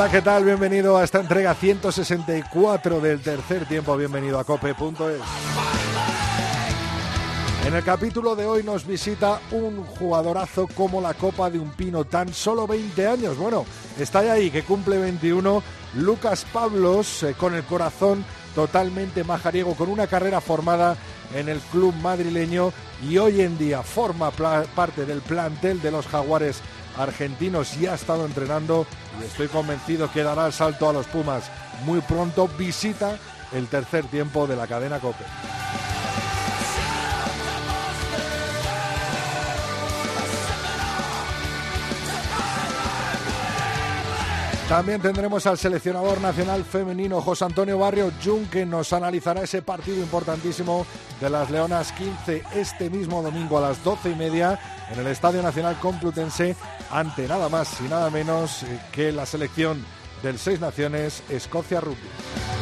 Hola, 0.00 0.10
¿qué 0.10 0.22
tal? 0.22 0.46
Bienvenido 0.46 0.96
a 0.96 1.04
esta 1.04 1.20
entrega 1.20 1.52
164 1.52 3.00
del 3.02 3.20
tercer 3.20 3.66
tiempo. 3.66 3.94
Bienvenido 3.98 4.38
a 4.38 4.44
cope.es. 4.44 5.20
En 7.66 7.74
el 7.74 7.84
capítulo 7.84 8.34
de 8.34 8.46
hoy 8.46 8.62
nos 8.62 8.86
visita 8.86 9.42
un 9.50 9.84
jugadorazo 9.84 10.68
como 10.74 11.02
la 11.02 11.12
Copa 11.12 11.50
de 11.50 11.58
un 11.58 11.72
Pino, 11.72 12.06
tan 12.06 12.32
solo 12.32 12.66
20 12.66 13.06
años. 13.06 13.36
Bueno, 13.36 13.66
está 13.98 14.20
ahí, 14.20 14.50
que 14.50 14.62
cumple 14.62 14.96
21. 14.96 15.62
Lucas 15.96 16.46
Pablos, 16.50 17.22
eh, 17.22 17.34
con 17.36 17.54
el 17.54 17.64
corazón 17.64 18.24
totalmente 18.54 19.22
majariego, 19.22 19.74
con 19.74 19.90
una 19.90 20.06
carrera 20.06 20.40
formada 20.40 20.96
en 21.34 21.50
el 21.50 21.58
club 21.58 21.94
madrileño 21.96 22.72
y 23.06 23.18
hoy 23.18 23.42
en 23.42 23.58
día 23.58 23.82
forma 23.82 24.30
parte 24.30 25.04
del 25.04 25.20
plantel 25.20 25.82
de 25.82 25.90
los 25.90 26.06
Jaguares 26.06 26.62
argentinos 26.96 27.76
y 27.76 27.86
ha 27.86 27.94
estado 27.94 28.26
entrenando 28.26 28.86
y 29.20 29.24
estoy 29.24 29.48
convencido 29.48 30.10
que 30.12 30.22
dará 30.22 30.46
el 30.46 30.52
salto 30.52 30.88
a 30.88 30.92
los 30.92 31.06
Pumas 31.06 31.50
muy 31.84 32.00
pronto. 32.00 32.48
Visita 32.58 33.18
el 33.52 33.66
tercer 33.68 34.04
tiempo 34.06 34.46
de 34.46 34.56
la 34.56 34.66
cadena 34.66 34.98
Cope. 34.98 35.24
También 44.70 45.02
tendremos 45.02 45.44
al 45.48 45.58
seleccionador 45.58 46.20
nacional 46.20 46.64
femenino 46.64 47.20
José 47.20 47.44
Antonio 47.44 47.76
Barrio 47.76 48.12
Jun 48.24 48.46
que 48.46 48.64
nos 48.64 48.92
analizará 48.92 49.42
ese 49.42 49.62
partido 49.62 49.96
importantísimo 49.96 50.86
de 51.20 51.28
las 51.28 51.50
Leonas 51.50 51.90
15 51.90 52.44
este 52.54 52.88
mismo 52.88 53.20
domingo 53.20 53.58
a 53.58 53.62
las 53.62 53.82
12 53.82 54.10
y 54.10 54.14
media 54.14 54.60
en 54.92 55.00
el 55.00 55.08
Estadio 55.08 55.42
Nacional 55.42 55.76
Complutense 55.80 56.54
ante 56.88 57.26
nada 57.26 57.48
más 57.48 57.80
y 57.80 57.88
nada 57.88 58.10
menos 58.10 58.62
eh, 58.62 58.78
que 58.92 59.10
la 59.10 59.26
selección 59.26 59.84
del 60.22 60.38
Seis 60.38 60.60
Naciones 60.60 61.24
Escocia 61.28 61.80
Rugby. 61.80 62.59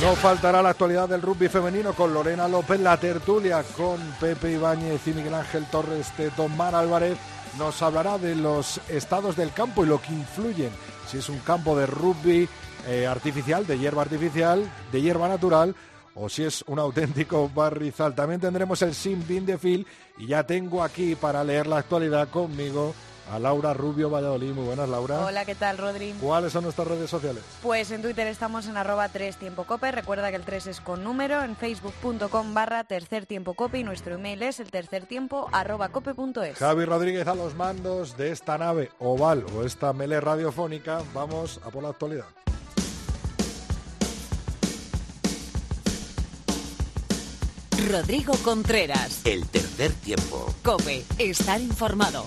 No 0.00 0.14
faltará 0.14 0.60
la 0.60 0.70
actualidad 0.70 1.08
del 1.08 1.22
rugby 1.22 1.48
femenino 1.48 1.94
con 1.94 2.12
Lorena 2.12 2.46
López, 2.48 2.78
la 2.78 2.98
tertulia 2.98 3.64
con 3.76 3.98
Pepe 4.20 4.52
Ibáñez 4.52 5.06
y 5.06 5.12
Miguel 5.12 5.32
Ángel 5.32 5.64
Torres 5.70 6.14
de 6.18 6.30
Tomar 6.30 6.74
Álvarez. 6.74 7.16
Nos 7.58 7.80
hablará 7.80 8.18
de 8.18 8.34
los 8.34 8.78
estados 8.90 9.36
del 9.36 9.54
campo 9.54 9.84
y 9.84 9.88
lo 9.88 10.00
que 10.02 10.12
influyen, 10.12 10.70
si 11.08 11.16
es 11.16 11.30
un 11.30 11.38
campo 11.38 11.74
de 11.78 11.86
rugby 11.86 12.46
eh, 12.86 13.06
artificial, 13.06 13.66
de 13.66 13.78
hierba 13.78 14.02
artificial, 14.02 14.70
de 14.92 15.00
hierba 15.00 15.28
natural 15.28 15.74
o 16.14 16.28
si 16.28 16.44
es 16.44 16.62
un 16.66 16.78
auténtico 16.78 17.48
barrizal. 17.48 18.14
También 18.14 18.40
tendremos 18.40 18.82
el 18.82 18.94
Sin 18.94 19.26
Bin 19.26 19.46
de 19.46 19.56
Phil 19.56 19.86
y 20.18 20.26
ya 20.26 20.44
tengo 20.44 20.82
aquí 20.82 21.14
para 21.14 21.42
leer 21.42 21.66
la 21.66 21.78
actualidad 21.78 22.28
conmigo 22.28 22.94
a 23.30 23.38
Laura 23.38 23.74
Rubio 23.74 24.10
Valladolid. 24.10 24.52
Muy 24.52 24.64
buenas, 24.64 24.88
Laura. 24.88 25.24
Hola, 25.24 25.44
¿qué 25.44 25.54
tal, 25.54 25.78
Rodri? 25.78 26.12
¿Cuáles 26.20 26.52
son 26.52 26.64
nuestras 26.64 26.88
redes 26.88 27.10
sociales? 27.10 27.42
Pues 27.62 27.90
en 27.90 28.02
Twitter 28.02 28.26
estamos 28.26 28.66
en 28.66 28.76
arroba 28.76 29.08
3 29.08 29.36
tiempo 29.36 29.64
cope. 29.64 29.90
Recuerda 29.92 30.30
que 30.30 30.36
el 30.36 30.44
3 30.44 30.66
es 30.68 30.80
con 30.80 31.04
número. 31.04 31.42
En 31.42 31.56
facebook.com 31.56 32.54
barra 32.54 32.84
tercer 32.84 33.26
tiempo 33.26 33.54
cope 33.54 33.78
y 33.78 33.84
nuestro 33.84 34.14
email 34.14 34.42
es 34.42 34.60
el 34.60 34.70
tercer 34.70 35.06
tiempo 35.06 35.48
arroba 35.52 35.88
cope.es. 35.88 36.58
Javi 36.58 36.84
Rodríguez 36.84 37.26
a 37.26 37.34
los 37.34 37.54
mandos 37.54 38.16
de 38.16 38.30
esta 38.30 38.58
nave 38.58 38.90
oval 38.98 39.44
o 39.56 39.64
esta 39.64 39.92
mele 39.92 40.20
radiofónica. 40.20 41.02
Vamos 41.14 41.60
a 41.64 41.70
por 41.70 41.82
la 41.82 41.90
actualidad. 41.90 42.26
Rodrigo 47.88 48.34
Contreras. 48.42 49.20
El 49.24 49.46
tercer 49.46 49.92
tiempo. 49.92 50.52
Cope, 50.64 51.04
estar 51.18 51.60
informado. 51.60 52.26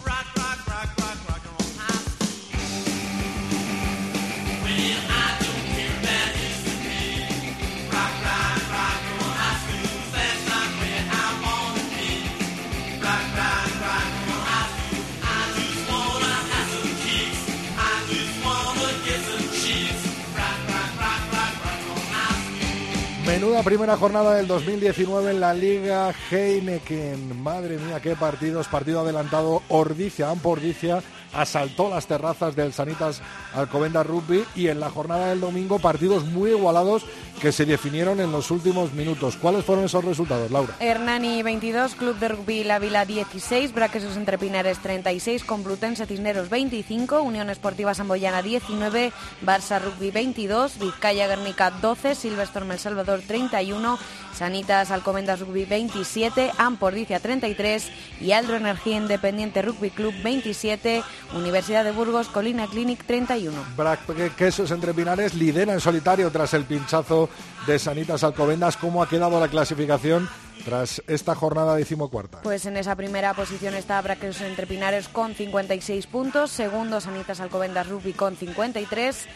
Menuda 23.40 23.62
primera 23.62 23.96
jornada 23.96 24.34
del 24.34 24.48
2019 24.48 25.32
en 25.32 25.40
la 25.40 25.54
Liga 25.54 26.14
Heineken. 26.32 27.42
Madre 27.42 27.78
mía, 27.78 28.00
qué 28.02 28.16
partidos. 28.16 28.68
Partido 28.68 29.02
adelantado. 29.02 29.62
Ordicia, 29.70 30.32
Ampordicia 30.32 31.04
asaltó 31.34 31.90
las 31.90 32.08
terrazas 32.08 32.56
del 32.56 32.74
Sanitas 32.74 33.22
Alcobenda 33.54 34.04
Rugby 34.04 34.44
y 34.56 34.68
en 34.68 34.80
la 34.80 34.90
jornada 34.90 35.28
del 35.28 35.42
domingo 35.42 35.80
partidos 35.80 36.26
muy 36.26 36.52
igualados 36.52 37.06
que 37.40 37.52
se 37.52 37.66
definieron 37.66 38.20
en 38.20 38.32
los 38.32 38.52
últimos 38.52 38.94
minutos. 38.94 39.38
¿Cuáles 39.38 39.64
fueron 39.64 39.86
esos 39.86 40.04
resultados, 40.04 40.52
Laura? 40.52 40.76
Hernani 40.80 41.42
22, 41.42 41.96
Club 41.96 42.18
de 42.20 42.28
Rugby 42.28 42.64
La 42.64 42.80
Vila 42.80 43.06
16, 43.06 43.74
Braquesos 43.74 44.18
Entre 44.18 44.38
Pinares 44.38 44.80
36, 44.80 45.44
Complutense 45.46 46.06
Cisneros 46.06 46.50
25, 46.50 47.22
Unión 47.22 47.50
Esportiva 47.50 47.94
Samboyana 47.94 48.42
19, 48.42 49.14
Barça 49.46 49.80
Rugby 49.80 50.12
22, 50.12 50.80
Vizcaya 50.80 51.28
Guernica 51.28 51.72
12, 51.72 52.16
Silvestre 52.16 52.66
El 52.70 52.80
Salvador 52.80 53.22
31, 53.26 53.98
Sanitas 54.40 54.90
Alcomendas 54.90 55.42
Rugby 55.42 55.66
27, 55.66 56.52
Ampordicia 56.58 57.20
33 57.20 57.92
y 58.22 58.32
Aldro 58.32 58.56
Energía 58.56 58.96
Independiente 58.96 59.62
Rugby 59.62 59.90
Club 59.90 60.14
27, 60.24 61.04
Universidad 61.36 61.84
de 61.84 61.92
Burgos 61.92 62.30
Colina 62.30 62.66
Clinic 62.68 63.04
31. 63.06 63.52
Quesos 64.38 64.72
entre 64.72 64.94
Pinares 64.94 65.34
lidera 65.34 65.74
en 65.74 65.82
solitario 65.82 66.32
tras 66.32 66.54
el 66.54 66.64
pinchazo 66.64 67.30
de 67.68 67.78
Sanitas 67.78 68.24
Alcobendas. 68.24 68.78
¿Cómo 68.78 69.04
ha 69.04 69.10
quedado 69.10 69.42
la 69.42 69.50
clasificación 69.50 70.30
tras 70.64 71.02
esta 71.08 71.36
jornada 71.36 71.76
decimocuarta? 71.76 72.42
Pues 72.42 72.66
en 72.66 72.78
esa 72.78 72.96
primera 72.96 73.34
posición 73.34 73.74
está 73.74 74.02
Braquesos 74.02 74.42
entre 74.44 74.68
Pinares 74.68 75.10
con 75.10 75.36
56 75.36 76.08
puntos, 76.08 76.50
segundo 76.52 77.02
Sanitas 77.02 77.42
Alcobendas 77.42 77.90
Rugby 77.90 78.14
con 78.14 78.38
53, 78.38 79.28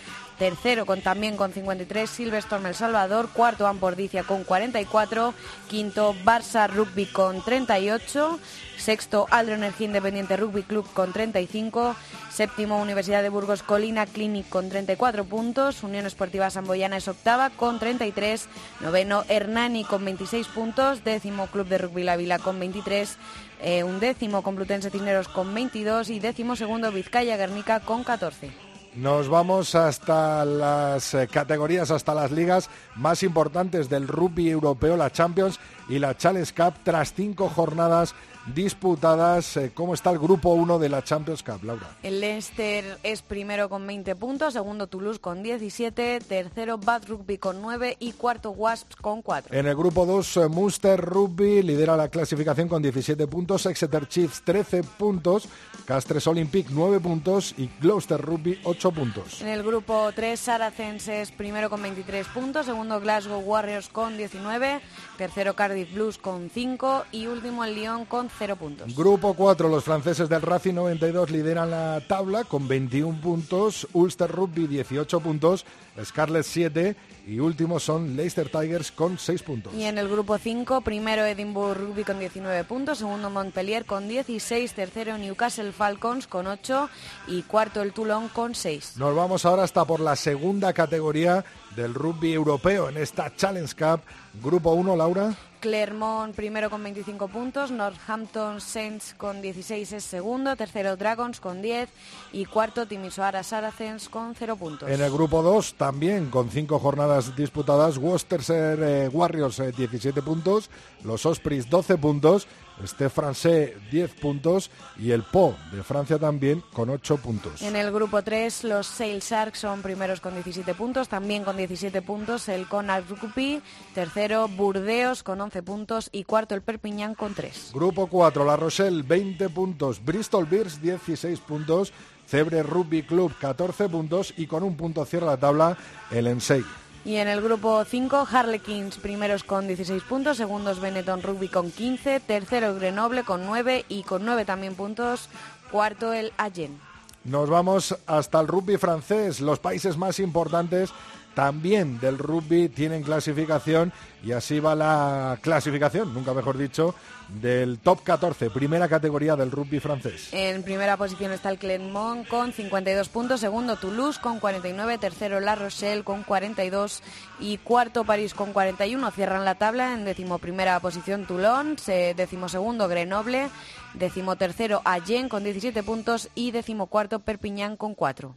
Tercero, 0.44 0.86
con, 0.86 1.00
también 1.00 1.38
con 1.38 1.54
53, 1.54 2.10
Silverstone 2.10 2.68
El 2.68 2.76
Salvador. 2.76 3.30
Cuarto, 3.30 3.66
Ampordicia 3.66 4.26
con 4.26 4.44
44. 4.44 5.34
Quinto, 5.70 6.14
Barça 6.26 6.68
Rugby 6.70 7.06
con 7.06 7.42
38. 7.42 8.40
Sexto, 8.76 9.26
Aldro 9.30 9.56
Energía 9.56 9.88
Independiente 9.88 10.36
Rugby 10.36 10.64
Club 10.64 10.86
con 10.92 11.14
35. 11.14 11.96
Séptimo, 12.30 12.82
Universidad 12.82 13.22
de 13.24 13.30
Burgos 13.30 13.64
Colina 13.64 14.06
Clinic 14.06 14.50
con 14.50 14.68
34 14.68 15.24
puntos. 15.24 15.82
Unión 15.82 16.06
Esportiva 16.06 16.50
Samboyana 16.50 16.98
es 16.98 17.08
octava 17.08 17.50
con 17.50 17.80
33. 17.80 18.50
Noveno, 18.82 19.24
Hernani 19.30 19.86
con 19.86 20.04
26 20.04 20.48
puntos. 20.50 21.06
Décimo, 21.06 21.48
Club 21.48 21.70
de 21.70 21.78
Rugby 21.78 22.04
La 22.04 22.18
Vila 22.18 22.38
con 22.38 22.60
23. 22.60 23.18
Eh, 23.62 23.86
un 23.86 24.02
décimo, 24.02 24.42
Complutense 24.42 24.90
Cisneros 24.90 25.30
con 25.30 25.54
22. 25.54 26.10
Y 26.10 26.20
décimo 26.20 26.58
segundo, 26.58 26.92
Vizcaya 26.92 27.38
Guernica 27.38 27.80
con 27.80 28.04
14. 28.04 28.63
Nos 28.96 29.28
vamos 29.28 29.74
hasta 29.74 30.46
las 30.46 31.16
eh, 31.16 31.28
categorías, 31.28 31.90
hasta 31.90 32.14
las 32.14 32.32
ligas 32.32 32.70
más 32.96 33.24
importantes 33.24 33.90
del 33.90 34.08
rugby 34.08 34.52
europeo, 34.52 34.96
la 34.96 35.12
Champions 35.12 35.60
y 35.90 35.98
la 35.98 36.16
Challenge 36.16 36.54
Cup, 36.54 36.76
tras 36.84 37.12
cinco 37.14 37.50
jornadas 37.50 38.14
disputadas. 38.48 39.58
Eh, 39.58 39.72
¿Cómo 39.74 39.94
está 39.94 40.12
el 40.12 40.20
grupo 40.20 40.54
1 40.54 40.80
de 40.80 40.90
la 40.90 41.04
Champions 41.04 41.44
Cup, 41.44 41.64
Laura? 41.64 41.98
El 42.04 42.20
Leicester 42.20 42.98
es 43.04 43.22
primero 43.22 43.70
con 43.70 43.86
20 43.86 44.16
puntos, 44.16 44.54
segundo 44.54 44.88
Toulouse 44.88 45.20
con 45.20 45.44
17, 45.44 46.20
tercero 46.22 46.78
Bad 46.78 47.08
Rugby 47.08 47.38
con 47.38 47.62
9 47.62 47.98
y 48.00 48.14
cuarto 48.14 48.52
Wasps 48.52 48.96
con 48.96 49.22
4. 49.22 49.58
En 49.58 49.68
el 49.68 49.76
grupo 49.76 50.06
2, 50.06 50.38
eh, 50.38 50.48
Munster 50.50 51.00
Rugby 51.00 51.62
lidera 51.62 51.96
la 51.96 52.10
clasificación 52.10 52.68
con 52.68 52.82
17 52.82 53.28
puntos, 53.28 53.66
Exeter 53.66 54.08
Chiefs 54.08 54.44
13 54.44 54.84
puntos, 54.84 55.48
Castres 55.86 56.28
Olympic 56.28 56.68
9 56.70 57.00
puntos 57.00 57.54
y 57.58 57.70
Gloucester 57.80 58.20
Rugby 58.20 58.60
8 58.64 58.92
puntos. 58.92 59.42
En 59.42 59.48
el 59.48 59.64
grupo 59.64 60.12
3, 60.14 60.40
Saracens 60.40 61.08
es 61.08 61.32
primero 61.32 61.70
con 61.70 61.82
23 61.82 62.28
puntos, 62.28 62.66
segundo 62.66 63.00
Glasgow 63.00 63.42
Warriors 63.42 63.90
con 63.90 64.18
19, 64.18 64.82
tercero 65.18 65.56
Cardiff 65.56 65.94
Blues 65.94 66.18
con 66.18 66.50
5 66.50 67.06
y 67.12 67.28
último 67.28 67.64
el 67.64 67.76
Lyon 67.76 68.06
con 68.06 68.30
0 68.38 68.56
puntos. 68.56 68.96
Grupo 68.96 69.34
4, 69.34 69.70
los 69.70 69.84
franceses 69.84 70.30
del 70.30 70.42
Racing 70.42 70.74
92 70.74 71.32
lideran 71.32 71.70
la 71.70 72.02
tabla 72.08 72.44
con 72.44 72.68
21 72.68 73.22
puntos, 73.22 73.88
Ulster 73.94 74.30
Rugby 74.30 74.68
18 74.68 75.20
puntos, 75.20 75.66
Scarlet 76.04 76.44
7 76.44 76.96
y 77.26 77.40
último 77.40 77.80
son 77.80 78.16
Leicester 78.16 78.50
Tigers 78.50 78.92
con 78.92 79.18
6 79.18 79.44
puntos. 79.44 79.74
Y 79.74 79.84
en 79.84 79.98
el 79.98 80.10
grupo 80.10 80.38
5, 80.38 80.82
primero 80.82 81.24
Edinburgh 81.26 81.78
Rugby 81.78 82.04
con 82.04 82.20
19 82.20 82.64
puntos, 82.66 82.98
segundo 82.98 83.30
Montpellier 83.30 83.86
con 83.86 84.08
16, 84.08 84.74
tercero 84.74 85.18
Newcastle 85.18 85.72
Falcons 85.72 86.28
con 86.28 86.48
8 86.48 86.90
y 87.28 87.44
cuarto 87.44 87.82
el 87.82 87.94
Toulon 87.94 88.28
con 88.30 88.56
6. 88.56 88.98
Nos 88.98 89.16
vamos 89.16 89.46
ahora 89.46 89.64
hasta 89.64 89.86
por 89.86 90.00
la 90.00 90.16
segunda 90.16 90.74
categoría 90.74 91.46
del 91.76 91.94
rugby 91.94 92.34
europeo 92.34 92.90
en 92.90 92.98
esta 92.98 93.34
Challenge 93.36 93.74
Cup. 93.76 94.02
Grupo 94.42 94.74
1, 94.74 94.96
Laura. 94.96 95.34
Clermont 95.64 96.36
primero 96.36 96.70
con 96.70 96.84
25 96.84 97.30
puntos, 97.30 97.72
Northampton 97.72 98.60
Saints 98.60 99.16
con 99.18 99.42
16 99.42 99.94
es 99.94 100.04
segundo, 100.04 100.58
tercero 100.58 100.98
Dragons 100.98 101.40
con 101.40 101.62
10 101.62 101.88
y 102.34 102.44
cuarto 102.44 102.86
Timisoara 102.86 103.44
Saracens 103.44 104.10
con 104.10 104.36
0 104.36 104.58
puntos. 104.58 104.90
En 104.90 105.00
el 105.00 105.10
grupo 105.10 105.42
2 105.42 105.76
también 105.76 106.30
con 106.30 106.50
5 106.50 106.80
jornadas 106.80 107.34
disputadas, 107.38 107.98
Worcester 107.98 108.42
eh, 108.82 109.08
Warriors 109.08 109.62
17 109.78 110.20
eh, 110.20 110.22
puntos, 110.22 110.70
los 111.02 111.26
Ospreys 111.26 111.70
12 111.70 111.98
puntos 111.98 112.46
este 112.82 113.10
francés 113.10 113.74
10 113.92 114.14
puntos 114.16 114.72
y 114.98 115.12
el 115.12 115.24
Po 115.24 115.56
de 115.72 115.84
Francia 115.84 116.18
también 116.18 116.64
con 116.74 116.90
8 116.90 117.18
puntos. 117.18 117.62
En 117.62 117.76
el 117.76 117.92
grupo 117.92 118.22
3 118.22 118.64
los 118.66 118.88
Sail 118.88 119.20
Sharks 119.20 119.60
son 119.60 119.82
primeros 119.82 120.22
con 120.22 120.34
17 120.34 120.74
puntos, 120.74 121.10
también 121.10 121.44
con 121.44 121.58
17 121.58 122.02
puntos 122.02 122.50
el 122.50 122.68
Conal 122.68 123.06
Rugby, 123.08 123.62
tercero 123.94 124.48
Burdeos 124.48 125.24
con 125.24 125.40
11 125.40 125.64
puntos 125.64 126.10
y 126.12 126.24
cuarto 126.24 126.56
el 126.56 126.62
Perpignan 126.62 127.16
con 127.16 127.34
3. 127.34 127.72
Grupo 127.74 128.08
4 128.08 128.46
La 128.46 128.56
Rochelle 128.56 129.04
20 129.04 129.50
puntos, 129.50 130.04
Bristol 130.04 130.46
Bears 130.46 130.82
16 130.82 131.40
puntos, 131.42 131.94
Cebre 132.28 132.64
Rugby 132.64 133.04
Club 133.04 133.34
14 133.40 133.90
puntos 133.90 134.34
y 134.38 134.48
con 134.48 134.64
un 134.64 134.76
punto 134.76 135.06
cierra 135.06 135.28
la 135.28 135.38
tabla 135.38 135.78
el 136.12 136.28
Ensei. 136.28 136.64
Y 137.06 137.18
en 137.18 137.28
el 137.28 137.42
grupo 137.42 137.84
5, 137.84 138.28
Harlequins 138.32 138.98
primeros 138.98 139.44
con 139.44 139.68
16 139.68 140.04
puntos, 140.04 140.38
segundos 140.38 140.80
Benetton 140.80 141.22
Rugby 141.22 141.50
con 141.50 141.70
15, 141.70 142.22
tercero 142.22 142.76
Grenoble 142.76 143.24
con 143.24 143.46
9 143.46 143.86
y 143.90 144.04
con 144.04 144.24
9 144.26 144.46
también 144.46 144.76
puntos, 144.76 145.28
cuarto 145.70 146.14
el 146.14 146.32
Agen. 146.38 146.80
Nos 147.26 147.50
vamos 147.50 147.98
hasta 148.06 148.40
el 148.40 148.48
rugby 148.48 148.78
francés, 148.78 149.42
los 149.42 149.60
países 149.60 149.98
más 149.98 150.20
importantes 150.20 150.92
también 151.34 152.00
del 152.00 152.18
rugby 152.18 152.70
tienen 152.70 153.04
clasificación 153.04 153.92
y 154.24 154.32
así 154.32 154.60
va 154.60 154.76
la 154.76 155.38
clasificación, 155.42 156.14
nunca 156.14 156.34
mejor 156.34 156.58
dicho, 156.58 156.96
del 157.28 157.80
top 157.80 158.04
14, 158.04 158.50
primera 158.50 158.88
categoría 158.88 159.36
del 159.36 159.52
rugby 159.52 159.80
francés. 159.80 160.30
En 160.32 160.64
primera 160.64 160.98
posición 160.98 161.32
está 161.32 161.50
el 161.50 161.58
Clermont 161.58 162.28
con 162.28 162.54
52 162.54 163.10
puntos, 163.10 163.40
segundo 163.40 163.76
Toulouse 163.76 164.20
con 164.20 164.40
49, 164.40 164.98
tercero 164.98 165.40
La 165.40 165.56
Rochelle 165.56 166.04
con 166.04 166.24
42 166.24 167.02
y 167.40 167.58
cuarto 167.58 168.04
París 168.04 168.34
con 168.34 168.54
41. 168.54 169.12
Cierran 169.12 169.46
la 169.46 169.56
tabla 169.56 169.94
en 169.94 170.06
decimoprimera 170.06 170.80
posición 170.80 171.26
Toulon, 171.26 171.76
decimosegundo 172.16 172.88
Grenoble, 172.88 173.50
decimotercero 173.94 174.82
Agen 174.86 175.30
con 175.30 175.44
17 175.44 175.84
puntos 175.84 176.30
y 176.36 176.52
decimocuarto 176.52 177.20
Perpignan 177.20 177.78
con 177.78 177.96
4. 177.96 178.36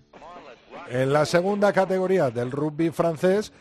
En 0.90 1.12
la 1.12 1.26
segunda 1.26 1.72
categoría 1.72 2.30
del 2.30 2.50
rugby 2.50 2.90
francés, 2.90 3.52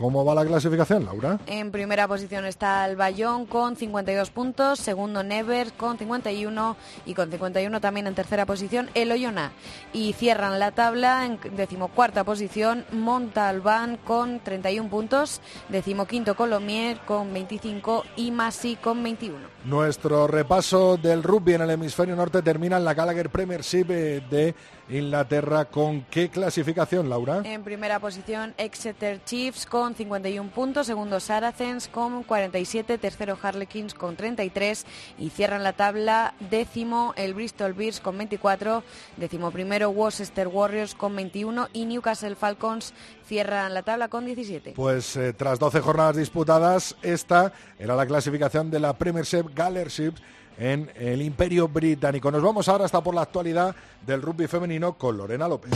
¿Cómo 0.00 0.24
va 0.24 0.34
la 0.34 0.46
clasificación, 0.46 1.04
Laura? 1.04 1.38
En 1.46 1.70
primera 1.70 2.08
posición 2.08 2.46
está 2.46 2.86
el 2.86 2.96
Bayón 2.96 3.44
con 3.44 3.76
52 3.76 4.30
puntos, 4.30 4.80
segundo 4.80 5.22
Nevers 5.22 5.72
con 5.72 5.98
51 5.98 6.76
y 7.04 7.12
con 7.12 7.30
51 7.30 7.80
también 7.82 8.06
en 8.06 8.14
tercera 8.14 8.46
posición 8.46 8.88
el 8.94 9.12
Oyona. 9.12 9.52
Y 9.92 10.14
cierran 10.14 10.58
la 10.58 10.70
tabla 10.70 11.26
en 11.26 11.38
decimocuarta 11.54 12.24
posición 12.24 12.86
Montalbán 12.92 13.98
con 13.98 14.40
31 14.40 14.88
puntos, 14.88 15.42
decimoquinto 15.68 16.34
Colomier 16.34 16.96
con 17.00 17.30
25 17.34 18.04
y 18.16 18.30
Masi 18.30 18.76
con 18.76 19.02
21. 19.02 19.36
Nuestro 19.66 20.26
repaso 20.26 20.96
del 20.96 21.22
rugby 21.22 21.52
en 21.52 21.60
el 21.60 21.70
hemisferio 21.72 22.16
norte 22.16 22.40
termina 22.40 22.78
en 22.78 22.86
la 22.86 22.94
Gallagher 22.94 23.28
Premiership 23.28 23.84
de 23.84 24.54
Inglaterra. 24.90 25.66
¿Con 25.66 26.02
qué 26.10 26.28
clasificación, 26.28 27.08
Laura? 27.08 27.42
En 27.44 27.62
primera 27.62 27.98
posición 28.00 28.54
Exeter 28.58 29.22
Chiefs 29.24 29.66
con 29.66 29.94
51 29.94 30.50
puntos, 30.50 30.86
segundo 30.86 31.20
Saracens 31.20 31.88
con 31.88 32.22
47, 32.22 32.98
tercero 32.98 33.38
Harlequins 33.40 33.94
con 33.94 34.16
33 34.16 34.86
y 35.18 35.30
cierran 35.30 35.62
la 35.62 35.72
tabla 35.72 36.34
décimo 36.50 37.14
el 37.16 37.34
Bristol 37.34 37.74
Bears 37.74 38.00
con 38.00 38.18
24, 38.18 38.82
décimo 39.16 39.50
primero 39.50 39.90
Worcester 39.90 40.48
Warriors 40.48 40.94
con 40.94 41.14
21 41.14 41.68
y 41.72 41.86
Newcastle 41.86 42.34
Falcons 42.34 42.92
cierran 43.26 43.74
la 43.74 43.82
tabla 43.82 44.08
con 44.08 44.26
17. 44.26 44.72
Pues 44.74 45.16
eh, 45.16 45.32
tras 45.32 45.58
12 45.58 45.80
jornadas 45.80 46.16
disputadas, 46.16 46.96
esta 47.02 47.52
era 47.78 47.94
la 47.94 48.06
clasificación 48.06 48.70
de 48.70 48.80
la 48.80 48.92
Premiership 48.94 49.54
Gallership 49.54 50.14
en 50.60 50.92
el 50.94 51.22
Imperio 51.22 51.66
Británico. 51.66 52.30
Nos 52.30 52.42
vamos 52.42 52.68
ahora 52.68 52.84
hasta 52.84 53.00
por 53.02 53.14
la 53.14 53.22
actualidad 53.22 53.74
del 54.06 54.22
rugby 54.22 54.46
femenino 54.46 54.92
con 54.92 55.16
Lorena 55.16 55.48
López. 55.48 55.72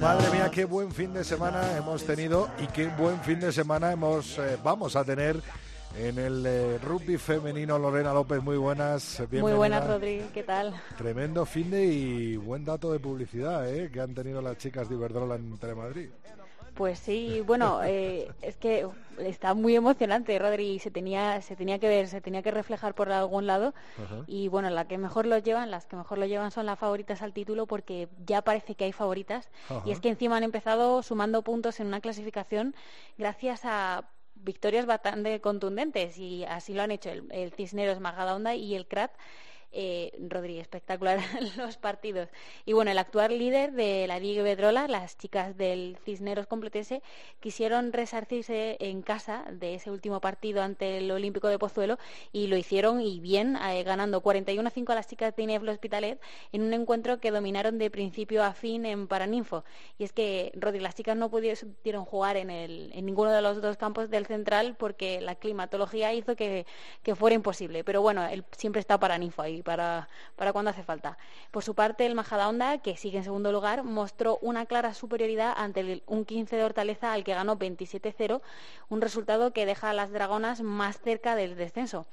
Madre 0.00 0.30
mía, 0.30 0.50
qué 0.50 0.64
buen 0.64 0.92
fin 0.92 1.14
de 1.14 1.24
semana 1.24 1.76
hemos 1.76 2.04
tenido 2.04 2.50
y 2.58 2.66
qué 2.66 2.88
buen 2.88 3.20
fin 3.20 3.40
de 3.40 3.52
semana 3.52 3.92
hemos 3.92 4.38
eh, 4.38 4.58
vamos 4.62 4.94
a 4.96 5.04
tener 5.04 5.42
en 5.96 6.18
el 6.18 6.46
eh, 6.46 6.78
rugby 6.78 7.18
femenino. 7.18 7.78
Lorena 7.78 8.12
López, 8.12 8.42
muy 8.42 8.56
buenas. 8.56 9.18
Bienvenida. 9.18 9.42
Muy 9.42 9.52
buenas, 9.54 9.86
Rodri, 9.86 10.22
¿qué 10.32 10.42
tal? 10.42 10.74
Tremendo 10.96 11.44
fin 11.44 11.70
de 11.70 11.84
y 11.84 12.36
buen 12.36 12.64
dato 12.64 12.92
de 12.92 12.98
publicidad 12.98 13.68
¿eh? 13.68 13.90
que 13.90 14.00
han 14.00 14.14
tenido 14.14 14.40
las 14.40 14.56
chicas 14.58 14.88
de 14.88 14.94
Iberdrola 14.94 15.36
en 15.36 15.58
Telemadrid. 15.58 16.10
Pues 16.74 16.98
sí, 16.98 17.42
bueno, 17.46 17.82
eh, 17.84 18.30
es 18.40 18.56
que 18.56 18.88
está 19.18 19.54
muy 19.54 19.76
emocionante, 19.76 20.38
Rodri, 20.38 20.78
se 20.78 20.90
tenía, 20.90 21.40
se 21.42 21.54
tenía 21.54 21.78
que 21.78 21.88
ver, 21.88 22.08
se 22.08 22.20
tenía 22.20 22.42
que 22.42 22.50
reflejar 22.50 22.94
por 22.94 23.10
algún 23.12 23.46
lado. 23.46 23.74
Y 24.26 24.48
bueno, 24.48 24.70
la 24.70 24.86
que 24.86 24.98
mejor 24.98 25.26
lo 25.26 25.38
llevan, 25.38 25.70
las 25.70 25.86
que 25.86 25.96
mejor 25.96 26.18
lo 26.18 26.26
llevan 26.26 26.50
son 26.50 26.66
las 26.66 26.78
favoritas 26.78 27.22
al 27.22 27.32
título 27.32 27.66
porque 27.66 28.08
ya 28.26 28.42
parece 28.42 28.74
que 28.74 28.84
hay 28.84 28.92
favoritas. 28.92 29.50
Y 29.84 29.90
es 29.90 30.00
que 30.00 30.08
encima 30.08 30.38
han 30.38 30.44
empezado 30.44 31.02
sumando 31.02 31.42
puntos 31.42 31.78
en 31.80 31.86
una 31.88 32.00
clasificación 32.00 32.74
gracias 33.18 33.62
a 33.64 34.04
victorias 34.34 34.86
bastante 34.86 35.40
contundentes 35.40 36.18
y 36.18 36.44
así 36.44 36.74
lo 36.74 36.82
han 36.82 36.90
hecho 36.90 37.10
el, 37.10 37.30
el 37.30 37.52
Cisneros 37.52 38.00
Majadahonda 38.00 38.54
y 38.54 38.74
el 38.74 38.86
CRAT 38.86 39.12
eh, 39.72 40.12
Rodríguez, 40.28 40.62
espectacular 40.62 41.18
los 41.56 41.76
partidos. 41.76 42.28
Y 42.64 42.72
bueno, 42.72 42.90
el 42.90 42.98
actual 42.98 43.38
líder 43.38 43.72
de 43.72 44.06
la 44.06 44.18
Liga 44.18 44.42
Bedrola, 44.42 44.88
las 44.88 45.18
chicas 45.18 45.56
del 45.56 45.96
Cisneros 46.04 46.46
Complutense, 46.46 47.02
quisieron 47.40 47.92
resarcirse 47.92 48.76
en 48.80 49.02
casa 49.02 49.44
de 49.50 49.74
ese 49.74 49.90
último 49.90 50.20
partido 50.20 50.62
ante 50.62 50.98
el 50.98 51.10
Olímpico 51.10 51.48
de 51.48 51.58
Pozuelo 51.58 51.98
y 52.32 52.46
lo 52.46 52.56
hicieron 52.56 53.00
y 53.00 53.20
bien, 53.20 53.56
eh, 53.56 53.82
ganando 53.82 54.20
41 54.20 54.66
a 54.66 54.70
5 54.70 54.92
a 54.92 54.94
las 54.94 55.06
chicas 55.06 55.34
de 55.34 55.42
Ineflo 55.42 55.72
Hospitalet 55.72 56.20
en 56.52 56.62
un 56.62 56.72
encuentro 56.72 57.20
que 57.20 57.30
dominaron 57.30 57.78
de 57.78 57.90
principio 57.90 58.44
a 58.44 58.52
fin 58.52 58.86
en 58.86 59.08
Paraninfo. 59.08 59.64
Y 59.98 60.04
es 60.04 60.12
que, 60.12 60.52
Rodri, 60.54 60.80
las 60.80 60.94
chicas 60.94 61.16
no 61.16 61.30
pudieron 61.30 62.04
jugar 62.04 62.36
en, 62.36 62.50
el, 62.50 62.90
en 62.94 63.06
ninguno 63.06 63.30
de 63.30 63.42
los 63.42 63.60
dos 63.60 63.76
campos 63.76 64.10
del 64.10 64.26
central 64.26 64.76
porque 64.78 65.20
la 65.20 65.34
climatología 65.34 66.12
hizo 66.12 66.36
que, 66.36 66.66
fuera 67.16 67.34
imposible. 67.34 67.84
Pero 67.84 68.02
bueno, 68.02 68.24
él 68.26 68.44
siempre 68.56 68.80
está 68.80 68.98
Paraninfo 68.98 69.42
ahí 69.42 69.61
para, 69.62 70.08
para 70.36 70.52
cuando 70.52 70.70
hace 70.70 70.82
falta. 70.82 71.18
Por 71.50 71.62
su 71.62 71.74
parte, 71.74 72.06
el 72.06 72.14
Majadahonda, 72.14 72.78
que 72.78 72.96
sigue 72.96 73.18
en 73.18 73.24
segundo 73.24 73.52
lugar, 73.52 73.84
mostró 73.84 74.38
una 74.42 74.66
clara 74.66 74.94
superioridad 74.94 75.54
ante 75.56 76.02
un 76.06 76.24
15 76.24 76.56
de 76.56 76.64
Hortaleza 76.64 77.12
al 77.12 77.24
que 77.24 77.34
ganó 77.34 77.58
27-0, 77.58 78.40
un 78.88 79.00
resultado 79.00 79.52
que 79.52 79.66
deja 79.66 79.90
a 79.90 79.94
las 79.94 80.10
Dragonas 80.10 80.62
más 80.62 81.00
cerca 81.00 81.34
del 81.34 81.56
descenso. 81.56 82.06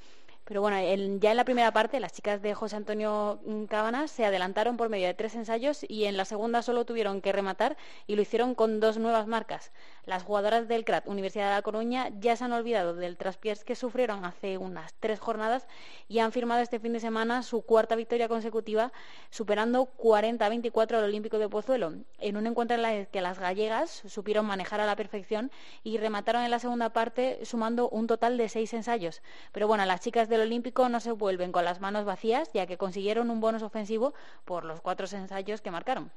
Pero 0.49 0.61
bueno, 0.61 0.79
ya 1.19 1.29
en 1.29 1.37
la 1.37 1.45
primera 1.45 1.71
parte 1.71 1.99
las 1.99 2.11
chicas 2.11 2.41
de 2.41 2.55
José 2.55 2.75
Antonio 2.75 3.39
Cabanas 3.69 4.09
se 4.09 4.25
adelantaron 4.25 4.77
por 4.77 4.89
medio 4.89 5.05
de 5.05 5.13
tres 5.13 5.35
ensayos 5.35 5.85
y 5.87 6.05
en 6.05 6.17
la 6.17 6.25
segunda 6.25 6.63
solo 6.63 6.85
tuvieron 6.85 7.21
que 7.21 7.31
rematar 7.31 7.77
y 8.07 8.15
lo 8.15 8.23
hicieron 8.23 8.55
con 8.55 8.79
dos 8.79 8.97
nuevas 8.97 9.27
marcas. 9.27 9.71
Las 10.07 10.23
jugadoras 10.23 10.67
del 10.67 10.85
CRAT 10.85 11.07
Universidad 11.07 11.49
de 11.49 11.55
La 11.55 11.61
Coruña 11.61 12.09
ya 12.19 12.35
se 12.35 12.45
han 12.45 12.53
olvidado 12.53 12.95
del 12.95 13.15
traspiés 13.15 13.63
que 13.63 13.75
sufrieron 13.75 14.25
hace 14.25 14.57
unas 14.57 14.95
tres 14.95 15.19
jornadas 15.19 15.67
y 16.07 16.17
han 16.17 16.31
firmado 16.31 16.61
este 16.61 16.79
fin 16.79 16.93
de 16.93 16.99
semana 16.99 17.43
su 17.43 17.61
cuarta 17.61 17.95
victoria 17.95 18.27
consecutiva, 18.27 18.91
superando 19.29 19.87
40-24 19.99 20.95
al 20.95 21.03
Olímpico 21.03 21.37
de 21.37 21.47
Pozuelo, 21.47 21.93
en 22.17 22.37
un 22.37 22.47
encuentro 22.47 22.75
en 22.75 22.85
el 22.85 23.07
que 23.09 23.21
las 23.21 23.37
gallegas 23.37 24.01
supieron 24.07 24.47
manejar 24.47 24.79
a 24.79 24.87
la 24.87 24.95
perfección 24.95 25.51
y 25.83 25.99
remataron 25.99 26.41
en 26.41 26.49
la 26.49 26.57
segunda 26.57 26.89
parte 26.89 27.45
sumando 27.45 27.87
un 27.89 28.07
total 28.07 28.35
de 28.35 28.49
seis 28.49 28.73
ensayos. 28.73 29.21
Pero 29.51 29.67
bueno, 29.67 29.85
las 29.85 30.01
chicas 30.01 30.27
del 30.39 30.47
Olímpico 30.47 30.87
no 30.89 30.99
se 30.99 31.11
vuelven 31.11 31.51
con 31.51 31.65
las 31.65 31.81
manos 31.81 32.05
vacías, 32.05 32.51
ya 32.53 32.65
que 32.65 32.77
consiguieron 32.77 33.29
un 33.29 33.41
bonus 33.41 33.61
ofensivo 33.61 34.13
por 34.45 34.65
los 34.65 34.81
cuatro 34.81 35.05
ensayos 35.11 35.61
que 35.61 35.71
marcaron. 35.71 36.11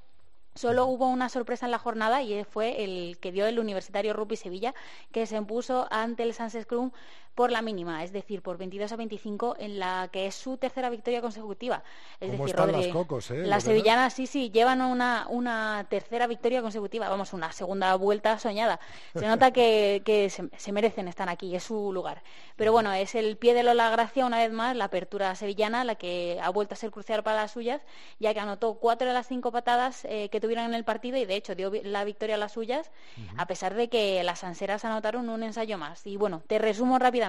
Solo 0.55 0.85
hubo 0.85 1.09
una 1.09 1.31
sorpresa 1.31 1.65
en 1.65 1.73
la 1.73 1.79
jornada 1.79 2.23
y 2.23 2.45
fue 2.45 2.85
el 2.85 3.19
que 3.19 3.33
dio 3.33 3.47
el 3.47 3.59
Universitario 3.59 4.13
Rugby 4.13 4.37
Sevilla, 4.37 4.75
que 5.11 5.27
se 5.27 5.37
impuso 5.37 5.89
ante 5.91 6.23
el 6.23 6.35
Sunset 6.35 6.67
Club 6.67 6.93
por 7.35 7.51
la 7.51 7.63
mínima, 7.63 8.05
es 8.05 8.13
decir, 8.13 8.43
por 8.43 8.59
22 8.59 8.93
a 8.93 8.97
25, 8.97 9.57
en 9.59 9.79
la 9.79 10.09
que 10.13 10.27
es 10.27 10.35
su 10.35 10.59
tercera 10.59 10.91
victoria 10.91 11.23
consecutiva. 11.23 11.83
Es 12.21 12.31
¿Cómo 12.31 12.45
decir, 12.45 12.61
están 12.61 12.73
las 12.73 12.87
cocos, 12.89 13.31
eh? 13.31 13.47
Las 13.47 13.65
sevillanas, 13.65 14.13
sí, 14.13 14.27
sí, 14.27 14.51
llevan 14.51 14.83
una, 14.83 15.27
una 15.31 15.87
tercera 15.89 16.27
victoria 16.27 16.61
consecutiva, 16.61 17.09
vamos, 17.09 17.33
una 17.33 17.51
segunda 17.53 17.95
vuelta 17.97 18.39
soñada. 18.39 18.81
Se 19.15 19.27
nota 19.27 19.51
que, 19.51 20.03
que 20.05 20.29
se, 20.29 20.73
merecen, 20.73 21.09
están 21.09 21.31
aquí, 21.31 21.55
es 21.57 21.65
su 21.65 21.93
lugar. 21.93 22.23
Pero 22.57 22.73
bueno, 22.73 22.93
es 22.93 23.15
el 23.15 23.39
pie 23.39 23.55
de 23.55 23.63
Lola 23.63 23.89
Gracia, 23.91 24.27
una 24.27 24.39
vez 24.39 24.53
más, 24.53 24.77
la 24.77 24.85
apertura 24.85 25.35
sevillana, 25.35 25.85
la 25.85 25.95
que 25.95 26.39
ha 26.43 26.51
vuelto 26.51 26.75
a 26.75 26.77
ser 26.77 26.91
crucial 26.91 27.23
para 27.23 27.37
las 27.37 27.53
suyas, 27.53 27.81
ya 28.21 28.35
que 28.35 28.41
anotó 28.41 28.75
cuatro 28.75 29.09
de 29.09 29.15
las 29.15 29.27
cinco 29.27 29.53
patadas 29.53 30.05
eh, 30.05 30.29
que 30.31 30.41
tuvieron 30.41 30.67
en 30.67 30.75
el 30.75 30.85
partido 30.85 31.17
y 31.17 31.25
de 31.25 31.37
hecho 31.37 31.55
dio 31.55 31.73
la 31.83 32.05
victoria 32.05 32.35
a 32.35 32.39
las 32.39 32.53
suyas, 32.53 32.91
a 33.39 33.47
pesar 33.47 33.75
de 33.75 33.89
que 33.89 34.23
las 34.23 34.45
anseras 34.45 34.85
anotaron 34.85 35.31
un 35.31 35.43
ensayo 35.43 35.79
más. 35.79 36.07
Y 36.07 36.19
bueno, 36.19 36.43
te 36.47 36.59
resumo 36.59 36.99
rápidamente. 36.99 37.22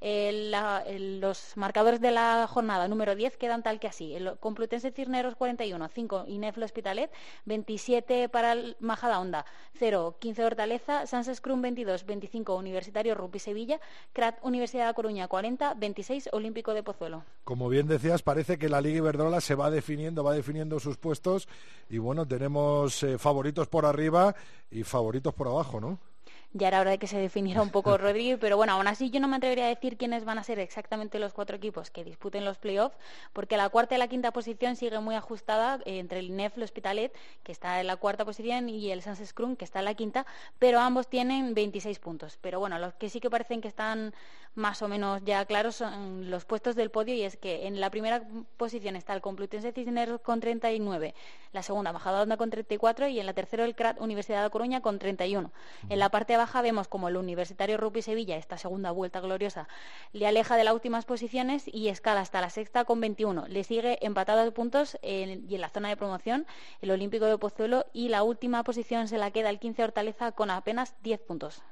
Los 0.00 1.56
marcadores 1.56 2.00
de 2.00 2.10
la 2.10 2.46
jornada 2.48 2.88
número 2.88 3.14
10 3.14 3.36
quedan 3.36 3.62
tal 3.62 3.80
que 3.80 3.88
así. 3.88 4.14
El 4.14 4.38
Complutense 4.38 4.90
Cirneros 4.90 5.36
41, 5.36 5.88
5 5.88 6.24
Ineflo 6.28 6.64
Hospitalet, 6.64 7.10
27 7.44 8.28
para 8.28 8.52
el 8.52 8.76
Majada 8.80 9.20
Onda, 9.20 9.44
0 9.78 10.16
15 10.18 10.44
Hortaleza, 10.44 11.06
Sanses 11.06 11.40
Crum 11.40 11.62
22, 11.62 12.06
25 12.06 12.56
Universitario 12.56 13.14
Rupi 13.14 13.38
Sevilla, 13.38 13.80
CRAT 14.12 14.38
Universidad 14.42 14.88
de 14.88 14.94
Coruña 14.94 15.28
40, 15.28 15.74
26 15.74 16.30
Olímpico 16.32 16.74
de 16.74 16.82
Pozuelo. 16.82 17.24
Como 17.44 17.68
bien 17.68 17.86
decías, 17.86 18.22
parece 18.22 18.58
que 18.58 18.68
la 18.68 18.80
Liga 18.80 18.98
Iberdrola 18.98 19.40
se 19.40 19.54
va 19.54 19.70
definiendo, 19.70 20.24
va 20.24 20.34
definiendo 20.34 20.80
sus 20.80 20.96
puestos 20.96 21.48
y 21.88 21.98
bueno, 21.98 22.26
tenemos 22.26 23.02
eh, 23.02 23.18
favoritos 23.18 23.68
por 23.68 23.86
arriba 23.86 24.34
y 24.70 24.82
favoritos 24.82 25.34
por 25.34 25.48
abajo, 25.48 25.80
¿no? 25.80 25.98
Ya 26.56 26.68
era 26.68 26.80
hora 26.80 26.90
de 26.90 26.98
que 26.98 27.06
se 27.06 27.18
definiera 27.18 27.62
un 27.62 27.70
poco 27.70 27.96
Rodrigo, 27.98 28.38
pero 28.40 28.56
bueno, 28.56 28.72
aún 28.72 28.88
así 28.88 29.10
yo 29.10 29.20
no 29.20 29.28
me 29.28 29.36
atrevería 29.36 29.66
a 29.66 29.68
decir 29.68 29.96
quiénes 29.96 30.24
van 30.24 30.38
a 30.38 30.44
ser 30.44 30.58
exactamente 30.58 31.18
los 31.18 31.32
cuatro 31.32 31.56
equipos 31.56 31.90
que 31.90 32.04
disputen 32.04 32.44
los 32.44 32.58
playoffs, 32.58 32.96
porque 33.32 33.56
la 33.56 33.68
cuarta 33.68 33.94
y 33.94 33.98
la 33.98 34.08
quinta 34.08 34.32
posición 34.32 34.76
sigue 34.76 34.98
muy 35.00 35.14
ajustada 35.14 35.80
eh, 35.84 35.98
entre 35.98 36.20
el 36.20 36.26
INEF, 36.26 36.56
el 36.56 36.62
Hospitalet, 36.62 37.14
que 37.42 37.52
está 37.52 37.80
en 37.80 37.86
la 37.86 37.96
cuarta 37.96 38.24
posición, 38.24 38.68
y 38.68 38.90
el 38.90 39.02
Sans 39.02 39.24
Scrum, 39.24 39.56
que 39.56 39.64
está 39.64 39.80
en 39.80 39.84
la 39.84 39.94
quinta, 39.94 40.26
pero 40.58 40.80
ambos 40.80 41.08
tienen 41.08 41.54
26 41.54 41.98
puntos. 41.98 42.38
Pero 42.40 42.58
bueno, 42.60 42.78
los 42.78 42.94
que 42.94 43.10
sí 43.10 43.20
que 43.20 43.30
parecen 43.30 43.60
que 43.60 43.68
están 43.68 44.14
más 44.54 44.80
o 44.80 44.88
menos 44.88 45.22
ya 45.24 45.44
claros 45.44 45.76
son 45.76 46.30
los 46.30 46.44
puestos 46.46 46.74
del 46.76 46.90
podio, 46.90 47.14
y 47.14 47.22
es 47.22 47.36
que 47.36 47.66
en 47.66 47.80
la 47.80 47.90
primera 47.90 48.22
posición 48.56 48.96
está 48.96 49.12
el 49.12 49.20
Complutense 49.20 49.72
Cisneros 49.72 50.20
con 50.20 50.40
39, 50.40 51.14
la 51.52 51.62
segunda 51.62 51.92
Majadahonda 51.92 52.36
con 52.36 52.50
34 52.50 53.08
y 53.08 53.20
en 53.20 53.26
la 53.26 53.34
tercera 53.34 53.64
el 53.64 53.74
CRAT 53.74 54.00
Universidad 54.00 54.42
de 54.42 54.50
Coruña 54.50 54.80
con 54.80 54.98
31. 54.98 55.50
En 55.88 55.98
la 55.98 56.08
parte 56.08 56.36
baja 56.46 56.62
vemos 56.62 56.86
como 56.86 57.08
el 57.08 57.16
Universitario 57.16 57.76
Rugby 57.76 58.02
Sevilla, 58.02 58.36
esta 58.36 58.56
segunda 58.56 58.92
vuelta 58.92 59.18
gloriosa, 59.18 59.66
le 60.12 60.28
aleja 60.28 60.56
de 60.56 60.62
las 60.62 60.74
últimas 60.74 61.04
posiciones 61.04 61.64
y 61.66 61.88
escala 61.88 62.20
hasta 62.20 62.40
la 62.40 62.50
sexta 62.50 62.84
con 62.84 63.00
21. 63.00 63.48
Le 63.48 63.64
sigue 63.64 63.98
empatado 64.06 64.44
de 64.44 64.52
puntos 64.52 64.96
y 65.02 65.54
en 65.56 65.60
la 65.60 65.70
zona 65.70 65.88
de 65.88 65.96
promoción 65.96 66.46
el 66.82 66.92
Olímpico 66.92 67.24
de 67.26 67.36
Pozuelo 67.36 67.86
y 67.92 68.10
la 68.10 68.22
última 68.22 68.62
posición 68.62 69.08
se 69.08 69.18
la 69.18 69.32
queda 69.32 69.50
el 69.50 69.58
15 69.58 69.82
Hortaleza 69.82 70.30
con 70.30 70.50
apenas 70.50 70.94
10 71.02 71.20
puntos. 71.22 71.62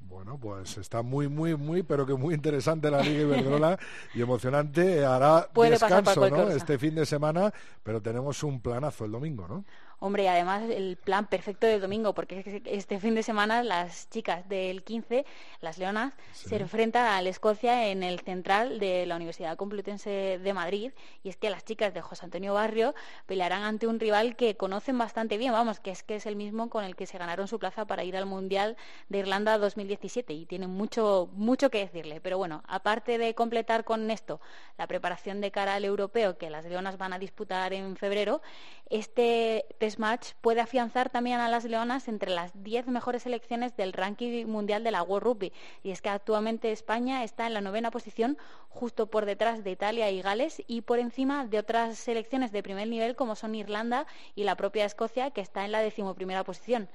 Bueno, 0.00 0.38
pues 0.38 0.78
está 0.78 1.02
muy, 1.02 1.28
muy, 1.28 1.54
muy, 1.54 1.82
pero 1.82 2.06
que 2.06 2.14
muy 2.14 2.34
interesante 2.34 2.90
la 2.90 3.02
Liga 3.02 3.20
Iberdrola 3.20 3.78
y 4.14 4.22
emocionante. 4.22 5.04
Hará 5.04 5.46
descanso, 5.54 6.30
¿no? 6.30 6.48
Este 6.48 6.78
fin 6.78 6.94
de 6.94 7.04
semana, 7.04 7.52
pero 7.82 8.00
tenemos 8.00 8.42
un 8.42 8.60
planazo 8.60 9.04
el 9.04 9.12
domingo, 9.12 9.46
¿no? 9.46 9.64
Hombre, 10.04 10.28
además 10.28 10.64
el 10.68 10.96
plan 10.96 11.28
perfecto 11.28 11.64
del 11.68 11.80
domingo, 11.80 12.12
porque 12.12 12.60
este 12.64 12.98
fin 12.98 13.14
de 13.14 13.22
semana 13.22 13.62
las 13.62 14.10
chicas 14.10 14.48
del 14.48 14.82
15, 14.82 15.24
las 15.60 15.78
Leonas, 15.78 16.12
se 16.32 16.56
enfrentan 16.56 17.06
a 17.06 17.22
la 17.22 17.28
Escocia 17.28 17.86
en 17.86 18.02
el 18.02 18.18
central 18.18 18.80
de 18.80 19.06
la 19.06 19.14
Universidad 19.14 19.56
Complutense 19.56 20.40
de 20.42 20.54
Madrid. 20.54 20.90
Y 21.22 21.28
es 21.28 21.36
que 21.36 21.50
las 21.50 21.64
chicas 21.64 21.94
de 21.94 22.00
José 22.00 22.24
Antonio 22.24 22.52
Barrio 22.52 22.96
pelearán 23.26 23.62
ante 23.62 23.86
un 23.86 24.00
rival 24.00 24.34
que 24.34 24.56
conocen 24.56 24.98
bastante 24.98 25.38
bien, 25.38 25.52
vamos, 25.52 25.78
que 25.78 25.92
es 25.92 26.02
que 26.02 26.16
es 26.16 26.26
el 26.26 26.34
mismo 26.34 26.68
con 26.68 26.82
el 26.82 26.96
que 26.96 27.06
se 27.06 27.16
ganaron 27.16 27.46
su 27.46 27.60
plaza 27.60 27.84
para 27.84 28.02
ir 28.02 28.16
al 28.16 28.26
Mundial 28.26 28.76
de 29.08 29.18
Irlanda 29.18 29.56
2017 29.56 30.32
y 30.32 30.46
tienen 30.46 30.70
mucho, 30.70 31.28
mucho 31.32 31.70
que 31.70 31.78
decirle. 31.78 32.20
Pero 32.20 32.38
bueno, 32.38 32.64
aparte 32.66 33.18
de 33.18 33.36
completar 33.36 33.84
con 33.84 34.10
esto 34.10 34.40
la 34.78 34.88
preparación 34.88 35.40
de 35.40 35.52
cara 35.52 35.76
al 35.76 35.84
europeo 35.84 36.36
que 36.38 36.50
las 36.50 36.64
Leonas 36.64 36.98
van 36.98 37.12
a 37.12 37.20
disputar 37.20 37.72
en 37.72 37.94
febrero, 37.94 38.42
este 38.90 39.64
match 39.98 40.32
puede 40.40 40.60
afianzar 40.60 41.10
también 41.10 41.40
a 41.40 41.48
las 41.48 41.64
Leonas 41.64 42.08
entre 42.08 42.30
las 42.30 42.50
10 42.62 42.88
mejores 42.88 43.22
selecciones 43.22 43.76
del 43.76 43.92
ranking 43.92 44.46
mundial 44.46 44.84
de 44.84 44.90
la 44.90 45.02
World 45.02 45.24
Rugby. 45.24 45.52
Y 45.82 45.90
es 45.90 46.02
que 46.02 46.08
actualmente 46.08 46.72
España 46.72 47.24
está 47.24 47.46
en 47.46 47.54
la 47.54 47.60
novena 47.60 47.90
posición, 47.90 48.38
justo 48.68 49.06
por 49.06 49.26
detrás 49.26 49.64
de 49.64 49.70
Italia 49.70 50.10
y 50.10 50.22
Gales 50.22 50.62
y 50.66 50.82
por 50.82 50.98
encima 50.98 51.46
de 51.46 51.58
otras 51.58 51.98
selecciones 51.98 52.52
de 52.52 52.62
primer 52.62 52.88
nivel 52.88 53.16
como 53.16 53.36
son 53.36 53.54
Irlanda 53.54 54.06
y 54.34 54.44
la 54.44 54.56
propia 54.56 54.84
Escocia, 54.84 55.30
que 55.30 55.40
está 55.40 55.64
en 55.64 55.72
la 55.72 55.80
decimoprimera 55.80 56.44
posición. 56.44 56.88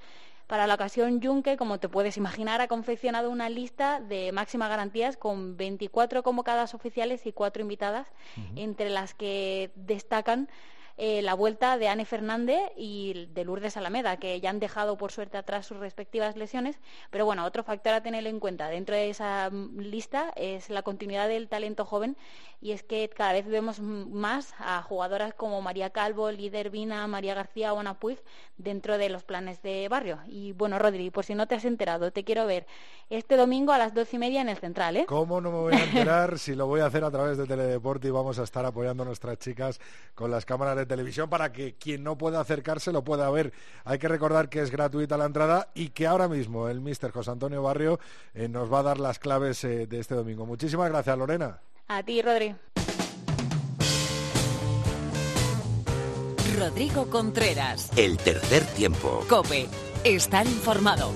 Para 0.47 0.65
la 0.65 0.75
ocasión, 0.75 1.21
Junque, 1.21 1.57
como 1.57 1.77
te 1.77 1.89
puedes 1.89 2.15
imaginar, 2.15 2.61
ha 2.61 2.69
confeccionado 2.69 3.29
una 3.29 3.49
lista 3.49 3.99
de 3.99 4.31
máximas 4.31 4.69
garantías 4.69 5.17
con 5.17 5.57
24 5.57 6.23
convocadas 6.23 6.73
oficiales 6.73 7.25
y 7.25 7.33
4 7.33 7.61
invitadas, 7.61 8.07
entre 8.55 8.89
las 8.89 9.13
que 9.13 9.71
destacan 9.75 10.47
eh, 10.97 11.21
la 11.21 11.35
vuelta 11.35 11.77
de 11.77 11.87
Anne 11.87 12.05
Fernández 12.05 12.59
y 12.75 13.27
de 13.33 13.45
Lourdes 13.45 13.77
Alameda, 13.77 14.17
que 14.17 14.39
ya 14.41 14.49
han 14.49 14.59
dejado 14.59 14.97
por 14.97 15.11
suerte 15.11 15.37
atrás 15.37 15.67
sus 15.67 15.77
respectivas 15.77 16.35
lesiones. 16.35 16.79
Pero 17.11 17.25
bueno, 17.25 17.45
otro 17.45 17.63
factor 17.63 17.93
a 17.93 18.01
tener 18.01 18.25
en 18.25 18.39
cuenta 18.39 18.67
dentro 18.69 18.95
de 18.95 19.09
esa 19.09 19.49
mm, 19.51 19.79
lista 19.79 20.31
es 20.35 20.69
la 20.69 20.81
continuidad 20.81 21.27
del 21.27 21.47
talento 21.47 21.85
joven 21.85 22.17
y 22.59 22.71
es 22.71 22.81
que 22.81 23.09
cada 23.09 23.33
vez 23.33 23.47
vemos 23.47 23.79
más 23.79 24.55
a 24.57 24.81
jugadoras 24.81 25.33
como 25.33 25.61
María 25.61 25.91
Calvo, 25.91 26.31
Líder 26.31 26.71
Vina, 26.71 27.05
María 27.05 27.35
García 27.35 27.73
o 27.73 27.79
Ana 27.79 27.99
Puig 27.99 28.19
dentro 28.57 28.97
de 28.97 29.09
los 29.09 29.23
planes 29.23 29.61
de 29.61 29.87
barrio. 29.89 30.19
Y 30.25 30.53
bueno, 30.53 30.79
Rodri, 30.79 31.11
por 31.11 31.25
si 31.25 31.35
no 31.35 31.47
te 31.47 31.55
has 31.55 31.65
enterado, 31.65 32.11
te 32.11 32.23
quiero 32.23 32.47
ver 32.47 32.65
este 33.11 33.37
domingo 33.37 33.71
a 33.71 33.77
las 33.77 33.93
doce 33.93 34.15
y 34.15 34.19
media 34.19 34.41
en 34.41 34.49
el 34.49 34.57
Central. 34.57 34.97
¿eh? 34.97 35.05
¿Cómo 35.07 35.39
no 35.39 35.51
me 35.51 35.57
voy 35.57 35.73
a 35.75 35.83
enterar 35.83 36.39
si 36.39 36.55
lo 36.55 36.65
voy 36.65 36.81
a 36.81 36.87
hacer 36.87 37.03
a 37.03 37.11
través 37.11 37.37
de 37.37 37.45
Teledeporte 37.45 38.07
y 38.07 38.11
vamos 38.11 38.39
a 38.39 38.43
estar 38.43 38.65
apoyando 38.65 39.03
a 39.03 39.05
nuestras 39.05 39.37
chicas 39.37 39.79
con 40.15 40.31
las 40.31 40.45
cámaras 40.45 40.75
de 40.75 40.86
televisión 40.87 41.29
para 41.29 41.51
que 41.51 41.75
quien 41.75 42.03
no 42.03 42.17
pueda 42.17 42.39
acercarse 42.39 42.91
lo 42.91 43.03
pueda 43.03 43.29
ver. 43.29 43.53
Hay 43.83 43.99
que 43.99 44.07
recordar 44.07 44.49
que 44.49 44.61
es 44.61 44.71
gratuita 44.71 45.17
la 45.17 45.25
entrada 45.25 45.69
y 45.73 45.89
que 45.89 46.07
ahora 46.07 46.27
mismo 46.27 46.69
el 46.69 46.81
mister 46.81 47.11
José 47.11 47.31
Antonio 47.31 47.61
Barrio 47.61 47.99
eh, 48.33 48.47
nos 48.47 48.71
va 48.71 48.79
a 48.79 48.83
dar 48.83 48.99
las 48.99 49.19
claves 49.19 49.63
eh, 49.63 49.87
de 49.87 49.99
este 49.99 50.15
domingo. 50.15 50.45
Muchísimas 50.45 50.89
gracias, 50.89 51.17
Lorena. 51.17 51.59
A 51.87 52.03
ti, 52.03 52.21
Rodri. 52.21 52.55
Rodrigo 56.57 57.07
Contreras. 57.09 57.91
El 57.95 58.17
tercer 58.17 58.63
tiempo. 58.75 59.23
Cope. 59.29 59.67
Estar 60.03 60.47
informado. 60.47 61.11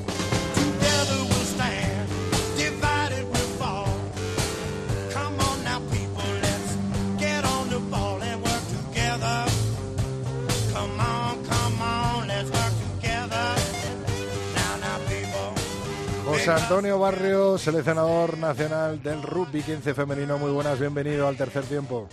José 16.41 16.63
Antonio 16.63 16.97
Barrio, 16.97 17.55
seleccionador 17.59 18.35
nacional 18.39 19.03
del 19.03 19.21
rugby 19.21 19.61
15 19.61 19.93
femenino. 19.93 20.39
Muy 20.39 20.49
buenas, 20.49 20.79
bienvenido 20.79 21.27
al 21.27 21.37
tercer 21.37 21.63
tiempo. 21.65 22.09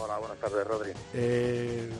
Hola, 0.00 0.16
buenas 0.18 0.38
Buenas 0.38 0.38
tardes, 0.38 0.64
Rodri. 0.64 0.92
Eh, 1.12 1.90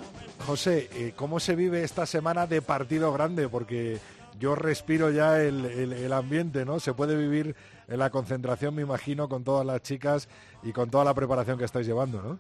José, 0.47 0.89
eh, 0.93 1.15
¿cómo 1.17 1.41
se 1.41 1.57
vive 1.57 1.83
esta 1.83 2.07
semana 2.07 2.47
de 2.47 2.63
partido 2.63 3.13
grande? 3.13 3.49
Porque 3.49 3.99
yo 4.39 4.55
respiro 4.55 5.11
ya 5.11 5.43
el, 5.43 5.65
el, 5.65 6.13
ambiente, 6.13 6.65
¿no? 6.65 6.79
Se 6.79 6.95
puede 6.95 7.17
vivir 7.17 7.57
en 7.89 7.99
la 7.99 8.11
concentración, 8.11 8.77
me 8.77 8.83
imagino, 8.83 9.29
con 9.29 9.43
todas 9.43 9.67
las 9.67 9.83
chicas 9.83 10.29
y 10.63 10.73
con 10.73 10.91
toda 10.91 11.03
la 11.03 11.13
preparación 11.15 11.59
que 11.59 11.65
estáis 11.65 11.89
llevando, 11.89 12.23
¿no? 12.23 12.39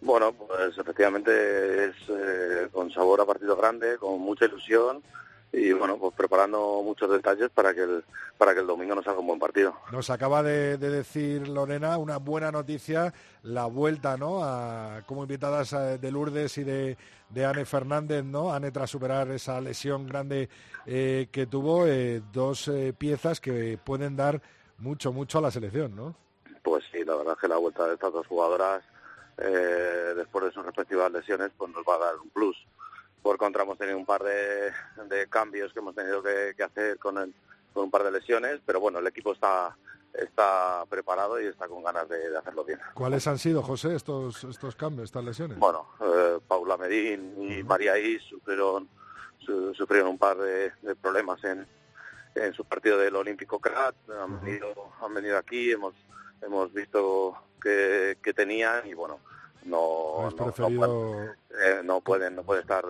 Bueno, 0.00 0.32
pues 0.32 0.76
efectivamente 0.76 1.30
es 1.84 1.94
eh, 2.08 2.68
con 2.72 2.90
sabor 2.90 3.20
a 3.20 3.24
partido 3.24 3.56
grande, 3.56 3.98
con 3.98 4.18
mucha 4.18 4.46
ilusión 4.46 5.00
y 5.56 5.72
bueno, 5.72 5.96
pues 5.98 6.12
preparando 6.14 6.82
muchos 6.82 7.08
detalles 7.08 7.48
para 7.50 7.72
que 7.72 7.82
el, 7.82 8.04
para 8.36 8.54
que 8.54 8.60
el 8.60 8.66
domingo 8.66 8.94
nos 8.94 9.06
haga 9.06 9.20
un 9.20 9.28
buen 9.28 9.38
partido. 9.38 9.74
Nos 9.92 10.10
acaba 10.10 10.42
de, 10.42 10.76
decir 10.78 11.46
Lorena 11.46 11.96
una 11.96 12.16
buena 12.18 12.50
noticia, 12.50 13.14
la 13.42 13.66
vuelta, 13.66 14.16
¿no? 14.16 14.42
A, 14.42 15.02
como 15.06 15.22
invitadas 15.22 15.72
eh, 15.72 15.98
de 15.98 16.10
Lourdes 16.10 16.58
y 16.58 16.64
de, 16.64 16.96
de 17.30 17.44
Anne 17.44 17.64
Fernández, 17.64 18.24
¿no? 18.24 18.52
Anne 18.52 18.72
tras 18.72 18.90
superar 18.90 19.30
esa 19.30 19.60
lesión 19.60 20.08
grande 20.08 20.48
eh, 20.86 21.28
que 21.30 21.46
tuvo, 21.46 21.86
eh, 21.86 22.20
dos 22.32 22.70
piezas 22.98 23.40
que 23.40 23.78
pueden 23.82 24.16
dar 24.16 24.42
mucho, 24.78 25.12
mucho 25.12 25.38
a 25.38 25.42
la 25.42 25.50
selección, 25.52 25.94
¿no? 25.94 26.16
Pues 26.62 26.82
sí, 26.90 27.04
la 27.04 27.14
verdad 27.14 27.34
es 27.34 27.40
que 27.40 27.48
la 27.48 27.58
vuelta 27.58 27.86
de 27.86 27.94
estas 27.94 28.12
dos 28.12 28.26
jugadoras, 28.26 28.82
después 29.36 30.44
de 30.46 30.52
sus 30.52 30.64
respectivas 30.64 31.12
lesiones, 31.12 31.52
pues 31.56 31.70
nos 31.72 31.84
va 31.84 31.96
a 31.96 32.06
dar 32.06 32.18
un 32.18 32.30
plus 32.30 32.56
por 33.24 33.38
contra 33.38 33.62
hemos 33.62 33.78
tenido 33.78 33.96
un 33.96 34.04
par 34.04 34.22
de, 34.22 34.70
cambios 35.30 35.72
que 35.72 35.78
hemos 35.78 35.94
tenido 35.94 36.22
que, 36.22 36.62
hacer 36.62 36.98
con, 36.98 37.14
con 37.72 37.84
un 37.84 37.90
par 37.90 38.04
de 38.04 38.12
lesiones, 38.12 38.60
pero 38.66 38.80
bueno, 38.80 38.98
el 38.98 39.06
equipo 39.06 39.32
está 39.32 39.74
está 40.12 40.84
preparado 40.88 41.40
y 41.40 41.46
está 41.46 41.66
con 41.66 41.82
ganas 41.82 42.06
de, 42.08 42.36
hacerlo 42.36 42.64
bien. 42.64 42.78
¿Cuáles 42.92 43.26
han 43.26 43.38
sido, 43.38 43.62
José, 43.62 43.96
estos 43.96 44.44
estos 44.44 44.76
cambios, 44.76 45.06
estas 45.06 45.24
lesiones? 45.24 45.58
Bueno, 45.58 45.88
eh, 46.00 46.38
Paula 46.46 46.76
Medín 46.76 47.34
y 47.50 47.64
María 47.64 47.98
Is 47.98 48.22
sufrieron, 48.24 48.88
sufrieron 49.74 50.10
un 50.10 50.18
par 50.18 50.36
de, 50.36 50.70
problemas 51.00 51.42
en, 51.44 51.66
en 52.34 52.52
su 52.52 52.64
partido 52.66 52.98
del 52.98 53.16
Olímpico 53.16 53.58
Crat, 53.58 53.96
han, 54.10 54.40
venido, 54.40 54.92
han 55.00 55.14
venido 55.14 55.38
aquí, 55.38 55.72
hemos, 55.72 55.94
hemos 56.42 56.72
visto 56.74 57.34
que, 57.60 58.18
que 58.22 58.34
tenían 58.34 58.86
y 58.86 58.92
bueno, 58.92 59.18
no, 59.64 60.28
eh, 60.28 61.80
no, 61.84 62.00
pueden, 62.00 62.36
no 62.36 62.42
pueden 62.42 62.62
estar 62.62 62.84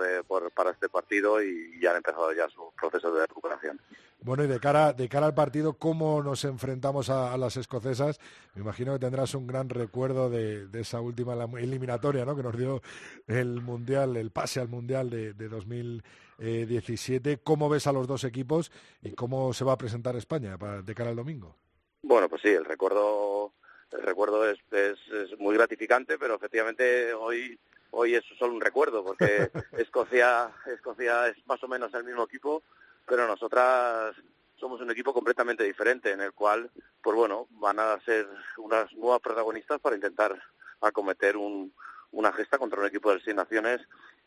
para 0.54 0.70
este 0.70 0.88
partido 0.88 1.42
y 1.42 1.78
ya 1.80 1.90
han 1.90 1.96
empezado 1.98 2.32
ya 2.32 2.48
su 2.48 2.72
proceso 2.78 3.12
de 3.14 3.26
recuperación. 3.26 3.80
Bueno, 4.20 4.42
y 4.42 4.46
de 4.46 4.58
cara, 4.58 4.94
de 4.94 5.08
cara 5.08 5.26
al 5.26 5.34
partido, 5.34 5.74
¿cómo 5.74 6.22
nos 6.22 6.44
enfrentamos 6.44 7.10
a, 7.10 7.36
las 7.36 7.58
escocesas? 7.58 8.18
Me 8.54 8.62
imagino 8.62 8.94
que 8.94 8.98
tendrás 8.98 9.34
un 9.34 9.46
gran 9.46 9.68
recuerdo 9.68 10.30
de, 10.30 10.66
esa 10.72 11.00
última 11.00 11.34
eliminatoria 11.58 12.24
¿no? 12.24 12.34
que 12.34 12.42
nos 12.42 12.56
dio 12.56 12.80
el 13.26 13.60
Mundial, 13.60 14.16
el 14.16 14.30
pase 14.30 14.60
al 14.60 14.68
Mundial 14.68 15.10
de, 15.10 15.34
de 15.34 15.48
2017. 15.48 17.40
¿Cómo 17.44 17.68
ves 17.68 17.86
a 17.86 17.92
los 17.92 18.06
dos 18.06 18.24
equipos 18.24 18.72
y 19.02 19.12
cómo 19.12 19.52
se 19.52 19.64
va 19.64 19.74
a 19.74 19.78
presentar 19.78 20.16
España 20.16 20.56
de 20.56 20.94
cara 20.94 21.10
al 21.10 21.16
domingo? 21.16 21.54
Bueno, 22.02 22.28
pues 22.28 22.42
sí, 22.42 22.48
el 22.48 22.64
recuerdo 22.64 23.52
el 23.92 24.02
recuerdo 24.02 24.48
es, 24.48 24.58
es, 24.70 25.38
muy 25.38 25.54
gratificante, 25.54 26.18
pero 26.18 26.36
efectivamente 26.36 27.12
hoy 27.14 27.58
hoy 27.90 28.16
es 28.16 28.24
solo 28.38 28.54
un 28.54 28.60
recuerdo, 28.60 29.04
porque 29.04 29.50
Escocia, 29.78 30.50
Escocia 30.66 31.28
es 31.28 31.36
más 31.46 31.62
o 31.62 31.68
menos 31.68 31.94
el 31.94 32.04
mismo 32.04 32.24
equipo, 32.24 32.62
pero 33.06 33.26
nosotras 33.26 34.16
somos 34.56 34.80
un 34.80 34.90
equipo 34.90 35.12
completamente 35.12 35.64
diferente, 35.64 36.10
en 36.10 36.20
el 36.20 36.32
cual, 36.32 36.70
pues 37.02 37.16
bueno, 37.16 37.46
van 37.50 37.78
a 37.78 38.00
ser 38.00 38.26
unas 38.58 38.92
nuevas 38.94 39.20
protagonistas 39.20 39.80
para 39.80 39.96
intentar 39.96 40.40
acometer 40.80 41.36
un, 41.36 41.72
una 42.12 42.32
gesta 42.32 42.58
contra 42.58 42.80
un 42.80 42.86
equipo 42.86 43.12
de 43.12 43.20
Seis 43.20 43.36
Naciones 43.36 43.80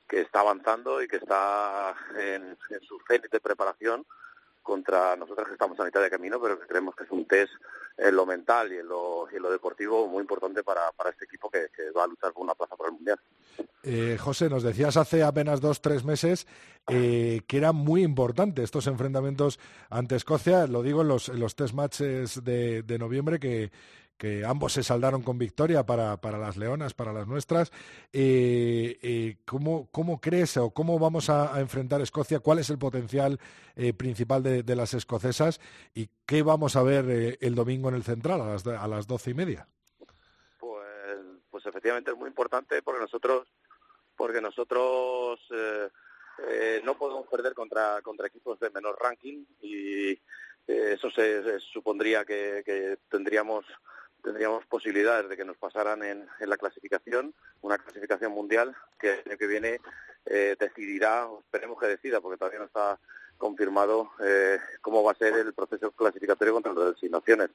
que 0.07 0.21
está 0.21 0.39
avanzando 0.39 1.01
y 1.01 1.07
que 1.07 1.17
está 1.17 1.95
en, 2.17 2.57
en 2.69 2.81
su 2.81 2.99
cenit 3.07 3.31
de 3.31 3.39
preparación 3.41 4.05
contra 4.63 5.15
nosotros 5.15 5.47
que 5.47 5.53
estamos 5.53 5.79
a 5.79 5.85
mitad 5.85 6.01
de 6.01 6.09
camino, 6.09 6.41
pero 6.41 6.59
que 6.59 6.67
creemos 6.67 6.95
que 6.95 7.05
es 7.05 7.11
un 7.11 7.25
test 7.25 7.53
en 7.97 8.15
lo 8.15 8.25
mental 8.25 8.71
y 8.71 8.77
en 8.77 8.87
lo, 8.87 9.27
y 9.35 9.39
lo 9.39 9.51
deportivo 9.51 10.07
muy 10.07 10.21
importante 10.21 10.63
para, 10.63 10.91
para 10.91 11.09
este 11.09 11.25
equipo 11.25 11.49
que, 11.49 11.67
va 11.95 12.03
a 12.03 12.07
luchar 12.07 12.31
por 12.31 12.43
una 12.43 12.53
plaza 12.53 12.75
por 12.75 12.87
el 12.87 12.93
Mundial. 12.93 13.19
Eh, 13.83 14.17
José, 14.19 14.49
nos 14.49 14.63
decías 14.63 14.97
hace 14.97 15.23
apenas 15.23 15.61
dos, 15.61 15.81
tres 15.81 16.03
meses 16.03 16.45
eh, 16.87 17.41
que 17.47 17.57
era 17.57 17.71
muy 17.71 18.03
importante 18.03 18.61
estos 18.61 18.87
enfrentamientos 18.87 19.59
ante 19.89 20.15
Escocia, 20.15 20.67
lo 20.67 20.83
digo 20.83 21.01
en 21.01 21.07
los, 21.07 21.29
en 21.29 21.39
los 21.39 21.55
test 21.55 21.73
matches 21.73 22.43
de, 22.43 22.83
de 22.83 22.99
noviembre 22.99 23.39
que, 23.39 23.71
que 24.17 24.43
ambos 24.43 24.73
se 24.73 24.83
saldaron 24.83 25.21
con 25.21 25.37
victoria 25.37 25.85
para, 25.85 26.17
para 26.17 26.37
las 26.37 26.57
leonas, 26.57 26.93
para 26.93 27.13
las 27.13 27.27
nuestras. 27.27 27.71
Eh, 28.11 28.97
eh, 29.01 29.37
¿cómo, 29.45 29.89
¿cómo, 29.91 30.19
crees 30.19 30.57
o 30.57 30.71
cómo 30.71 30.97
vamos 30.99 31.29
a, 31.29 31.59
enfrentar 31.59 32.01
Escocia? 32.01 32.39
¿Cuál 32.39 32.59
es 32.59 32.69
el 32.69 32.79
potencial 32.79 33.39
eh, 33.75 33.93
principal 33.93 34.41
de, 34.43 34.75
las 34.75 34.93
escocesas? 34.93 35.59
¿Y 35.93 36.09
qué 36.25 36.41
vamos 36.41 36.75
a 36.75 36.83
ver 36.83 37.37
el 37.39 37.55
domingo 37.55 37.89
en 37.89 37.95
el 37.95 38.03
Central 38.03 38.41
a 38.41 38.47
las, 38.47 38.65
a 38.65 38.87
las 38.87 39.07
doce 39.07 39.31
y 39.31 39.33
media? 39.35 39.67
Pues, 40.59 41.17
pues 41.49 41.65
efectivamente 41.65 42.11
es 42.11 42.17
muy 42.17 42.27
importante 42.27 42.81
porque 42.81 43.01
nosotros, 43.01 43.47
porque 44.15 44.41
nosotros 44.41 45.39
no 46.83 46.97
podemos 46.97 47.27
perder 47.27 47.53
contra, 47.53 48.01
contra 48.01 48.27
equipos 48.27 48.59
de 48.59 48.69
menor 48.71 48.97
ranking 48.99 49.45
y 49.61 50.19
eso 50.67 51.09
se, 51.11 51.59
supondría 51.59 52.25
que 52.25 52.97
tendríamos 53.09 53.65
tendríamos 54.27 54.65
posibilidades 54.65 55.29
de 55.29 55.37
que 55.37 55.45
nos 55.45 55.55
pasaran 55.55 56.03
en, 56.03 56.27
la 56.41 56.57
clasificación, 56.57 57.33
una 57.61 57.77
clasificación 57.77 58.33
mundial 58.33 58.75
que 58.99 59.13
el 59.13 59.19
año 59.25 59.37
que 59.37 59.47
viene 59.47 59.79
eh, 60.25 60.57
decidirá, 60.59 61.29
esperemos 61.39 61.79
que 61.79 61.87
decida, 61.87 62.19
porque 62.19 62.37
todavía 62.37 62.59
no 62.59 62.65
está 62.65 62.99
confirmado 63.37 64.11
eh, 64.21 64.59
cómo 64.81 65.01
va 65.01 65.13
a 65.13 65.15
ser 65.15 65.33
el 65.33 65.53
proceso 65.53 65.91
clasificatorio 65.91 66.53
contra 66.53 66.73
las 66.73 67.01
Naciones. 67.03 67.51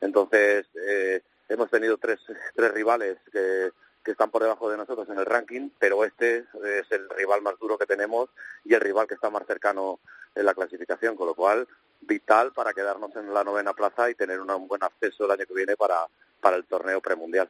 Entonces, 0.00 0.66
eh, 0.74 1.20
hemos 1.50 1.68
tenido 1.70 1.98
tres, 1.98 2.20
tres 2.54 2.72
rivales 2.72 3.18
que, 3.30 3.70
que 4.02 4.12
están 4.12 4.30
por 4.30 4.42
debajo 4.42 4.70
de 4.70 4.78
nosotros 4.78 5.06
en 5.10 5.18
el 5.18 5.26
ranking, 5.26 5.68
pero 5.78 6.06
este 6.06 6.46
es 6.64 6.90
el 6.90 7.06
rival 7.10 7.42
más 7.42 7.58
duro 7.58 7.76
que 7.76 7.84
tenemos 7.84 8.30
y 8.64 8.72
el 8.72 8.80
rival 8.80 9.06
que 9.06 9.14
está 9.14 9.28
más 9.28 9.46
cercano 9.46 10.00
en 10.34 10.46
la 10.46 10.54
clasificación, 10.54 11.16
con 11.16 11.26
lo 11.26 11.34
cual 11.34 11.68
vital 12.06 12.52
para 12.52 12.72
quedarnos 12.72 13.14
en 13.16 13.32
la 13.32 13.44
novena 13.44 13.72
plaza 13.72 14.10
y 14.10 14.14
tener 14.14 14.40
un 14.40 14.68
buen 14.68 14.82
acceso 14.82 15.24
el 15.24 15.30
año 15.32 15.46
que 15.46 15.54
viene 15.54 15.76
para, 15.76 16.06
para 16.40 16.56
el 16.56 16.64
torneo 16.64 17.00
premundial. 17.00 17.48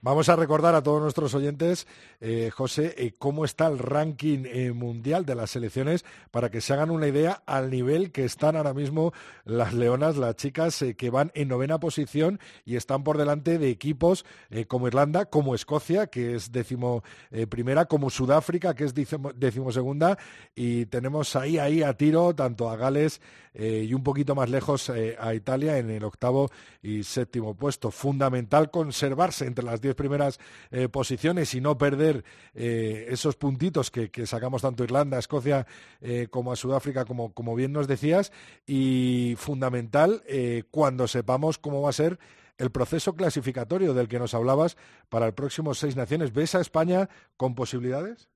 Vamos 0.00 0.28
a 0.28 0.36
recordar 0.36 0.74
a 0.74 0.82
todos 0.82 1.00
nuestros 1.00 1.34
oyentes, 1.34 1.86
eh, 2.20 2.50
José, 2.52 2.94
eh, 2.98 3.14
cómo 3.18 3.44
está 3.44 3.66
el 3.66 3.78
ranking 3.78 4.44
eh, 4.46 4.72
mundial 4.72 5.24
de 5.24 5.34
las 5.34 5.50
selecciones 5.50 6.04
para 6.30 6.50
que 6.50 6.60
se 6.60 6.72
hagan 6.72 6.90
una 6.90 7.06
idea 7.06 7.42
al 7.46 7.70
nivel 7.70 8.12
que 8.12 8.24
están 8.24 8.56
ahora 8.56 8.74
mismo 8.74 9.12
las 9.44 9.72
leonas, 9.74 10.16
las 10.16 10.36
chicas 10.36 10.84
que 10.96 11.10
van 11.10 11.30
en 11.34 11.48
novena 11.48 11.78
posición 11.78 12.40
y 12.64 12.76
están 12.76 13.04
por 13.04 13.18
delante 13.18 13.58
de 13.58 13.70
equipos 13.70 14.24
como 14.68 14.86
Irlanda, 14.86 15.26
como 15.26 15.54
Escocia, 15.54 16.06
que 16.06 16.34
es 16.34 16.52
décimo 16.52 17.02
primera, 17.48 17.86
como 17.86 18.10
Sudáfrica, 18.10 18.74
que 18.74 18.84
es 18.84 18.94
décimo, 18.94 19.72
segunda, 19.72 20.18
y 20.54 20.86
tenemos 20.86 21.36
ahí, 21.36 21.58
ahí 21.58 21.82
a 21.82 21.96
tiro 21.96 22.34
tanto 22.34 22.70
a 22.70 22.76
Gales 22.76 23.20
y 23.54 23.92
un 23.92 24.02
poquito 24.02 24.34
más 24.34 24.48
lejos 24.48 24.90
a 24.90 25.34
Italia 25.34 25.78
en 25.78 25.90
el 25.90 26.04
octavo 26.04 26.50
y 26.82 27.02
séptimo 27.04 27.54
puesto. 27.54 27.90
Fundamental 27.90 28.70
conservarse 28.70 29.51
entre 29.52 29.64
las 29.64 29.80
diez 29.80 29.94
primeras 29.94 30.40
eh, 30.70 30.88
posiciones 30.88 31.54
y 31.54 31.60
no 31.60 31.76
perder 31.76 32.24
eh, 32.54 33.06
esos 33.08 33.36
puntitos 33.36 33.90
que, 33.90 34.10
sacamos 34.26 34.62
tanto 34.62 34.82
a 34.82 34.86
Irlanda, 34.86 35.18
a 35.18 35.20
Escocia 35.20 35.66
eh, 36.00 36.28
como 36.30 36.52
a 36.52 36.56
Sudáfrica, 36.56 37.04
como, 37.04 37.34
como 37.34 37.54
bien 37.54 37.72
nos 37.72 37.86
decías, 37.86 38.32
y 38.66 39.34
fundamental 39.36 40.22
cuando 40.70 41.06
sepamos 41.06 41.58
cómo 41.58 41.82
va 41.82 41.90
a 41.90 41.92
ser 41.92 42.18
el 42.58 42.70
proceso 42.70 43.14
clasificatorio 43.14 43.92
del 43.92 44.08
que 44.08 44.18
nos 44.18 44.34
hablabas 44.34 44.76
para 45.08 45.26
el 45.26 45.34
próximo 45.34 45.74
Seis 45.74 45.96
Naciones. 45.96 46.32
¿Ves 46.32 46.54
a 46.54 46.60
España 46.60 47.08
con 47.36 47.54
posibilidades? 47.54 48.28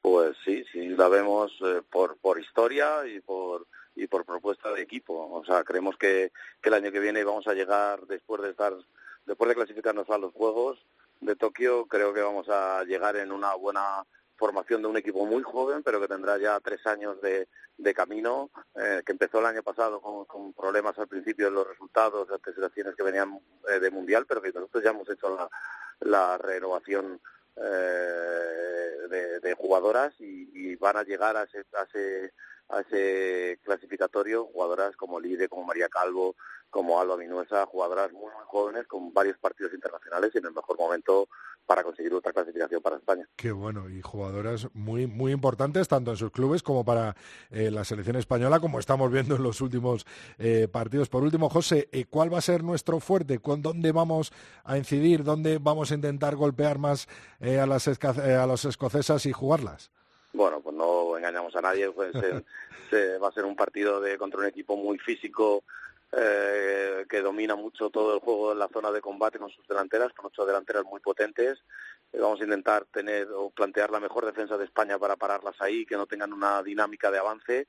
Pues 0.00 0.36
sí, 0.44 0.64
sí, 0.72 0.88
la 0.88 1.08
vemos 1.08 1.52
por, 1.90 2.16
por 2.18 2.40
historia 2.40 3.06
y 3.06 3.20
por 3.20 3.66
y 3.96 4.06
por 4.06 4.24
propuesta 4.24 4.72
de 4.72 4.82
equipo. 4.82 5.28
O 5.32 5.44
sea, 5.44 5.64
creemos 5.64 5.96
que, 5.96 6.30
que 6.60 6.68
el 6.68 6.74
año 6.74 6.92
que 6.92 7.00
viene 7.00 7.24
vamos 7.24 7.46
a 7.48 7.54
llegar 7.54 8.06
después 8.06 8.42
de 8.42 8.50
estar 8.50 8.74
después 9.26 9.48
de 9.48 9.54
clasificarnos 9.54 10.08
a 10.10 10.18
los 10.18 10.32
Juegos 10.32 10.84
de 11.20 11.36
Tokio, 11.36 11.86
creo 11.86 12.14
que 12.14 12.20
vamos 12.20 12.48
a 12.48 12.84
llegar 12.84 13.16
en 13.16 13.32
una 13.32 13.54
buena 13.54 14.04
formación 14.36 14.82
de 14.82 14.88
un 14.88 14.96
equipo 14.96 15.24
muy 15.26 15.42
joven, 15.42 15.82
pero 15.82 16.00
que 16.00 16.08
tendrá 16.08 16.38
ya 16.38 16.60
tres 16.60 16.86
años 16.86 17.16
de, 17.20 17.48
camino, 17.94 18.50
eh, 18.74 19.02
que 19.04 19.12
empezó 19.12 19.38
el 19.38 19.46
año 19.46 19.62
pasado 19.62 20.00
con, 20.00 20.52
problemas 20.52 20.98
al 20.98 21.08
principio 21.08 21.48
en 21.48 21.54
los 21.54 21.66
resultados, 21.66 22.28
de 22.28 22.52
selecciones 22.52 22.94
que 22.94 23.02
venían 23.02 23.40
eh, 23.68 23.80
de 23.80 23.90
Mundial, 23.90 24.26
pero 24.26 24.42
que 24.42 24.52
nosotros 24.52 24.84
ya 24.84 24.90
hemos 24.90 25.08
hecho 25.08 25.34
la, 25.34 25.48
la 26.00 26.38
renovación 26.38 27.20
eh, 27.56 29.38
de, 29.42 29.54
jugadoras 29.54 30.12
y, 30.18 30.76
van 30.76 30.98
a 30.98 31.02
llegar 31.02 31.36
a 31.36 31.44
ese, 31.44 31.64
a 31.72 31.82
ese, 31.84 32.32
a 32.68 32.80
ese 32.80 33.58
clasificatorio 33.62 34.46
jugadoras 34.46 34.96
como 34.96 35.20
Lide, 35.20 35.48
como 35.48 35.64
María 35.64 35.88
Calvo, 35.88 36.34
como 36.70 37.00
Alba 37.00 37.16
Minuesa, 37.16 37.64
jugadoras 37.66 38.12
muy, 38.12 38.24
muy 38.24 38.44
jóvenes 38.46 38.86
con 38.86 39.12
varios 39.14 39.38
partidos 39.38 39.72
internacionales 39.72 40.30
y 40.34 40.38
en 40.38 40.46
el 40.46 40.52
mejor 40.52 40.78
momento 40.78 41.28
para 41.64 41.82
conseguir 41.82 42.14
otra 42.14 42.32
clasificación 42.32 42.80
para 42.80 42.96
España. 42.96 43.28
Qué 43.36 43.50
bueno, 43.50 43.90
y 43.90 44.00
jugadoras 44.00 44.68
muy 44.72 45.06
muy 45.06 45.32
importantes 45.32 45.88
tanto 45.88 46.12
en 46.12 46.16
sus 46.16 46.30
clubes 46.30 46.62
como 46.62 46.84
para 46.84 47.16
eh, 47.50 47.70
la 47.70 47.84
selección 47.84 48.16
española, 48.16 48.60
como 48.60 48.78
estamos 48.78 49.10
viendo 49.10 49.36
en 49.36 49.42
los 49.42 49.60
últimos 49.60 50.06
eh, 50.38 50.68
partidos. 50.70 51.08
Por 51.08 51.22
último, 51.22 51.48
José, 51.48 51.88
eh, 51.92 52.04
¿cuál 52.04 52.32
va 52.32 52.38
a 52.38 52.42
ser 52.42 52.62
nuestro 52.62 53.00
fuerte? 53.00 53.40
¿Con 53.40 53.62
¿Dónde 53.62 53.90
vamos 53.90 54.32
a 54.64 54.78
incidir? 54.78 55.24
¿Dónde 55.24 55.58
vamos 55.58 55.90
a 55.90 55.94
intentar 55.94 56.36
golpear 56.36 56.78
más 56.78 57.08
a, 57.40 57.66
las 57.66 57.88
a 57.88 58.46
las 58.46 58.64
escocesas 58.64 59.26
y 59.26 59.32
jugarlas? 59.32 59.90
Bueno, 60.36 60.60
pues 60.60 60.76
no 60.76 61.16
engañamos 61.16 61.56
a 61.56 61.62
nadie, 61.62 61.90
pues, 61.90 62.12
va 63.22 63.28
a 63.28 63.32
ser 63.32 63.46
un 63.46 63.56
partido 63.56 64.02
de 64.02 64.18
contra 64.18 64.40
un 64.40 64.46
equipo 64.46 64.76
muy 64.76 64.98
físico, 64.98 65.64
eh, 66.12 67.06
que 67.08 67.22
domina 67.22 67.56
mucho 67.56 67.88
todo 67.88 68.14
el 68.14 68.20
juego 68.20 68.52
en 68.52 68.58
la 68.58 68.68
zona 68.68 68.92
de 68.92 69.00
combate 69.00 69.38
con 69.38 69.48
sus 69.48 69.66
delanteras, 69.66 70.12
con 70.12 70.26
ocho 70.26 70.44
delanteras 70.44 70.84
muy 70.84 71.00
potentes. 71.00 71.58
Eh, 72.12 72.18
vamos 72.20 72.38
a 72.40 72.44
intentar 72.44 72.84
tener 72.84 73.28
o 73.34 73.48
plantear 73.48 73.90
la 73.90 73.98
mejor 73.98 74.26
defensa 74.26 74.58
de 74.58 74.66
España 74.66 74.98
para 74.98 75.16
pararlas 75.16 75.58
ahí, 75.60 75.86
que 75.86 75.96
no 75.96 76.06
tengan 76.06 76.34
una 76.34 76.62
dinámica 76.62 77.10
de 77.10 77.18
avance 77.18 77.68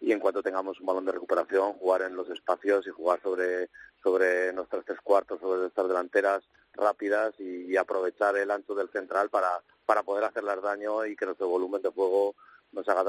y 0.00 0.12
en 0.12 0.20
cuanto 0.20 0.42
tengamos 0.42 0.78
un 0.80 0.86
balón 0.86 1.04
de 1.04 1.12
recuperación, 1.12 1.74
jugar 1.74 2.02
en 2.02 2.14
los 2.14 2.28
espacios 2.30 2.86
y 2.86 2.90
jugar 2.90 3.20
sobre, 3.22 3.68
sobre 4.02 4.52
nuestras 4.52 4.84
tres 4.84 4.98
cuartos, 5.02 5.40
sobre 5.40 5.60
nuestras 5.62 5.88
delanteras 5.88 6.42
rápidas 6.74 7.34
y, 7.38 7.76
aprovechar 7.76 8.36
el 8.36 8.50
ancho 8.50 8.74
del 8.74 8.88
central 8.90 9.28
para, 9.30 9.48
para 9.86 10.02
poder 10.02 10.24
hacerles 10.24 10.62
daño 10.62 11.04
y 11.06 11.16
que 11.16 11.26
nuestro 11.26 11.48
volumen 11.48 11.82
de 11.82 11.90
juego 11.90 12.34
nos 12.72 12.88
haga 12.88 13.04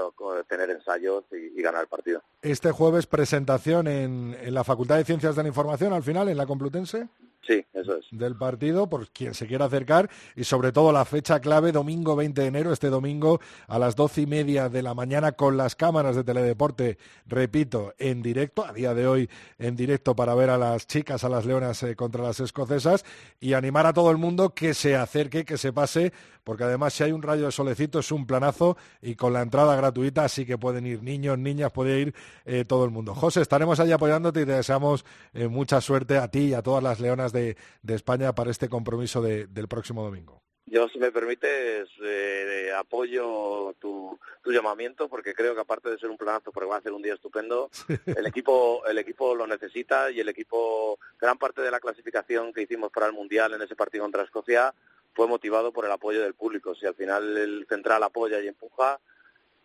tener 0.48 0.70
ensayos 0.70 1.26
y, 1.32 1.62
ganar 1.62 1.82
el 1.82 1.88
partido. 1.88 2.22
Este 2.42 2.72
jueves 2.72 3.06
presentación 3.08 3.88
en, 3.88 4.36
en 4.40 4.54
la 4.54 4.64
Facultad 4.64 4.98
de 4.98 5.06
Ciencias 5.06 5.36
de 5.36 5.44
la 5.44 5.50
Información, 5.50 5.94
al 5.94 6.04
final, 6.04 6.30
en 6.30 6.38
la 6.38 6.46
Complutense. 6.46 7.08
Sí, 7.42 7.66
eso 7.74 7.96
es. 7.96 8.06
Del 8.12 8.36
partido, 8.36 8.88
por 8.90 9.10
quien 9.10 9.34
se 9.34 9.48
quiera 9.48 9.66
acercar, 9.66 10.10
y 10.36 10.44
sobre 10.44 10.72
todo 10.72 10.92
la 10.92 11.06
fecha 11.06 11.40
clave, 11.40 11.72
domingo 11.72 12.16
20 12.16 12.42
de 12.42 12.48
enero, 12.48 12.74
este 12.74 12.90
domingo 12.90 13.40
a 13.68 13.80
las 13.80 13.96
doce 13.96 14.22
y 14.22 14.26
media 14.26 14.70
de 14.70 14.84
la 14.84 14.94
mañana, 14.94 15.32
con 15.32 15.58
las 15.58 15.76
cámaras 15.76 16.16
de 16.16 16.24
Teledeporte, 16.24 16.98
repito, 17.26 17.94
en 17.98 18.22
directo, 18.22 18.66
a 18.66 18.74
día 18.74 18.94
de 18.94 19.08
hoy 19.08 19.30
en 19.58 19.76
directo 19.76 20.16
para 20.16 20.36
ver 20.36 20.50
a 20.50 20.58
las 20.58 20.86
chicas, 20.86 21.24
a 21.24 21.30
las 21.30 21.46
leonas 21.46 21.82
eh, 21.84 21.96
contra 21.96 22.24
las 22.24 22.40
escocesas, 22.40 23.06
y 23.40 23.54
animar 23.54 23.86
a 23.86 23.94
todo 23.94 24.12
el 24.12 24.18
mundo 24.18 24.54
que 24.54 24.74
se 24.74 24.96
acerque, 24.96 25.46
que 25.46 25.58
se 25.58 25.74
pase, 25.74 26.14
porque 26.44 26.64
además 26.64 26.94
si 26.94 27.04
hay 27.04 27.12
un 27.12 27.22
rayo 27.22 27.46
de 27.46 27.52
solecito 27.52 28.00
es 28.00 28.12
un 28.12 28.26
planazo 28.26 28.78
y 29.02 29.16
con 29.16 29.34
la 29.34 29.42
entrada 29.42 29.76
gratuita, 29.76 30.26
así 30.26 30.46
que 30.46 30.58
pueden 30.58 30.86
ir 30.86 31.04
niños, 31.04 31.38
niñas, 31.38 31.72
puede 31.72 32.00
ir 32.00 32.16
eh, 32.46 32.66
todo 32.66 32.86
el 32.86 32.92
mundo. 32.92 33.14
José, 33.16 33.42
estaremos 33.42 33.80
allí 33.80 33.92
apoyándote 33.92 34.42
y 34.42 34.46
te 34.46 34.54
deseamos 34.54 35.06
eh, 35.34 35.48
mucha 35.48 35.82
suerte 35.82 36.18
a 36.18 36.28
ti 36.30 36.40
y 36.40 36.54
a 36.54 36.62
todas 36.62 36.84
las 36.84 37.00
leonas 37.00 37.29
de, 37.32 37.56
España 37.88 38.34
para 38.34 38.52
este 38.52 38.70
compromiso 38.70 39.22
del 39.22 39.68
próximo 39.68 40.04
domingo. 40.04 40.42
Yo, 40.72 40.88
si 40.88 41.00
me 41.00 41.12
permites, 41.12 41.90
eh, 42.04 42.72
apoyo 42.78 43.74
tu, 43.80 44.20
llamamiento 44.46 45.10
porque 45.10 45.34
creo 45.34 45.56
que 45.56 45.62
aparte 45.62 45.90
de 45.90 45.98
ser 45.98 46.12
un 46.12 46.18
planazo, 46.18 46.52
porque 46.52 46.70
va 46.70 46.78
a 46.78 46.82
ser 46.82 46.92
un 46.92 47.02
día 47.02 47.16
estupendo, 47.16 47.72
el 48.06 48.28
equipo 48.28 48.86
el 48.86 49.00
equipo 49.00 49.34
lo 49.34 49.48
necesita 49.48 50.12
y 50.12 50.20
el 50.20 50.30
equipo, 50.30 51.00
gran 51.20 51.40
parte 51.40 51.62
de 51.62 51.72
la 51.72 51.80
clasificación 51.80 52.54
que 52.54 52.62
hicimos 52.62 52.92
para 52.92 53.08
el 53.08 53.14
Mundial 53.14 53.54
en 53.54 53.64
ese 53.64 53.76
partido 53.76 54.04
contra 54.04 54.24
Escocia 54.24 54.74
fue 55.14 55.28
motivado 55.28 55.72
por 55.72 55.86
el 55.86 55.92
apoyo 55.92 56.22
del 56.22 56.36
público. 56.36 56.76
Si 56.76 56.86
al 56.86 56.96
final 56.96 57.36
el 57.36 57.66
central 57.68 58.04
apoya 58.04 58.40
y 58.40 58.48
empuja, 58.48 59.00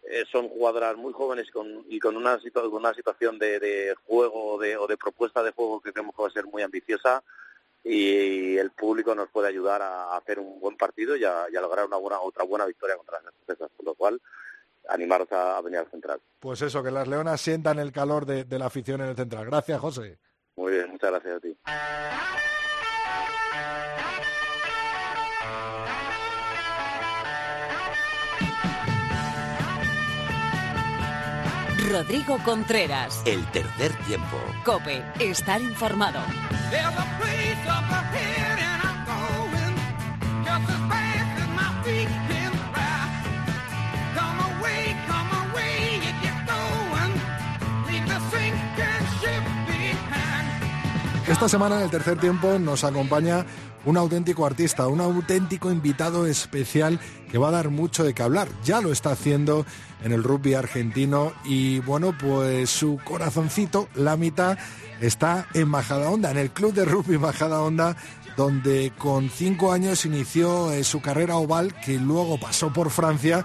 eh, 0.04 0.24
son 0.30 0.48
jugadoras 0.48 0.96
muy 0.96 1.12
jóvenes 1.12 1.50
con, 1.50 1.84
y 1.88 1.98
con 1.98 2.16
una, 2.16 2.38
una 2.70 2.94
situación 2.94 3.38
de, 3.38 3.94
juego 4.06 4.58
de, 4.58 4.76
o 4.78 4.86
de 4.86 4.96
propuesta 4.96 5.42
de 5.42 5.52
juego 5.52 5.80
que 5.82 5.92
creemos 5.92 6.14
que 6.14 6.22
va 6.22 6.28
a 6.28 6.32
ser 6.32 6.46
muy 6.46 6.62
ambiciosa 6.62 7.22
y 7.84 8.56
el 8.56 8.70
público 8.70 9.14
nos 9.14 9.28
puede 9.28 9.48
ayudar 9.48 9.82
a 9.82 10.16
hacer 10.16 10.38
un 10.38 10.58
buen 10.58 10.76
partido 10.76 11.16
y 11.16 11.24
a, 11.24 11.46
lograr 11.50 11.84
una 11.84 11.98
buena, 11.98 12.18
otra 12.20 12.44
buena 12.44 12.64
victoria 12.64 12.96
contra 12.96 13.20
las 13.20 13.34
empresas, 13.34 13.70
por 13.76 13.84
lo 13.84 13.94
cual 13.94 14.20
animaros 14.88 15.30
a, 15.32 15.60
venir 15.60 15.80
al 15.80 15.90
central. 15.90 16.20
Pues 16.40 16.62
eso, 16.62 16.82
que 16.82 16.90
las 16.90 17.06
leonas 17.06 17.40
sientan 17.40 17.78
el 17.78 17.92
calor 17.92 18.24
de, 18.24 18.44
de 18.44 18.58
la 18.58 18.66
afición 18.66 19.02
en 19.02 19.08
el 19.08 19.16
central. 19.16 19.46
Gracias, 19.46 19.80
José. 19.80 20.18
Muy 20.56 20.72
bien, 20.72 20.90
muchas 20.90 21.10
gracias 21.10 21.36
a 21.36 21.40
ti. 21.40 21.56
Rodrigo 31.90 32.38
Contreras. 32.42 33.22
El 33.26 33.44
tercer 33.50 33.92
tiempo. 34.06 34.38
Cope, 34.64 35.04
estar 35.20 35.60
informado. 35.60 36.18
Esta 51.28 51.48
semana 51.48 51.76
en 51.76 51.82
el 51.82 51.90
tercer 51.90 52.18
tiempo 52.18 52.58
nos 52.58 52.84
acompaña 52.84 53.44
un 53.84 53.96
auténtico 53.96 54.46
artista, 54.46 54.86
un 54.88 55.00
auténtico 55.00 55.70
invitado 55.70 56.26
especial 56.26 56.98
que 57.30 57.38
va 57.38 57.48
a 57.48 57.52
dar 57.52 57.70
mucho 57.70 58.04
de 58.04 58.14
qué 58.14 58.22
hablar. 58.22 58.48
Ya 58.64 58.80
lo 58.80 58.92
está 58.92 59.12
haciendo 59.12 59.66
en 60.02 60.12
el 60.12 60.22
rugby 60.22 60.54
argentino 60.54 61.32
y 61.44 61.80
bueno, 61.80 62.16
pues 62.18 62.70
su 62.70 62.98
corazoncito, 63.04 63.88
la 63.94 64.16
mitad, 64.16 64.58
está 65.00 65.46
en 65.54 65.68
Majadahonda, 65.68 66.30
en 66.30 66.38
el 66.38 66.50
club 66.50 66.72
de 66.72 66.84
rugby 66.84 67.18
Majadahonda, 67.18 67.96
donde 68.36 68.92
con 68.98 69.30
cinco 69.30 69.72
años 69.72 70.04
inició 70.04 70.72
eh, 70.72 70.84
su 70.84 71.00
carrera 71.00 71.36
oval, 71.36 71.74
que 71.84 71.98
luego 71.98 72.38
pasó 72.38 72.72
por 72.72 72.90
Francia 72.90 73.44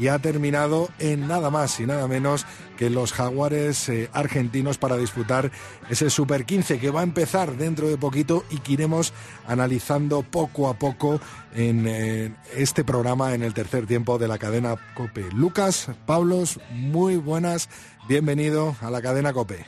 y 0.00 0.08
ha 0.08 0.18
terminado 0.18 0.88
en 0.98 1.28
nada 1.28 1.50
más 1.50 1.78
y 1.78 1.86
nada 1.86 2.08
menos 2.08 2.46
que 2.78 2.88
los 2.88 3.12
jaguares 3.12 3.86
eh, 3.90 4.08
argentinos 4.14 4.78
para 4.78 4.96
disputar 4.96 5.50
ese 5.90 6.08
Super 6.08 6.46
15 6.46 6.80
que 6.80 6.90
va 6.90 7.00
a 7.00 7.02
empezar 7.02 7.58
dentro 7.58 7.86
de 7.86 7.98
poquito 7.98 8.44
y 8.50 8.60
que 8.60 8.72
iremos 8.72 9.12
analizando 9.46 10.22
poco 10.22 10.68
a 10.68 10.74
poco 10.74 11.20
en 11.54 11.86
eh, 11.86 12.34
este 12.56 12.82
programa 12.82 13.34
en 13.34 13.42
el 13.42 13.52
tercer 13.52 13.86
tiempo 13.86 14.16
de 14.16 14.28
la 14.28 14.38
cadena 14.38 14.76
Cope. 14.94 15.30
Lucas, 15.34 15.90
Pablos, 16.06 16.58
muy 16.70 17.16
buenas, 17.16 17.68
bienvenido 18.08 18.76
a 18.80 18.90
la 18.90 19.02
cadena 19.02 19.34
Cope. 19.34 19.66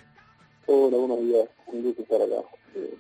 Hola, 0.65 0.97
buenos 0.97 1.21
días, 1.21 1.47
un 1.67 1.83
gusto 1.83 2.03
estar 2.03 2.23
acá. 2.23 2.49
Eh, 2.75 2.97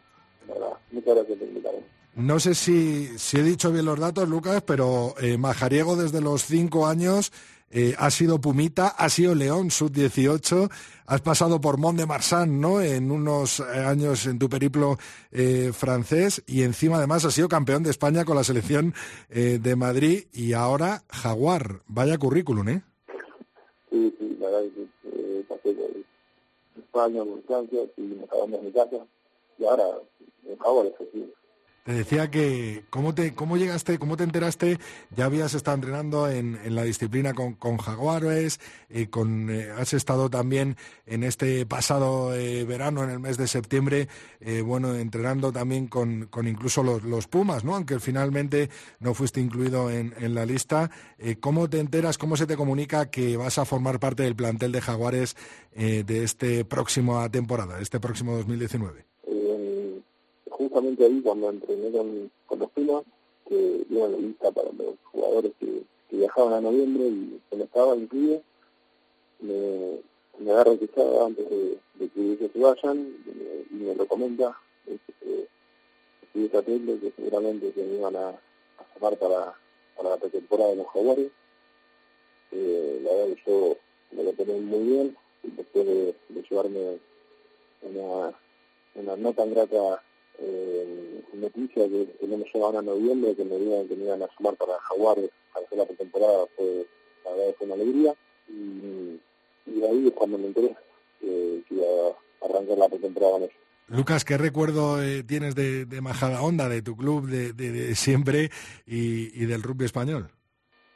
muchas 0.91 1.15
gracias 1.15 1.39
por 1.39 1.49
invitarme. 1.49 2.02
No 2.15 2.39
sé 2.39 2.55
si, 2.55 3.09
he 3.33 3.43
dicho 3.43 3.73
bien 3.73 3.87
los 3.87 3.99
datos, 3.99 4.29
Lucas, 4.29 4.63
pero 4.67 5.15
eh, 5.19 5.39
Majariego 5.39 5.97
desde 5.97 6.21
los 6.21 6.45
cinco 6.45 6.87
años 6.87 7.33
eh, 7.71 7.95
ha 7.97 8.11
sido 8.11 8.39
Pumita, 8.39 8.89
ha 8.89 9.09
sido 9.09 9.35
León, 9.35 9.71
sub-18, 9.71 10.71
has 11.07 11.21
pasado 11.23 11.59
por 11.59 11.79
Mont 11.79 11.99
de 11.99 12.05
Marsan, 12.05 12.61
¿no? 12.61 12.83
En 12.83 13.11
unos 13.11 13.61
eh, 13.61 13.63
años 13.63 14.27
en 14.27 14.39
tu 14.39 14.51
periplo 14.51 14.99
francés 15.73 16.43
y 16.47 16.65
encima 16.65 16.99
además 16.99 17.25
has 17.25 17.33
sido 17.33 17.49
campeón 17.49 17.83
de 17.83 17.91
España 17.91 18.27
con 18.27 18.37
la 18.37 18.45
selección 18.45 18.93
de 19.31 19.77
Madrid 19.77 20.25
y 20.35 20.53
ahora 20.53 21.05
Jaguar. 21.09 21.81
Vaya 21.87 22.19
currículum, 22.19 22.69
¿eh? 22.69 22.83
Sí, 23.91 24.15
sí, 24.19 24.37
la 24.39 24.51
verdad 24.51 24.71
que 24.75 25.45
pasé 25.49 25.75
España, 26.79 27.25
por 27.25 27.43
Francia, 27.45 27.81
y 27.97 28.03
me 28.03 28.25
acabé 28.25 28.57
en 28.57 28.65
mi 28.67 28.73
casa 28.73 29.07
y 29.59 29.65
ahora 29.65 29.85
en 30.47 30.59
Jaguar, 30.59 30.87
efectivamente. 30.89 31.42
Te 31.85 31.95
decía 31.95 32.31
que, 32.31 32.85
¿cómo, 32.91 33.13
te, 33.13 33.35
¿cómo 33.35 33.57
llegaste, 33.57 33.99
cómo 33.99 34.17
te 34.17 34.23
enteraste? 34.23 34.79
Ya 35.17 35.25
habías 35.25 35.53
estado 35.55 35.75
entrenando 35.75 36.31
en, 36.31 36.57
en 36.63 36.77
la 36.77 36.85
disciplina 36.85 37.35
con, 37.35 37.55
con 37.55 37.77
Jaguares, 37.77 38.61
eh, 38.89 39.09
con, 39.09 39.51
eh, 39.51 39.69
has 39.77 39.93
estado 39.93 40.31
también 40.31 40.77
en 41.07 41.25
este 41.25 41.67
pasado 41.67 42.37
eh, 42.37 42.65
verano, 42.65 43.03
en 43.03 43.11
el 43.11 43.19
mes 43.19 43.37
de 43.37 43.49
septiembre, 43.49 44.09
bueno, 44.65 44.95
entrenando 44.95 45.53
también 45.53 45.89
con, 45.89 46.27
con 46.27 46.47
incluso 46.47 46.83
los, 46.85 47.03
los, 47.03 47.27
Pumas, 47.27 47.65
¿no? 47.65 47.75
Aunque 47.75 47.99
finalmente 47.99 48.71
no 49.01 49.15
fuiste 49.15 49.41
incluido 49.41 49.91
en, 49.91 50.15
en 50.19 50.35
la 50.35 50.45
lista. 50.45 50.91
¿Cómo 51.41 51.71
te 51.71 51.79
enteras, 51.81 52.19
cómo 52.19 52.37
se 52.37 52.47
te 52.47 52.57
comunica 52.57 53.11
que 53.11 53.37
vas 53.37 53.59
a 53.59 53.65
formar 53.65 53.99
parte 53.99 54.25
del 54.25 54.37
plantel 54.37 54.73
de 54.73 54.81
Jaguares 54.81 55.37
de 55.75 56.25
esta 56.25 56.65
próxima 56.69 57.29
temporada, 57.31 57.81
este 57.81 58.01
próximo 58.01 58.37
2019? 58.37 59.12
Justamente 60.63 61.05
ahí 61.05 61.21
cuando 61.21 61.51
entrené 61.51 61.91
con, 61.91 62.59
los 62.59 62.71
Pumas, 62.71 63.05
que 63.49 63.85
dieron 63.89 64.13
la 64.13 64.19
lista 64.19 64.51
para 64.51 64.71
los 64.73 64.95
jugadores 65.05 65.53
que, 65.59 65.83
viajaban 66.11 66.53
a 66.53 66.61
noviembre 66.61 67.07
y 67.07 67.41
se 67.49 67.57
me 67.57 67.65
estaba 67.65 67.97
incluido, 67.97 68.43
me, 69.41 69.99
me 70.39 70.53
agarra 70.53 70.77
quizá 70.77 71.25
antes 71.25 71.49
de, 71.49 71.79
que 71.99 72.21
ellos 72.21 72.51
se 72.53 72.59
vayan 72.59 73.17
y 73.71 73.75
me, 73.75 73.95
lo 73.95 74.07
comenta 74.07 74.55
este, 74.87 75.49
que, 76.35 76.51
que 76.51 77.13
seguramente 77.17 77.73
que 77.73 77.83
me 77.83 77.95
iban 77.95 78.15
a, 78.17 78.29
a 78.29 78.99
para, 79.01 79.17
para 79.97 80.11
la 80.11 80.17
pretemporada 80.19 80.71
de 80.71 80.77
los 80.77 80.87
jugadores. 80.89 81.31
Eh, 82.53 83.01
la 83.03 83.11
verdad 83.15 83.35
que 83.35 83.51
yo 83.51 83.77
me 84.13 84.25
lo 84.25 84.33
tomé 84.35 84.61
muy 84.61 84.87
bien 84.87 85.17
y 85.43 85.51
después 85.51 85.87
de, 85.87 86.15
llevarme 86.51 86.99
una, 87.83 88.33
una 88.95 89.17
no 89.17 89.33
tan 89.33 89.51
grata 89.51 90.03
eh, 90.39 91.23
noticia 91.35 91.89
que, 91.89 92.27
no 92.27 92.39
me 92.39 92.45
llevaban 92.53 92.77
a 92.77 92.83
noviembre, 92.83 93.35
que 93.35 93.45
me 93.45 93.57
digan 93.57 93.89
que 93.89 93.97
me 93.97 94.05
iban 94.05 94.23
a 94.23 94.29
sumar 94.37 94.57
para 94.57 94.79
Jaguares 94.81 95.31
para 95.53 95.67
hacer 95.67 95.79
la 95.79 95.87
pretemporada, 95.87 96.47
fue, 96.57 96.87
la 97.25 97.31
verdad 97.33 97.55
fue 97.59 97.67
una 97.67 97.75
alegría. 97.75 98.15
Y, 98.49 99.21
y 99.67 99.85
ahí 99.85 100.07
es 100.09 100.13
cuando 100.15 100.39
me 100.39 100.47
enteré 100.47 100.75
que, 101.21 101.63
iba 101.71 101.87
a 101.87 102.47
arrancar 102.47 102.79
la 102.79 102.89
pretemporada 102.89 103.33
con 103.33 103.43
ellos. 103.43 103.57
Lucas, 103.89 104.25
¿qué 104.25 104.39
recuerdo 104.39 105.03
eh, 105.03 105.23
tienes 105.23 105.55
de, 105.55 105.85
de 105.85 106.01
Majadahonda, 106.01 106.69
de 106.69 106.83
tu 106.83 106.97
club 106.97 107.27
de, 107.27 107.53
de, 107.53 107.95
siempre 107.95 108.51
y, 108.87 109.43
y, 109.43 109.47
del 109.47 109.63
rugby 109.63 109.85
español? 109.85 110.31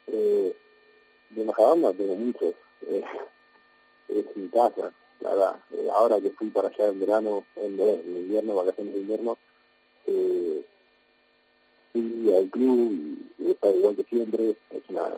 Eh, 0.07 0.55
de 1.29 1.43
Majadahonda 1.45 1.93
tengo 1.93 2.15
muchos. 2.15 2.55
Eh, 2.87 3.03
es 4.09 4.25
mi 4.35 4.47
casa, 4.49 4.91
la. 5.21 5.59
Eh, 5.71 5.87
ahora 5.93 6.19
que 6.21 6.31
fui 6.31 6.49
para 6.49 6.69
allá 6.69 6.87
en 6.87 6.99
verano, 6.99 7.45
en, 7.55 7.79
en 7.79 8.17
invierno, 8.17 8.55
vacaciones 8.55 8.93
de 8.93 8.99
invierno, 8.99 9.37
eh, 10.05 10.65
fui 11.91 12.33
al 12.33 12.49
club 12.49 12.91
y, 13.39 13.51
está 13.51 13.69
igual 13.69 13.95
que 13.95 14.03
siempre. 14.03 14.55
Es 14.71 14.83
una 14.89 15.09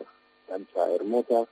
cancha 0.48 0.90
hermosa. 0.92 1.46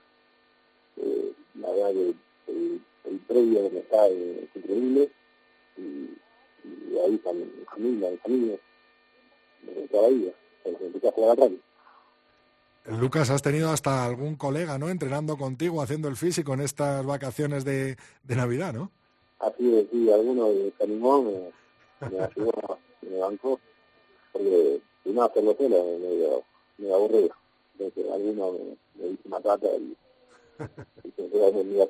Eh, 0.97 1.33
la 1.55 1.71
verdad 1.71 1.91
que 1.93 2.15
el, 2.51 2.81
el 3.05 3.19
predio 3.19 3.63
donde 3.63 3.79
está 3.79 4.07
es 4.07 4.55
increíble 4.55 5.09
y, 5.77 6.09
ahí 7.05 7.15
está 7.15 7.31
mi 7.33 7.45
familia, 7.65 8.09
mi 8.11 8.17
familia, 8.17 8.59
de 9.61 9.87
toda 9.87 10.03
la 10.03 10.09
vida, 10.09 10.31
empecé 10.65 11.07
a 11.07 11.11
jugar 11.11 11.31
a 11.31 11.41
radio. 11.41 11.57
Lucas, 12.97 13.29
has 13.29 13.41
tenido 13.41 13.71
hasta 13.71 14.05
algún 14.05 14.35
colega, 14.35 14.77
¿no? 14.77 14.89
Entrenando 14.89 15.37
contigo, 15.37 15.81
haciendo 15.81 16.07
el 16.07 16.15
físico 16.15 16.53
en 16.53 16.61
estas 16.61 17.05
vacaciones 17.05 17.63
de, 17.65 17.97
de 18.23 18.35
Navidad, 18.35 18.73
¿no? 18.73 18.91
Así 19.39 19.75
es, 19.75 19.87
sí, 19.91 20.11
alguno 20.11 20.47
se 20.77 20.83
animó, 20.83 21.23
me, 21.23 22.09
me 22.09 22.19
ayudó, 22.23 22.79
me 23.01 23.17
bancó, 23.19 23.59
porque 24.33 24.81
si 25.03 25.11
no 25.11 25.23
hacerlo 25.23 25.55
solo 25.57 25.69
me 25.69 25.99
medio, 25.99 26.43
medio 26.77 26.95
aburrido. 26.95 27.35
Entonces 27.77 28.11
alguno 28.11 28.51
me, 28.51 29.01
me 29.01 29.09
dice 29.11 29.29
matata 29.29 29.67
y, 29.67 29.95
y 31.07 31.11
se 31.15 31.89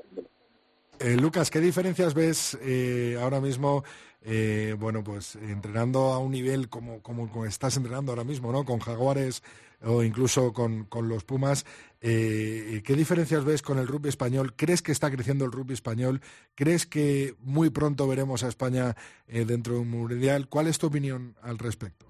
eh, 0.99 1.15
Lucas, 1.15 1.49
¿qué 1.49 1.61
diferencias 1.61 2.13
ves 2.13 2.57
eh, 2.61 3.17
ahora 3.21 3.39
mismo, 3.39 3.85
eh, 4.21 4.75
bueno, 4.77 5.01
pues 5.01 5.37
entrenando 5.37 6.11
a 6.11 6.19
un 6.19 6.31
nivel 6.31 6.67
como, 6.67 7.01
como, 7.01 7.45
estás 7.45 7.77
entrenando 7.77 8.11
ahora 8.11 8.25
mismo, 8.25 8.51
¿no? 8.51 8.65
Con 8.65 8.79
Jaguares 8.79 9.41
o 9.81 10.03
incluso 10.03 10.53
con, 10.53 10.85
con 10.85 11.07
los 11.09 11.23
Pumas, 11.23 11.65
¿qué 11.99 12.81
diferencias 12.95 13.45
ves 13.45 13.61
con 13.61 13.77
el 13.77 13.87
rugby 13.87 14.09
español? 14.09 14.53
¿Crees 14.55 14.81
que 14.81 14.91
está 14.91 15.11
creciendo 15.11 15.45
el 15.45 15.51
rugby 15.51 15.73
español? 15.73 16.21
¿Crees 16.55 16.85
que 16.85 17.35
muy 17.39 17.69
pronto 17.69 18.07
veremos 18.07 18.43
a 18.43 18.47
España 18.47 18.95
dentro 19.27 19.73
de 19.73 19.79
un 19.79 19.89
mundial? 19.89 20.47
¿Cuál 20.49 20.67
es 20.67 20.79
tu 20.79 20.87
opinión 20.87 21.35
al 21.41 21.57
respecto? 21.57 22.07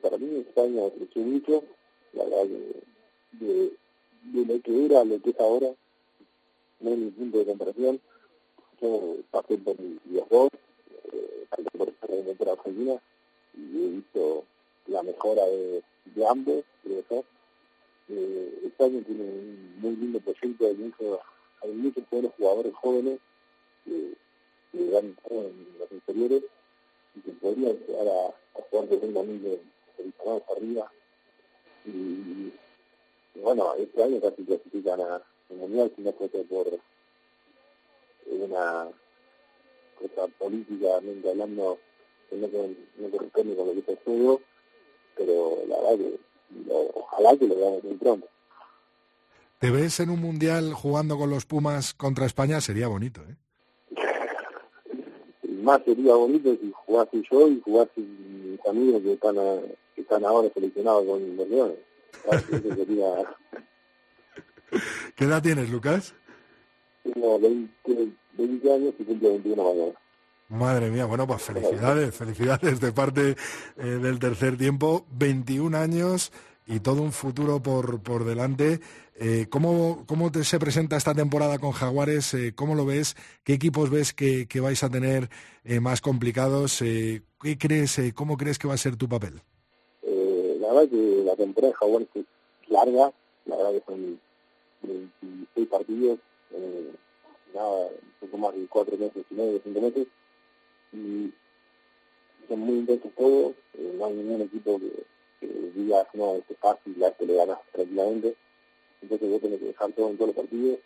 para 0.00 0.18
mí 0.18 0.40
España 0.40 0.82
creció 0.96 1.22
mucho, 1.22 1.62
la 2.12 2.24
verdad, 2.24 2.44
de, 2.44 3.46
de, 3.46 3.72
de 4.32 4.54
lo 4.54 4.60
que 4.62 4.86
era 4.86 5.04
lo 5.04 5.22
que 5.22 5.30
es 5.30 5.40
ahora 5.40 5.68
no 6.82 6.90
hay 6.90 6.96
ningún 6.96 7.12
punto 7.12 7.38
de 7.38 7.46
comparación. 7.46 8.00
Yo 8.80 9.16
pasé 9.30 9.56
por 9.58 9.76
los 9.80 10.28
dos, 10.28 10.48
eh, 11.12 11.46
por, 11.78 11.92
por 12.36 12.48
Argentina, 12.48 13.00
y 13.54 13.84
he 13.84 13.88
visto 13.88 14.44
la 14.86 15.02
mejora 15.02 15.44
de, 15.46 15.82
de 16.04 16.26
ambos, 16.26 16.64
creo 16.82 17.04
yo. 17.10 17.24
Eh, 18.08 18.60
España 18.66 19.00
tiene 19.06 19.22
un 19.22 19.80
muy 19.80 19.96
lindo 19.96 20.20
proyecto, 20.20 20.66
hay 20.66 20.74
muchos, 20.74 21.20
hay 21.62 21.72
muchos 21.72 22.04
buenos 22.10 22.32
jugadores 22.36 22.74
jóvenes 22.74 23.18
que, 23.84 24.14
que 24.72 24.90
van 24.90 25.16
en 25.30 25.78
los 25.78 25.92
inferiores 25.92 26.42
y 27.14 27.20
que 27.20 27.32
podrían 27.32 27.78
llegar 27.86 28.08
a, 28.08 28.58
a 28.58 28.62
jugar 28.70 28.88
de 28.88 28.96
un 28.96 29.14
domingo 29.14 29.58
seleccionados 29.96 30.42
arriba. 30.56 30.92
Y, 31.84 32.52
bueno, 33.40 33.74
este 33.74 34.02
año 34.02 34.20
casi 34.20 34.44
clasifican 34.44 35.00
a, 35.00 35.22
mundial, 35.50 35.92
sino 35.96 36.12
fue 36.12 36.28
por 36.28 36.78
una 38.26 38.88
cosa 39.98 40.28
políticamente 40.38 41.28
hablando 41.28 41.78
que 42.30 42.36
no, 42.36 42.48
no 42.48 43.10
corresponde 43.10 43.56
con 43.56 43.66
lo 43.66 43.72
que 43.74 43.78
está 43.80 43.92
juego, 44.04 44.40
pero 45.16 45.58
la 45.68 45.76
verdad 45.76 45.98
que 45.98 46.20
ojalá 46.94 47.36
que 47.36 47.46
lo 47.46 47.56
veamos 47.56 47.84
muy 47.84 47.94
pronto. 47.94 48.26
¿Te 49.58 49.70
ves 49.70 50.00
en 50.00 50.10
un 50.10 50.20
mundial 50.20 50.72
jugando 50.74 51.16
con 51.16 51.30
los 51.30 51.46
Pumas 51.46 51.94
contra 51.94 52.26
España? 52.26 52.60
Sería 52.60 52.88
bonito, 52.88 53.22
¿eh? 53.22 53.36
Más 55.62 55.80
sería 55.84 56.14
bonito 56.14 56.56
si 56.60 56.72
jugase 56.74 57.22
yo 57.30 57.48
y 57.48 57.60
jugase 57.60 58.00
mis 58.00 58.66
amigos 58.66 59.02
que 59.02 59.12
están, 59.12 59.36
que 59.94 60.00
están 60.00 60.24
ahora 60.24 60.48
seleccionados 60.52 61.04
con 61.06 61.36
los 61.36 61.48
Leones. 61.48 61.78
sería 62.76 63.36
¿Qué 65.16 65.24
edad 65.24 65.42
tienes, 65.42 65.70
Lucas? 65.70 66.14
Tengo 67.02 67.38
20, 67.38 68.72
años 68.72 68.94
y 68.98 69.04
cumplo 69.04 69.28
21 69.30 69.62
mañana. 69.62 69.92
Madre 70.52 70.90
mía, 70.90 71.06
bueno, 71.06 71.26
pues 71.26 71.40
felicidades, 71.40 72.14
felicidades 72.14 72.78
de 72.78 72.92
parte 72.92 73.36
eh, 73.78 73.82
del 73.82 74.18
tercer 74.18 74.58
tiempo. 74.58 75.06
21 75.12 75.74
años 75.78 76.30
y 76.66 76.80
todo 76.80 77.00
un 77.00 77.12
futuro 77.12 77.62
por, 77.62 78.02
por 78.02 78.26
delante. 78.26 78.80
Eh, 79.16 79.46
¿Cómo, 79.48 80.04
cómo 80.06 80.30
te, 80.30 80.44
se 80.44 80.58
presenta 80.58 80.98
esta 80.98 81.14
temporada 81.14 81.58
con 81.58 81.72
Jaguares? 81.72 82.34
Eh, 82.34 82.52
¿Cómo 82.54 82.74
lo 82.74 82.84
ves? 82.84 83.16
¿Qué 83.44 83.54
equipos 83.54 83.88
ves 83.88 84.12
que, 84.12 84.46
que 84.46 84.60
vais 84.60 84.84
a 84.84 84.90
tener 84.90 85.30
eh, 85.64 85.80
más 85.80 86.02
complicados? 86.02 86.80
¿qué 86.80 87.58
crees, 87.58 87.98
¿Cómo 88.14 88.36
crees 88.36 88.58
que 88.58 88.68
va 88.68 88.74
a 88.74 88.76
ser 88.76 88.96
tu 88.96 89.08
papel? 89.08 89.40
La 90.02 90.68
verdad 90.68 90.90
que 90.90 91.22
la 91.24 91.34
temporada 91.34 91.72
de 91.72 91.78
Jaguares 91.78 92.08
es 92.14 92.24
larga, 92.68 93.10
la 93.46 93.56
verdad 93.56 93.72
que 93.72 93.82
son 93.86 94.20
26 94.82 95.68
partidos, 95.68 96.18
nada, 97.54 97.86
un 97.86 98.28
poco 98.28 98.36
más 98.36 98.54
de 98.54 98.66
4 98.68 98.98
meses 98.98 99.24
y 99.30 99.34
medio, 99.34 99.60
5 99.64 99.80
meses, 99.80 100.06
y 100.92 101.32
son 102.48 102.60
muy 102.60 102.78
intensos 102.78 103.12
todos, 103.16 103.54
eh, 103.74 103.94
no 103.96 104.06
hay 104.06 104.14
ningún 104.14 104.42
equipo 104.42 104.78
que, 104.78 105.04
que 105.40 105.52
diga, 105.74 106.06
no, 106.14 106.36
es 106.36 106.56
fácil, 106.58 107.02
a 107.02 107.08
este 107.08 107.26
le 107.26 107.36
ganas 107.36 107.58
tranquilamente, 107.72 108.36
entonces 109.00 109.30
vos 109.30 109.40
tenés 109.40 109.58
que 109.60 109.66
dejar 109.66 109.92
todo 109.92 110.10
en 110.10 110.16
todos 110.16 110.28
los 110.28 110.36
partidos, 110.36 110.78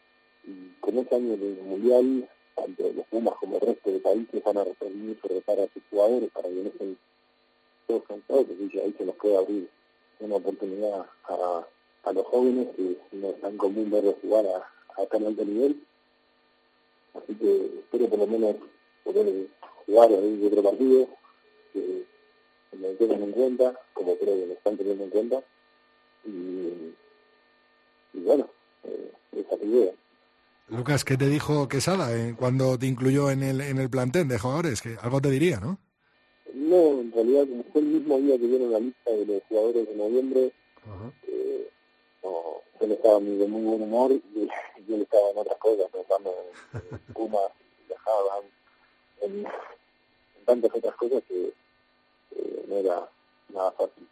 y 0.45 0.69
con 0.81 0.99
este 0.99 1.14
año 1.14 1.37
de 1.37 1.62
mundial, 1.62 2.29
tanto 2.55 2.92
los 2.92 3.07
Pumas 3.07 3.35
como 3.37 3.57
el 3.57 3.62
resto 3.62 3.90
de 3.90 3.99
países 3.99 4.45
van 4.45 4.59
a 4.59 4.64
referir 4.64 4.97
mucho 4.97 5.29
repara 5.29 5.64
a 5.64 5.69
sus 5.69 5.83
jugadores 5.90 6.31
para 6.31 6.49
que 6.49 6.55
no 6.55 6.69
estén 6.69 6.99
todos 7.87 8.05
cansados, 8.05 8.47
porque 8.47 8.81
ahí 8.81 8.95
se 8.97 9.05
nos 9.05 9.16
puede 9.16 9.37
abrir 9.37 9.69
una 10.21 10.37
oportunidad 10.37 11.07
a 11.25 11.66
a 12.07 12.12
los 12.12 12.25
jóvenes 12.27 12.69
que 12.77 12.97
no 13.12 13.31
es 13.31 13.40
tan 13.40 13.57
común 13.57 13.90
verlos 13.90 14.14
jugar 14.23 14.47
a, 14.47 15.03
a 15.03 15.07
tan 15.07 15.27
alto 15.27 15.45
nivel. 15.45 15.83
Así 17.14 17.35
que 17.35 17.66
espero 17.81 18.09
por 18.09 18.19
lo 18.21 18.27
menos 18.29 18.57
poder 19.03 19.49
jugar 19.87 20.11
de 20.11 20.46
otro 20.46 20.62
partido, 20.62 21.09
que 21.72 22.05
me 22.79 22.88
tengan 22.94 23.22
en 23.22 23.33
cuenta, 23.33 23.81
como 23.92 24.16
creo 24.16 24.35
que 24.35 24.46
me 24.46 24.53
están 24.55 24.77
teniendo 24.77 25.05
en 25.05 25.11
cuenta. 25.11 25.42
Y, 26.25 26.94
y 28.14 28.20
bueno, 28.25 28.49
eh, 28.85 29.12
esa 29.33 29.55
es 29.55 29.62
idea. 29.62 29.92
Lucas, 30.68 31.05
¿qué 31.05 31.16
te 31.16 31.29
dijo 31.29 31.68
Quesada 31.68 32.14
eh, 32.16 32.35
cuando 32.37 32.77
te 32.77 32.87
incluyó 32.87 33.31
en 33.31 33.42
el, 33.42 33.61
en 33.61 33.79
el 33.79 33.88
plantel 33.88 34.27
de 34.27 34.38
jugadores? 34.38 34.83
Que 34.83 34.96
algo 35.01 35.20
te 35.20 35.31
diría, 35.31 35.61
¿no? 35.61 35.79
No, 36.53 37.01
en 37.01 37.12
realidad, 37.12 37.46
fue 37.72 37.83
el 37.83 37.87
mismo 37.87 38.18
día 38.18 38.37
que 38.38 38.46
dieron 38.49 38.72
la 38.72 38.81
lista 38.81 39.11
de 39.11 39.27
los 39.27 39.42
jugadores 39.49 39.88
de 39.88 39.94
noviembre, 39.94 40.53
uh 40.87 40.88
-huh. 40.88 41.12
eh, 41.29 41.70
no, 42.25 42.62
él 42.81 42.92
estaba 42.92 43.20
de 43.20 43.46
muy 43.46 43.62
buen 43.62 43.83
humor 43.83 44.11
y, 44.12 44.22
y 44.88 44.94
él 44.94 45.03
estaba 45.03 45.31
en 45.31 45.38
otras 45.38 45.59
cosas, 45.59 45.87
pensando 45.92 46.35
en 46.35 46.99
Puma, 47.14 47.38
viajaba 47.87 48.42
en, 49.20 49.46
tantas 50.44 50.70
otras 50.74 50.94
cosas 50.96 51.22
que 51.29 51.52
no 52.68 52.76
era 52.76 53.09
nada 53.52 53.72
fácil. 53.72 54.07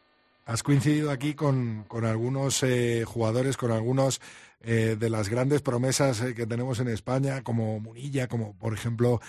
Has 0.46 0.62
coincidido 0.62 1.10
aquí 1.10 1.34
con, 1.34 1.84
con 1.88 2.04
algunos 2.04 2.62
eh, 2.62 3.04
jugadores, 3.06 3.56
con 3.56 3.72
algunos 3.72 4.20
eh, 4.60 4.96
de 4.98 5.08
las 5.08 5.30
grandes 5.30 5.62
promesas 5.62 6.20
eh, 6.20 6.34
que 6.34 6.46
tenemos 6.46 6.80
en 6.80 6.88
España, 6.88 7.42
como 7.42 7.80
Munilla, 7.80 8.28
como 8.28 8.54
por 8.58 8.74
ejemplo 8.74 9.20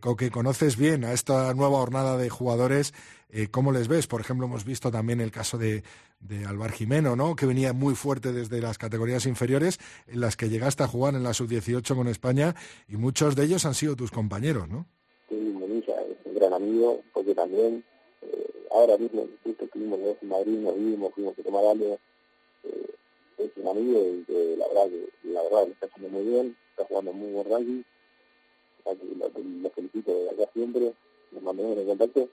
Coque. 0.00 0.30
¿Conoces 0.30 0.76
bien 0.78 1.04
a 1.04 1.12
esta 1.12 1.52
nueva 1.52 1.76
jornada 1.78 2.16
de 2.16 2.30
jugadores? 2.30 2.94
¿Cómo 3.50 3.70
les 3.70 3.88
ves? 3.88 4.06
Por 4.06 4.22
ejemplo, 4.22 4.46
hemos 4.46 4.64
visto 4.64 4.90
también 4.90 5.20
el 5.20 5.30
caso 5.30 5.58
de, 5.58 5.82
de 6.20 6.44
Alvar 6.46 6.72
Jimeno, 6.72 7.16
¿no? 7.16 7.36
que 7.36 7.46
venía 7.46 7.72
muy 7.72 7.94
fuerte 7.94 8.32
desde 8.32 8.60
las 8.60 8.78
categorías 8.78 9.26
inferiores, 9.26 9.78
en 10.06 10.20
las 10.20 10.36
que 10.36 10.48
llegaste 10.48 10.82
a 10.82 10.88
jugar 10.88 11.14
en 11.14 11.22
la 11.22 11.34
sub-18 11.34 11.94
con 11.94 12.08
España, 12.08 12.54
y 12.88 12.96
muchos 12.96 13.36
de 13.36 13.44
ellos 13.44 13.64
han 13.66 13.74
sido 13.74 13.96
tus 13.96 14.10
compañeros, 14.10 14.68
¿no? 14.68 14.86
Sí, 15.28 15.34
Munilla 15.34 15.94
es 16.02 16.16
un 16.24 16.25
gran 16.36 16.52
amigo, 16.52 17.02
porque 17.12 17.34
también 17.34 17.84
ahora 18.76 18.98
mismo, 18.98 19.26
justo 19.42 19.64
estuvimos 19.64 19.98
en 20.20 20.28
Madrid, 20.28 20.58
nos 20.58 20.76
vimos, 20.76 21.14
fuimos 21.14 21.38
a 21.38 21.42
tomar 21.42 21.64
algo, 21.64 21.98
eh, 22.64 22.94
es 23.38 23.50
un 23.56 23.68
amigo 23.68 24.00
y 24.04 24.24
que 24.24 24.56
la 24.56 24.68
verdad 24.68 24.88
que 24.88 25.28
la 25.28 25.42
verdad 25.42 25.66
le 25.66 25.72
está 25.72 25.86
haciendo 25.86 26.08
muy 26.10 26.24
bien, 26.24 26.56
está 26.70 26.84
jugando 26.84 27.12
muy 27.12 27.32
buen 27.32 27.46
rugby, 27.46 27.84
lo, 29.62 29.70
felicito 29.70 30.12
de 30.12 30.30
acá 30.30 30.50
siempre, 30.52 30.92
nos 31.32 31.42
mantenemos 31.42 31.78
en 31.78 31.86
contacto 31.86 32.28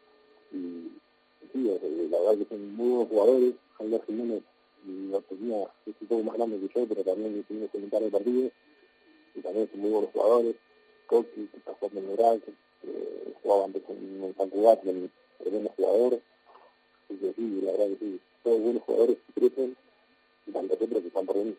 y 0.51 0.91
sí, 1.51 1.79
la 2.09 2.19
verdad 2.19 2.37
que 2.37 2.45
son 2.45 2.75
muy 2.75 2.89
buenos 2.89 3.09
jugadores, 3.09 3.53
Javier 3.77 4.01
Jiménez 4.05 4.43
lo 4.85 5.21
tenía, 5.21 5.63
es 5.85 5.95
un 6.01 6.07
poco 6.07 6.23
más 6.23 6.35
grande 6.35 6.59
que 6.59 6.79
yo, 6.79 6.87
pero 6.87 7.03
también 7.03 7.43
tiene 7.47 7.67
comentar 7.69 8.01
de 8.01 8.11
partido, 8.11 8.51
y 9.35 9.41
también 9.41 9.69
son 9.71 9.79
muy 9.79 9.91
buenos 9.91 10.11
jugadores, 10.11 10.55
Coqui, 11.07 11.47
que 11.47 11.57
está 11.57 11.73
jugando 11.79 11.99
en 12.01 12.09
Ural, 12.11 12.41
que 12.41 12.51
eh, 12.83 13.33
jugaba 13.41 13.65
antes 13.65 13.83
en 13.89 14.33
San 14.37 14.49
Cugat, 14.49 14.85
en 14.85 15.11
tremendo 15.39 15.69
jugador, 15.75 16.21
así 17.05 17.19
que 17.19 17.33
sí, 17.33 17.61
la 17.63 17.71
verdad 17.71 17.87
que 17.87 17.97
sí, 17.99 18.19
todos 18.43 18.61
buenos 18.61 18.83
jugadores 18.83 19.17
que 19.27 19.33
crecen, 19.41 19.77
y 20.47 20.51
tanto 20.51 20.75
siempre 20.77 21.01
que 21.01 21.07
están 21.07 21.25
por 21.25 21.35
venir. 21.37 21.57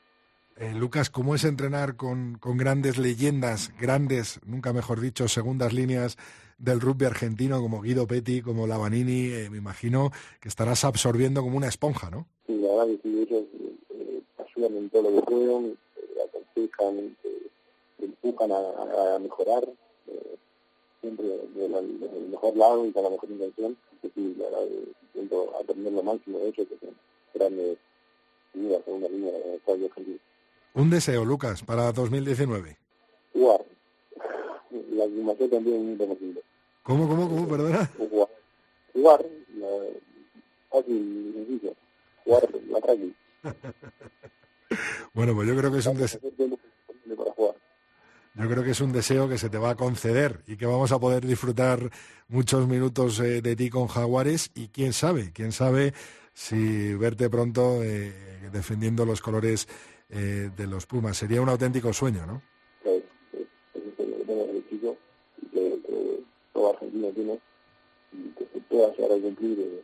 Eh, 0.56 0.72
Lucas, 0.72 1.10
¿cómo 1.10 1.34
es 1.34 1.44
entrenar 1.44 1.96
con, 1.96 2.38
con, 2.38 2.56
grandes 2.56 2.96
leyendas, 2.96 3.72
grandes, 3.80 4.38
nunca 4.46 4.72
mejor 4.72 5.00
dicho, 5.00 5.26
segundas 5.26 5.72
líneas 5.72 6.16
del 6.58 6.80
rugby 6.80 7.06
argentino 7.06 7.60
como 7.60 7.82
Guido 7.82 8.06
Petti, 8.06 8.40
como 8.40 8.68
Lavanini? 8.68 9.32
Eh, 9.32 9.50
me 9.50 9.58
imagino 9.58 10.12
que 10.40 10.48
estarás 10.48 10.84
absorbiendo 10.84 11.42
como 11.42 11.56
una 11.56 11.66
esponja, 11.66 12.08
¿no? 12.08 12.28
Sí, 12.46 12.56
la 12.56 12.68
verdad 12.68 12.86
que 12.86 13.00
sí, 13.02 13.26
ellos 13.28 13.44
eh, 13.90 14.22
ayudan 14.38 14.76
en 14.76 14.90
todo 14.90 15.10
lo 15.10 15.16
que 15.16 15.22
pueden, 15.22 15.78
eh, 15.96 16.22
aconsejan, 16.24 17.16
eh, 17.24 17.48
empujan 17.98 18.52
a, 18.52 19.14
a 19.16 19.18
mejorar, 19.18 19.64
siempre 21.04 21.26
desde 21.54 21.66
el 21.66 22.28
mejor 22.30 22.56
lado 22.56 22.86
y 22.86 22.92
con 22.92 23.04
la 23.04 23.10
mejor 23.10 23.30
intención. 23.30 23.76
Que 24.00 24.08
sí, 24.14 24.34
la 24.38 24.44
verdad, 24.46 24.66
intento 25.14 25.52
aprender 25.60 25.92
lo 25.92 26.02
máximo 26.02 26.38
de 26.38 26.48
ellos, 26.48 26.66
que 26.68 26.78
son 26.78 26.96
grandes 27.34 27.78
figuras 28.52 28.80
en 28.86 28.94
una 28.94 29.08
línea 29.08 29.32
de 29.32 29.56
estadio 29.56 29.86
argentino. 29.86 30.18
Un 30.74 30.90
deseo, 30.90 31.24
Lucas, 31.24 31.62
para 31.62 31.92
2019. 31.92 32.76
Jugar. 33.32 33.64
La 34.92 35.04
animación 35.04 35.50
también 35.50 35.76
es 35.76 35.98
muy 35.98 36.06
posible. 36.06 36.42
¿Cómo, 36.82 37.08
cómo, 37.08 37.28
cómo, 37.28 37.48
perdona? 37.48 37.90
Jugar. 37.98 38.28
Jugar, 38.92 39.26
la, 39.56 39.68
fácil 40.70 41.32
sencillo. 41.34 41.74
Jugar 42.24 42.48
la 42.68 42.80
rugby. 42.80 43.14
bueno, 45.14 45.34
pues 45.34 45.48
yo 45.48 45.56
creo 45.56 45.72
que 45.72 45.78
es 45.78 45.86
un 45.86 45.98
deseo. 45.98 46.20
Para 47.16 47.32
jugar. 47.32 47.53
Yo 48.36 48.48
creo 48.48 48.64
que 48.64 48.72
es 48.72 48.80
un 48.80 48.92
deseo 48.92 49.28
que 49.28 49.38
se 49.38 49.48
te 49.48 49.58
va 49.58 49.70
a 49.70 49.74
conceder 49.76 50.42
y 50.48 50.56
que 50.56 50.66
vamos 50.66 50.90
a 50.90 50.98
poder 50.98 51.24
disfrutar 51.24 51.90
muchos 52.26 52.66
minutos 52.66 53.20
eh, 53.20 53.40
de 53.40 53.54
ti 53.54 53.70
con 53.70 53.86
Jaguares 53.86 54.50
y 54.56 54.68
quién 54.68 54.92
sabe, 54.92 55.30
quién 55.32 55.52
sabe 55.52 55.94
si 56.32 56.94
verte 56.94 57.30
pronto 57.30 57.80
eh, 57.84 58.12
defendiendo 58.52 59.06
los 59.06 59.20
colores 59.20 59.68
eh, 60.10 60.50
de 60.56 60.66
los 60.66 60.84
Pumas. 60.86 61.16
Sería 61.16 61.40
un 61.40 61.48
auténtico 61.48 61.92
sueño, 61.92 62.26
¿no? 62.26 62.42
Sí, 62.82 63.04
sí, 63.30 63.46
eso 63.72 64.02
es 64.02 64.08
lo 64.08 64.16
que 64.18 64.24
tengo 64.24 64.50
el 64.50 64.68
chico 64.68 64.96
y 65.40 65.46
que, 65.46 65.80
que 65.86 66.24
todo 66.52 66.70
argentino 66.70 67.08
tiene 67.10 67.40
y 68.12 68.28
que 68.30 68.48
se 68.52 68.60
pueda 68.68 68.92
llegar 68.96 69.12
a 69.12 69.22
cumplir 69.22 69.60
eh, 69.60 69.82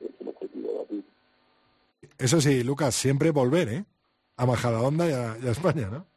es 0.00 0.10
un 0.20 0.28
objetivo 0.28 0.82
a 0.82 0.84
ti. 0.88 1.04
Eso 2.18 2.38
sí, 2.42 2.62
Lucas, 2.62 2.94
siempre 2.94 3.30
volver, 3.30 3.68
¿eh? 3.70 3.84
A 4.36 4.44
Majadahonda 4.44 5.08
y 5.08 5.12
a, 5.12 5.38
y 5.42 5.48
a 5.48 5.52
España, 5.52 5.88
¿no? 5.88 6.15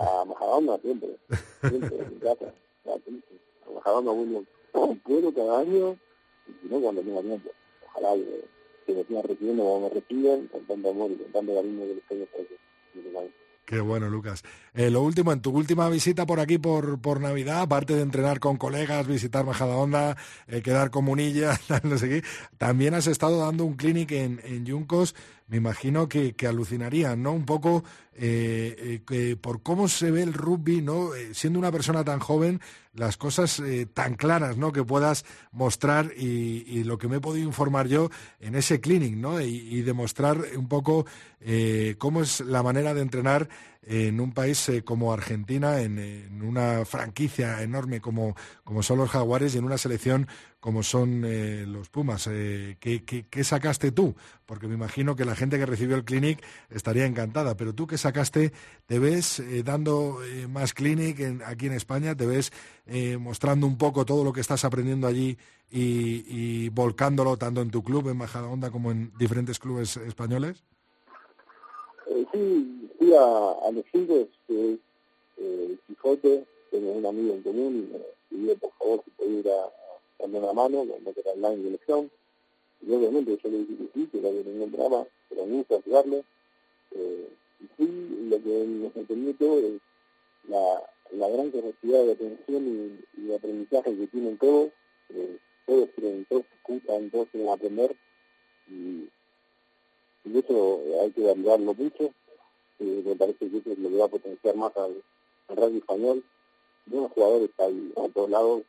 A 0.00 0.24
Majadahonda 0.24 0.78
siempre, 0.78 1.16
siempre, 1.60 1.98
en 1.98 2.18
casa, 2.20 2.52
a 2.86 3.70
Majadahonda 3.70 4.12
vuelvo, 4.12 4.44
puedo 5.04 5.34
cada 5.34 5.60
año 5.60 5.96
y 6.48 6.52
si 6.60 6.68
no 6.72 6.80
cuando 6.80 7.02
tenga 7.02 7.20
tiempo. 7.20 7.50
Ojalá 7.86 8.14
que 8.14 8.50
que 8.90 8.94
me 8.94 9.04
sigan 9.04 9.22
recibiendo 9.22 9.62
como 9.62 9.88
me 9.88 9.94
reciben, 9.94 10.48
con 10.48 10.64
tanto 10.66 10.90
amor 10.90 11.10
y 11.10 11.16
con 11.16 11.32
tanto 11.32 11.54
cariño 11.54 11.80
que 11.80 11.94
les 11.94 12.08
tengo 12.08 12.26
por 12.26 12.40
eso. 12.40 12.54
Qué 13.64 13.80
bueno, 13.80 14.08
Lucas. 14.10 14.42
Eh, 14.74 14.90
lo 14.90 15.00
último, 15.00 15.32
en 15.32 15.42
tu 15.42 15.50
última 15.50 15.88
visita 15.88 16.26
por 16.26 16.40
aquí 16.40 16.58
por, 16.58 17.00
por 17.00 17.20
Navidad, 17.20 17.60
aparte 17.60 17.94
de 17.94 18.02
entrenar 18.02 18.40
con 18.40 18.56
colegas, 18.56 19.06
visitar 19.06 19.44
Majadahonda, 19.44 20.16
eh, 20.48 20.60
quedar 20.60 20.90
con 20.90 21.04
Munilla, 21.04 21.56
no 21.84 21.96
sé 21.96 22.08
qué, 22.08 22.24
también 22.58 22.94
has 22.94 23.06
estado 23.06 23.38
dando 23.38 23.64
un 23.64 23.74
clinic 23.74 24.10
en, 24.10 24.40
en 24.42 24.66
Yuncos, 24.66 25.14
me 25.50 25.56
imagino 25.56 26.08
que, 26.08 26.34
que 26.34 26.46
alucinarían, 26.46 27.24
¿no? 27.24 27.32
Un 27.32 27.44
poco 27.44 27.82
eh, 28.14 29.02
eh, 29.10 29.36
por 29.40 29.62
cómo 29.62 29.88
se 29.88 30.12
ve 30.12 30.22
el 30.22 30.32
rugby, 30.32 30.80
¿no? 30.80 31.12
Eh, 31.12 31.30
siendo 31.34 31.58
una 31.58 31.72
persona 31.72 32.04
tan 32.04 32.20
joven, 32.20 32.60
las 32.94 33.16
cosas 33.16 33.60
tan 33.92 34.14
claras, 34.14 34.56
¿no? 34.56 34.70
Que 34.72 34.84
puedas 34.84 35.24
mostrar 35.50 36.12
y, 36.16 36.84
lo 36.84 36.98
que 36.98 37.08
me 37.08 37.16
he 37.16 37.20
podido 37.20 37.46
informar 37.46 37.88
yo 37.88 38.10
en 38.38 38.54
ese 38.54 38.80
clinic, 38.80 39.16
¿no? 39.16 39.40
Y, 39.40 39.82
demostrar 39.82 40.38
un 40.56 40.68
poco 40.68 41.06
cómo 41.98 42.22
es 42.22 42.40
la 42.40 42.62
manera 42.64 42.92
de 42.92 43.02
entrenar 43.02 43.48
en 43.82 44.20
un 44.20 44.32
país 44.32 44.68
eh, 44.68 44.82
como 44.82 45.12
Argentina, 45.12 45.80
en, 45.80 46.42
una 46.42 46.84
franquicia 46.84 47.62
enorme 47.62 48.00
como, 48.00 48.34
como 48.64 48.82
son 48.82 48.98
los 48.98 49.10
Jaguares 49.10 49.54
y 49.54 49.58
en 49.58 49.64
una 49.64 49.78
selección 49.78 50.26
como 50.60 50.82
son 50.82 51.24
eh, 51.24 51.64
los 51.66 51.88
Pumas. 51.88 52.28
Eh, 52.30 52.76
¿qué, 52.78 53.02
qué, 53.02 53.44
sacaste 53.44 53.92
tú? 53.92 54.14
Porque 54.46 54.68
me 54.68 54.74
imagino 54.74 55.16
que 55.16 55.24
la 55.24 55.34
gente 55.34 55.58
que 55.58 55.66
recibió 55.66 55.96
el 55.96 56.04
clinic 56.04 56.44
estaría 56.68 57.06
encantada, 57.06 57.56
pero 57.56 57.74
tú 57.74 57.86
qué 57.86 57.96
sacaste, 57.96 58.52
¿te 58.86 58.98
ves 58.98 59.40
eh, 59.40 59.62
dando 59.62 60.18
más 60.50 60.74
clinic 60.74 61.20
en, 61.20 61.42
aquí 61.44 61.66
en 61.66 61.72
España? 61.72 62.14
¿Te 62.14 62.26
ves 62.26 62.52
mostrando 63.18 63.66
un 63.66 63.78
poco 63.78 64.04
todo 64.04 64.24
lo 64.24 64.32
que 64.32 64.40
estás 64.40 64.64
aprendiendo 64.64 65.06
allí 65.06 65.38
y, 65.70 66.24
y 66.26 66.68
volcándolo 66.70 67.36
tanto 67.36 67.62
en 67.62 67.70
tu 67.70 67.84
club, 67.84 68.08
en 68.08 68.16
Majadahonda, 68.16 68.70
como 68.70 68.90
en 68.90 69.12
diferentes 69.16 69.58
clubes 69.58 69.96
españoles? 69.96 70.64
sí, 72.32 72.89
fui 73.00 73.14
a, 73.14 73.52
a 73.66 73.70
los 73.72 73.84
chicos, 73.86 74.28
que 74.46 74.78
eh, 75.38 75.76
Quijote, 75.86 76.44
tengo 76.70 76.92
un 76.92 77.06
amigo 77.06 77.32
en 77.32 77.42
común, 77.42 77.88
y 77.90 77.92
me 77.94 78.04
pidió 78.28 78.58
por 78.58 78.72
favor 78.72 79.02
si 79.04 79.10
podía 79.12 79.40
ir 79.40 79.48
a 79.48 79.72
darme 80.18 80.38
una 80.38 80.52
mano, 80.52 80.84
me 80.84 81.14
quedé 81.14 81.30
online 81.30 81.62
de 81.62 81.68
elección, 81.68 82.10
y 82.82 82.92
obviamente 82.92 83.38
yo 83.42 83.48
le 83.48 83.58
dije 83.58 83.74
que 83.78 83.90
sí, 83.94 84.06
que 84.12 84.20
no 84.20 84.28
había 84.28 84.42
ningún 84.42 84.72
drama, 84.72 85.06
pero 85.30 85.46
me 85.46 85.56
gusta 85.56 85.76
ayudarle, 85.76 86.24
eh, 86.94 87.28
y 87.60 87.64
sí, 87.78 88.26
lo 88.28 88.42
que 88.42 88.64
me 88.66 88.92
sorprendió 88.92 89.34
todo 89.36 89.58
es 89.60 89.80
la, 90.48 91.28
gran 91.28 91.50
capacidad 91.50 92.04
de 92.04 92.12
atención 92.12 92.66
y, 93.16 93.20
y 93.20 93.24
de 93.28 93.34
aprendizaje 93.34 93.96
que 93.96 94.06
tienen 94.08 94.36
todos, 94.36 94.70
todos 95.66 95.88
quieren, 95.94 96.26
todos 96.28 96.44
escuchan, 96.54 97.10
aprender, 97.48 97.96
y, 98.68 99.08
y 100.26 100.38
eso 100.38 100.82
hay 101.02 101.10
que 101.12 101.22
validarlo 101.22 101.72
mucho, 101.74 102.12
me 102.84 103.16
parece 103.16 103.50
que 103.50 103.58
eso 103.58 103.72
es 103.72 103.78
lo 103.78 103.88
que 103.88 103.96
va 103.96 104.04
a 104.06 104.08
potenciar 104.08 104.56
más 104.56 104.76
al, 104.76 105.02
al 105.48 105.76
español, 105.76 106.24
buenos 106.86 107.12
jugadores 107.12 107.50
hay 107.58 107.92
a 107.96 108.08
todos 108.08 108.30
lados, 108.30 108.62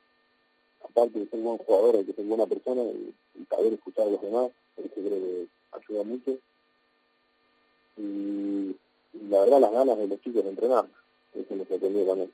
aparte 0.83 1.19
de 1.19 1.27
ser 1.27 1.39
buen 1.39 1.57
jugador, 1.57 2.05
que 2.05 2.13
ser 2.13 2.25
buena 2.25 2.45
persona 2.45 2.83
y, 2.83 3.13
y 3.39 3.45
saber 3.45 3.73
escuchar 3.73 4.07
a 4.07 4.11
los 4.11 4.21
demás, 4.21 4.51
eso 4.77 4.93
creo 4.95 5.09
que 5.09 5.47
ayuda 5.71 6.03
mucho. 6.03 6.37
Y, 7.97 8.75
la 9.29 9.41
verdad 9.41 9.59
las 9.59 9.71
ganas 9.71 9.97
de 9.97 10.07
los 10.07 10.21
chicos 10.21 10.43
de 10.43 10.49
entrenar, 10.49 10.85
eso 11.33 11.55
me 11.55 11.65
sorprendió 11.65 12.05
también. 12.05 12.31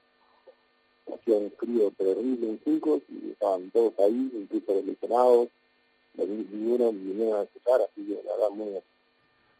Hacía 1.13 1.38
un 1.38 1.52
frío 1.52 1.92
terrible 1.92 2.50
en 2.50 2.62
cinco 2.63 3.02
y 3.08 3.32
estaban 3.32 3.72
todos 3.72 3.94
ahí, 4.00 4.30
incluso 4.34 4.74
los 4.74 4.86
lesionados, 4.86 5.50
vinieron, 6.26 6.96
vinieron 7.04 7.40
a 7.40 7.44
escuchar, 7.44 7.82
así 7.82 8.06
que 8.06 8.22
la 8.24 8.34
verdad 8.34 8.50
muy. 8.52 8.82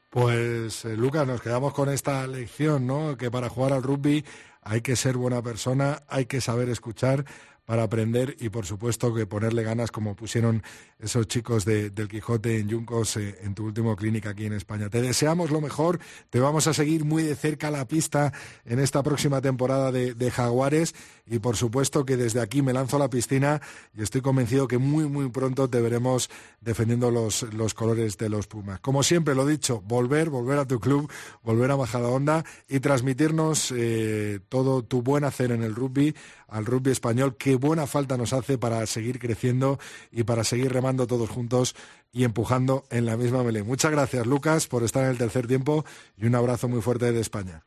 Pues 0.10 0.86
eh, 0.86 0.96
Lucas, 0.96 1.28
nos 1.28 1.42
quedamos 1.42 1.74
con 1.74 1.90
esta 1.90 2.26
lección, 2.28 2.88
¿no? 2.88 3.18
Que 3.18 3.30
para 3.30 3.50
jugar 3.50 3.74
al 3.74 3.84
rugby 3.84 4.24
hay 4.62 4.82
que 4.82 4.96
ser 4.96 5.18
buena 5.18 5.42
persona, 5.42 6.04
hay 6.08 6.26
que 6.26 6.42
saber 6.42 6.70
escuchar 6.70 7.26
para 7.68 7.84
aprender 7.84 8.38
y 8.40 8.48
por 8.48 8.66
supuesto 8.66 9.14
que 9.14 9.28
ponerle 9.28 9.62
ganas 9.62 9.92
como 9.92 10.16
pusieron 10.16 10.64
esos 11.00 11.28
chicos 11.28 11.66
de, 11.66 11.90
del 11.90 12.08
Quijote 12.08 12.60
en 12.60 12.70
Yuncos 12.70 13.18
eh, 13.18 13.40
en 13.44 13.56
tu 13.56 13.66
último 13.66 13.94
clínica 13.98 14.30
aquí 14.30 14.46
en 14.46 14.54
España. 14.54 14.90
Te 14.90 15.02
deseamos 15.02 15.52
lo 15.52 15.60
mejor, 15.60 16.00
te 16.30 16.40
vamos 16.40 16.66
a 16.68 16.74
seguir 16.74 17.04
muy 17.04 17.24
de 17.24 17.36
cerca 17.36 17.70
la 17.70 17.86
pista 17.86 18.32
en 18.64 18.80
esta 18.80 19.04
próxima 19.04 19.42
temporada 19.42 19.92
de, 19.92 20.32
Jaguares 20.32 20.96
y 21.26 21.40
por 21.40 21.58
supuesto 21.58 22.06
que 22.06 22.16
desde 22.16 22.40
aquí 22.40 22.62
me 22.62 22.72
lanzo 22.72 22.96
a 22.96 23.00
la 23.00 23.10
piscina 23.10 23.62
y 23.94 24.02
estoy 24.02 24.22
convencido 24.22 24.68
que 24.68 24.78
muy 24.78 25.08
muy 25.08 25.30
pronto 25.30 25.70
te 25.70 25.82
veremos 25.82 26.30
defendiendo 26.62 27.12
los, 27.12 27.44
los 27.54 27.74
colores 27.74 28.18
de 28.18 28.30
los 28.30 28.48
Pumas. 28.48 28.80
Como 28.80 29.04
siempre 29.04 29.36
lo 29.36 29.46
dicho, 29.46 29.82
volver, 29.82 30.30
volver 30.30 30.60
a 30.60 30.66
tu 30.66 30.80
club, 30.80 31.12
volver 31.44 31.72
a 31.72 31.78
Majadahonda 31.78 32.46
y 32.70 32.80
transmitirnos 32.80 33.74
eh, 33.76 34.40
todo 34.48 34.84
tu 34.84 35.02
buen 35.02 35.26
hacer 35.26 35.52
en 35.52 35.64
el 35.64 35.76
rugby 35.76 36.16
al 36.48 36.66
rugby 36.66 36.92
español. 36.92 37.36
Qué 37.38 37.56
buena 37.56 37.88
falta 37.88 38.18
nos 38.18 38.34
hace 38.34 38.58
para 38.58 38.86
seguir 38.86 39.20
creciendo 39.20 39.80
y 40.12 40.24
para 40.24 40.44
seguir 40.44 40.72
remando 40.72 41.08
todos 41.08 41.30
juntos 41.30 41.76
y 42.12 42.24
empujando 42.24 42.84
en 42.90 43.06
la 43.06 43.18
misma 43.18 43.44
melé. 43.44 43.64
Muchas 43.64 43.92
gracias, 43.92 44.26
Lucas, 44.26 44.68
por 44.68 44.84
estar 44.84 45.04
en 45.04 45.12
el 45.12 45.18
tercer 45.18 45.48
tiempo 45.48 45.86
y 46.18 46.26
un 46.26 46.36
abrazo 46.36 46.68
muy 46.68 46.82
fuerte 46.82 47.12
de 47.12 47.20
España. 47.20 47.64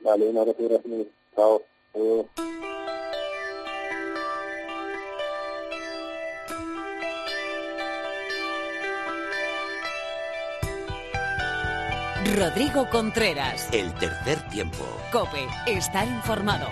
Vale, 0.00 0.28
un 0.28 0.38
abrazo, 0.38 0.58
gracias. 0.60 1.06
Chao. 1.34 1.62
Adiós. 1.94 2.26
Rodrigo 12.36 12.88
Contreras. 12.90 13.68
El 13.72 13.92
tercer 13.94 14.48
tiempo. 14.48 14.86
Cope, 15.12 15.46
estar 15.66 16.06
informado. 16.06 16.68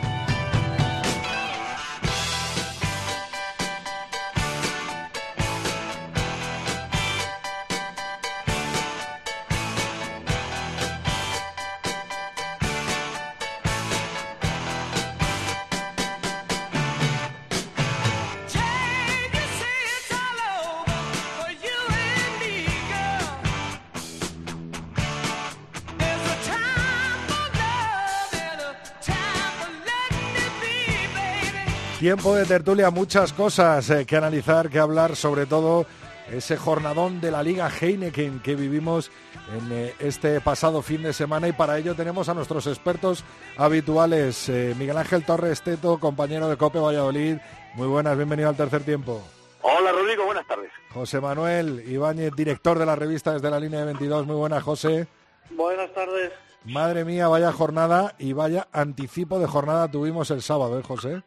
Tiempo 32.09 32.35
de 32.35 32.47
tertulia, 32.47 32.91
muchas 32.91 33.35
cosas 33.35 33.91
eh, 33.91 34.07
que 34.07 34.17
analizar, 34.17 34.71
que 34.71 34.79
hablar, 34.79 35.15
sobre 35.15 35.45
todo 35.45 35.85
ese 36.33 36.57
jornadón 36.57 37.21
de 37.21 37.31
la 37.31 37.43
Liga 37.43 37.69
Heineken 37.69 38.41
que 38.41 38.57
vivimos 38.57 39.11
en 39.55 39.71
eh, 39.71 39.95
este 39.99 40.41
pasado 40.41 40.81
fin 40.81 41.03
de 41.03 41.13
semana 41.13 41.49
y 41.49 41.53
para 41.53 41.77
ello 41.77 41.95
tenemos 41.95 42.31
a 42.31 42.33
nuestros 42.33 42.67
expertos 42.67 43.25
habituales, 43.59 44.49
eh, 44.49 44.75
Miguel 44.79 44.97
Ángel 44.97 45.23
Torres 45.23 45.61
Teto, 45.61 46.01
compañero 46.01 46.49
de 46.49 46.57
Cope 46.57 46.79
Valladolid. 46.79 47.37
Muy 47.75 47.89
buenas, 47.89 48.17
bienvenido 48.17 48.49
al 48.49 48.57
tercer 48.57 48.85
tiempo. 48.85 49.23
Hola 49.61 49.93
Rodrigo, 49.93 50.25
buenas 50.25 50.47
tardes. 50.47 50.71
José 50.95 51.21
Manuel 51.21 51.85
Ibáñez, 51.87 52.35
director 52.35 52.79
de 52.79 52.87
la 52.87 52.97
revista 52.97 53.35
desde 53.35 53.51
la 53.51 53.61
línea 53.61 53.81
de 53.81 53.85
22. 53.85 54.27
Muy 54.27 54.37
buenas, 54.37 54.63
José. 54.63 55.07
Buenas 55.51 55.93
tardes. 55.93 56.33
Madre 56.65 57.05
mía, 57.05 57.29
vaya 57.29 57.53
jornada 57.53 58.15
y 58.19 58.33
vaya 58.33 58.67
anticipo 58.73 59.39
de 59.39 59.47
jornada 59.47 59.91
tuvimos 59.91 60.31
el 60.31 60.41
sábado, 60.41 60.79
¿eh, 60.79 60.83
José? 60.83 61.23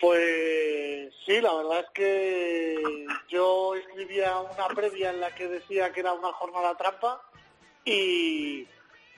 Pues 0.00 1.12
sí, 1.26 1.42
la 1.42 1.52
verdad 1.54 1.80
es 1.80 1.90
que 1.90 3.06
yo 3.28 3.74
escribía 3.74 4.40
una 4.40 4.68
previa 4.68 5.10
en 5.10 5.20
la 5.20 5.34
que 5.34 5.46
decía 5.46 5.92
que 5.92 6.00
era 6.00 6.14
una 6.14 6.32
jornada 6.32 6.74
trampa 6.74 7.22
y, 7.84 8.66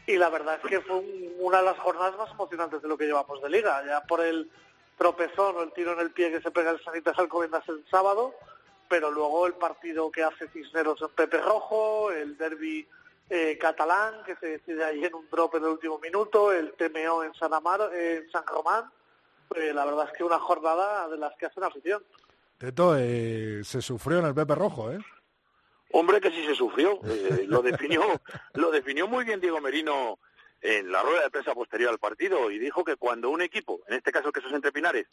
la 0.08 0.28
verdad 0.28 0.58
es 0.62 0.68
que 0.68 0.80
fue 0.80 0.96
una 1.38 1.58
de 1.58 1.64
las 1.66 1.78
jornadas 1.78 2.18
más 2.18 2.32
emocionantes 2.32 2.82
de 2.82 2.88
lo 2.88 2.98
que 2.98 3.06
llevamos 3.06 3.40
de 3.40 3.48
liga, 3.48 3.84
ya 3.86 4.02
por 4.02 4.20
el 4.20 4.50
tropezón 4.98 5.56
o 5.56 5.62
el 5.62 5.72
tiro 5.72 5.92
en 5.92 6.00
el 6.00 6.10
pie 6.10 6.32
que 6.32 6.40
se 6.40 6.50
pega 6.50 6.72
el 6.72 6.82
Sanitas 6.82 7.16
Alcobendas 7.16 7.66
el 7.68 7.84
sábado, 7.88 8.34
pero 8.88 9.08
luego 9.12 9.46
el 9.46 9.54
partido 9.54 10.10
que 10.10 10.24
hace 10.24 10.48
Cisneros 10.48 11.00
en 11.00 11.10
Pepe 11.10 11.38
Rojo, 11.38 12.10
el 12.10 12.36
derby 12.36 12.88
eh, 13.30 13.56
catalán 13.56 14.24
que 14.24 14.34
se 14.36 14.58
decide 14.58 14.84
ahí 14.84 15.04
en 15.04 15.14
un 15.14 15.30
drop 15.30 15.54
en 15.54 15.62
el 15.62 15.70
último 15.70 16.00
minuto, 16.00 16.52
el 16.52 16.72
TMO 16.72 17.22
en 17.22 17.34
San 17.34 17.52
en 17.94 18.30
San 18.32 18.46
Román, 18.46 18.90
eh, 19.56 19.72
la 19.72 19.84
verdad 19.84 20.08
es 20.10 20.16
que 20.16 20.24
una 20.24 20.38
jornada 20.38 21.08
de 21.08 21.18
las 21.18 21.34
que 21.36 21.46
hacen 21.46 21.64
afición. 21.64 22.02
Teto, 22.58 22.96
eh, 22.96 23.62
se 23.64 23.82
sufrió 23.82 24.20
en 24.20 24.26
el 24.26 24.34
Pepe 24.34 24.54
Rojo, 24.54 24.92
¿eh? 24.92 24.98
Hombre, 25.92 26.20
que 26.20 26.30
sí 26.30 26.44
se 26.44 26.54
sufrió. 26.54 27.00
Eh, 27.04 27.44
lo 27.46 27.62
definió, 27.62 28.02
lo 28.54 28.70
definió 28.70 29.06
muy 29.06 29.24
bien 29.24 29.40
Diego 29.40 29.60
Merino 29.60 30.18
en 30.60 30.90
la 30.90 31.02
rueda 31.02 31.22
de 31.22 31.30
prensa 31.30 31.54
posterior 31.54 31.90
al 31.90 31.98
partido 31.98 32.50
y 32.50 32.58
dijo 32.58 32.84
que 32.84 32.96
cuando 32.96 33.30
un 33.30 33.42
equipo, 33.42 33.80
en 33.88 33.94
este 33.96 34.12
caso 34.12 34.30
que 34.30 34.40
esos 34.40 34.52
Entre 34.52 34.72
Pinares, 34.72 35.06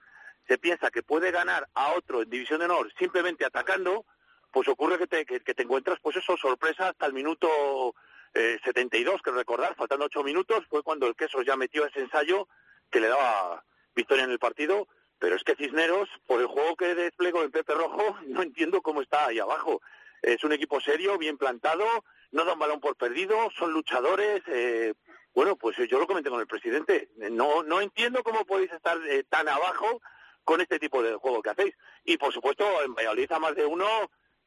se 0.48 0.58
piensa 0.58 0.92
que 0.92 1.04
puede 1.04 1.32
ganar 1.32 1.68
a 1.74 1.94
otro 1.94 2.22
en 2.22 2.30
División 2.30 2.60
de 2.60 2.66
Honor 2.66 2.92
simplemente 2.98 3.46
atacando, 3.46 4.06
pues 4.52 4.68
ocurre 4.68 4.98
que 4.98 5.08
te, 5.08 5.26
que, 5.26 5.40
te 5.40 5.64
encuentras, 5.64 6.00
pues 6.02 6.18
eso, 6.18 6.38
sorpresa 6.38 6.90
hasta 6.90 7.06
el 7.06 7.14
minuto 7.14 7.96
eh, 8.34 8.60
72, 8.64 9.22
que 9.22 9.32
recordar, 9.32 9.76
faltando 9.76 10.06
ocho 10.06 10.24
minutos, 10.24 10.66
fue 10.70 10.84
cuando 10.84 11.08
el 11.08 11.16
Queso 11.16 11.42
ya 11.42 11.56
metió 11.56 11.86
ese 11.86 12.02
ensayo 12.02 12.48
que 12.90 13.00
le 13.00 13.10
daba 13.10 13.64
victoria 14.00 14.24
en 14.24 14.32
el 14.32 14.40
partido, 14.40 14.88
pero 15.20 15.36
es 15.36 15.44
que 15.44 15.56
Cisneros, 15.56 16.08
por 16.26 16.40
el 16.40 16.48
juego 16.48 16.76
que 16.78 16.96
desplegó 16.96 17.44
en 17.44 17.52
Pepe 17.52 17.74
Rojo, 17.74 18.18
no 18.28 18.42
entiendo 18.42 18.82
cómo 18.82 19.02
está 19.02 19.28
ahí 19.28 19.40
abajo. 19.40 19.82
Es 20.22 20.44
un 20.44 20.54
equipo 20.54 20.80
serio, 20.82 21.18
bien 21.18 21.38
plantado, 21.38 21.86
no 22.32 22.46
da 22.46 22.54
un 22.54 22.60
balón 22.60 22.80
por 22.80 22.96
perdido, 22.96 23.36
son 23.58 23.72
luchadores. 23.72 24.42
Eh, 24.48 24.94
bueno, 25.34 25.56
pues 25.56 25.78
yo 25.90 26.00
lo 26.00 26.08
comenté 26.08 26.30
con 26.30 26.40
el 26.40 26.48
presidente. 26.48 27.10
No, 27.32 27.64
no 27.64 27.82
entiendo 27.82 28.24
cómo 28.24 28.46
podéis 28.46 28.72
estar 28.72 28.98
eh, 29.08 29.24
tan 29.30 29.48
abajo 29.48 30.02
con 30.44 30.62
este 30.62 30.80
tipo 30.80 31.02
de 31.04 31.16
juego 31.16 31.42
que 31.42 31.52
hacéis. 31.52 31.76
Y 32.04 32.18
por 32.18 32.34
supuesto, 32.34 32.66
en 32.84 32.94
Valladolid 32.94 33.32
a 33.32 33.40
más 33.40 33.56
de 33.56 33.66
uno, 33.66 33.86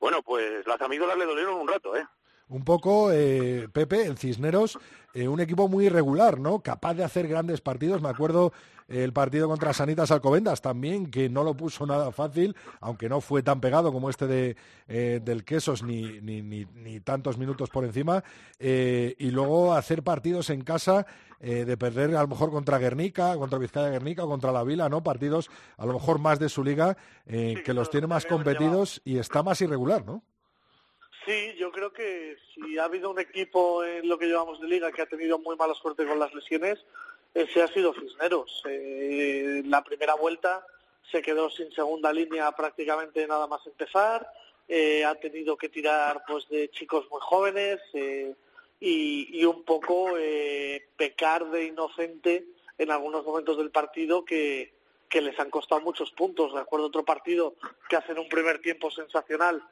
bueno, 0.01 0.23
pues 0.23 0.67
las 0.67 0.81
amígdalas 0.81 1.17
le 1.17 1.27
dolieron 1.27 1.55
un 1.55 1.69
rato, 1.69 1.97
¿eh? 1.97 2.07
Un 2.49 2.65
poco, 2.65 3.11
eh, 3.13 3.69
Pepe, 3.73 4.05
el 4.05 4.19
Cisneros, 4.19 4.79
eh, 5.15 5.27
un 5.27 5.41
equipo 5.41 5.69
muy 5.69 5.87
irregular, 5.87 6.39
¿no? 6.39 6.61
Capaz 6.61 6.93
de 6.95 7.05
hacer 7.05 7.27
grandes 7.27 7.63
partidos. 7.63 8.03
Me 8.03 8.11
acuerdo 8.11 8.53
el 8.89 9.13
partido 9.13 9.49
contra 9.49 9.73
Sanitas 9.73 10.11
Alcobendas 10.11 10.61
también, 10.61 11.11
que 11.11 11.29
no 11.29 11.45
lo 11.45 11.55
puso 11.55 11.87
nada 11.87 12.13
fácil, 12.13 12.57
aunque 12.81 13.09
no 13.09 13.21
fue 13.21 13.43
tan 13.43 13.61
pegado 13.61 13.93
como 13.93 14.11
este 14.11 14.27
de, 14.27 14.57
eh, 14.89 15.21
del 15.23 15.45
Quesos, 15.45 15.83
ni, 15.83 16.21
ni, 16.21 16.43
ni, 16.43 17.01
tantos 17.01 17.39
minutos 17.39 17.71
por 17.71 17.85
encima. 17.85 18.23
y 18.59 19.31
luego 19.31 19.75
hacer 19.75 20.03
partidos 20.03 20.51
en 20.51 20.63
casa, 20.63 21.07
de 21.41 21.77
perder 21.77 22.15
a 22.15 22.23
lo 22.23 22.29
mejor 22.29 22.53
contra 22.53 22.79
Guernica, 22.79 23.37
contra 23.37 23.59
Vizcaya 23.59 23.91
Guernica, 23.91 24.23
contra 24.23 24.53
la 24.53 24.63
Vila, 24.63 24.89
¿no? 24.89 25.03
Partidos 25.03 25.51
a 25.77 25.87
lo 25.87 25.95
mejor 25.95 26.21
más 26.21 26.39
de 26.39 26.49
su 26.49 26.63
liga, 26.63 26.97
que 27.27 27.75
los 27.75 27.91
tiene 27.91 28.07
más 28.07 28.27
competidos 28.27 29.03
y 29.05 29.19
está 29.19 29.43
más 29.43 29.61
irregular, 29.61 30.05
¿no? 30.05 30.23
Sí, 31.25 31.55
yo 31.57 31.71
creo 31.71 31.93
que 31.93 32.37
si 32.55 32.79
ha 32.79 32.85
habido 32.85 33.11
un 33.11 33.21
equipo 33.21 33.85
en 33.85 34.09
lo 34.09 34.19
que 34.19 34.27
llevamos 34.27 34.61
de 34.61 34.67
liga 34.67 34.91
que 34.91 35.03
ha 35.03 35.07
tenido 35.07 35.39
muy 35.39 35.57
mala 35.57 35.75
suerte 35.75 36.05
con 36.05 36.19
las 36.19 36.35
lesiones, 36.35 36.81
ese 37.35 37.63
ha 37.63 37.69
sido 37.69 37.95
Cisneros. 37.95 38.63
Eh, 38.69 39.63
la 39.67 39.83
primera 39.83 40.15
vuelta 40.15 40.65
se 41.11 41.23
quedó 41.23 41.51
sin 41.51 41.71
segunda 41.73 42.13
línea 42.13 42.51
prácticamente 42.53 43.27
nada 43.27 43.47
más 43.47 43.67
empezar. 43.67 44.29
Eh, 44.69 45.05
ha 45.05 45.15
tenido 45.17 45.57
que 45.57 45.69
tirar 45.69 46.23
pues 46.27 46.49
de 46.49 46.71
chicos 46.71 47.07
muy 47.11 47.21
jóvenes 47.21 47.81
eh, 47.95 48.35
y, 48.81 49.45
un 49.45 49.65
poco 49.65 50.17
eh, 50.17 50.89
pecar 50.97 51.51
de 51.51 51.67
inocente 51.67 52.47
en 52.79 52.91
algunos 52.91 53.25
momentos 53.25 53.59
del 53.59 53.71
partido 53.71 54.25
que, 54.25 54.73
que 55.09 55.21
les 55.21 55.39
han 55.39 55.51
costado 55.51 55.81
muchos 55.81 56.11
puntos. 56.13 56.53
Recuerdo 56.53 56.87
otro 56.87 57.05
partido 57.05 57.55
que 57.89 57.97
hacen 57.97 58.19
un 58.19 58.29
primer 58.29 58.61
tiempo 58.61 58.91
sensacional 58.91 59.63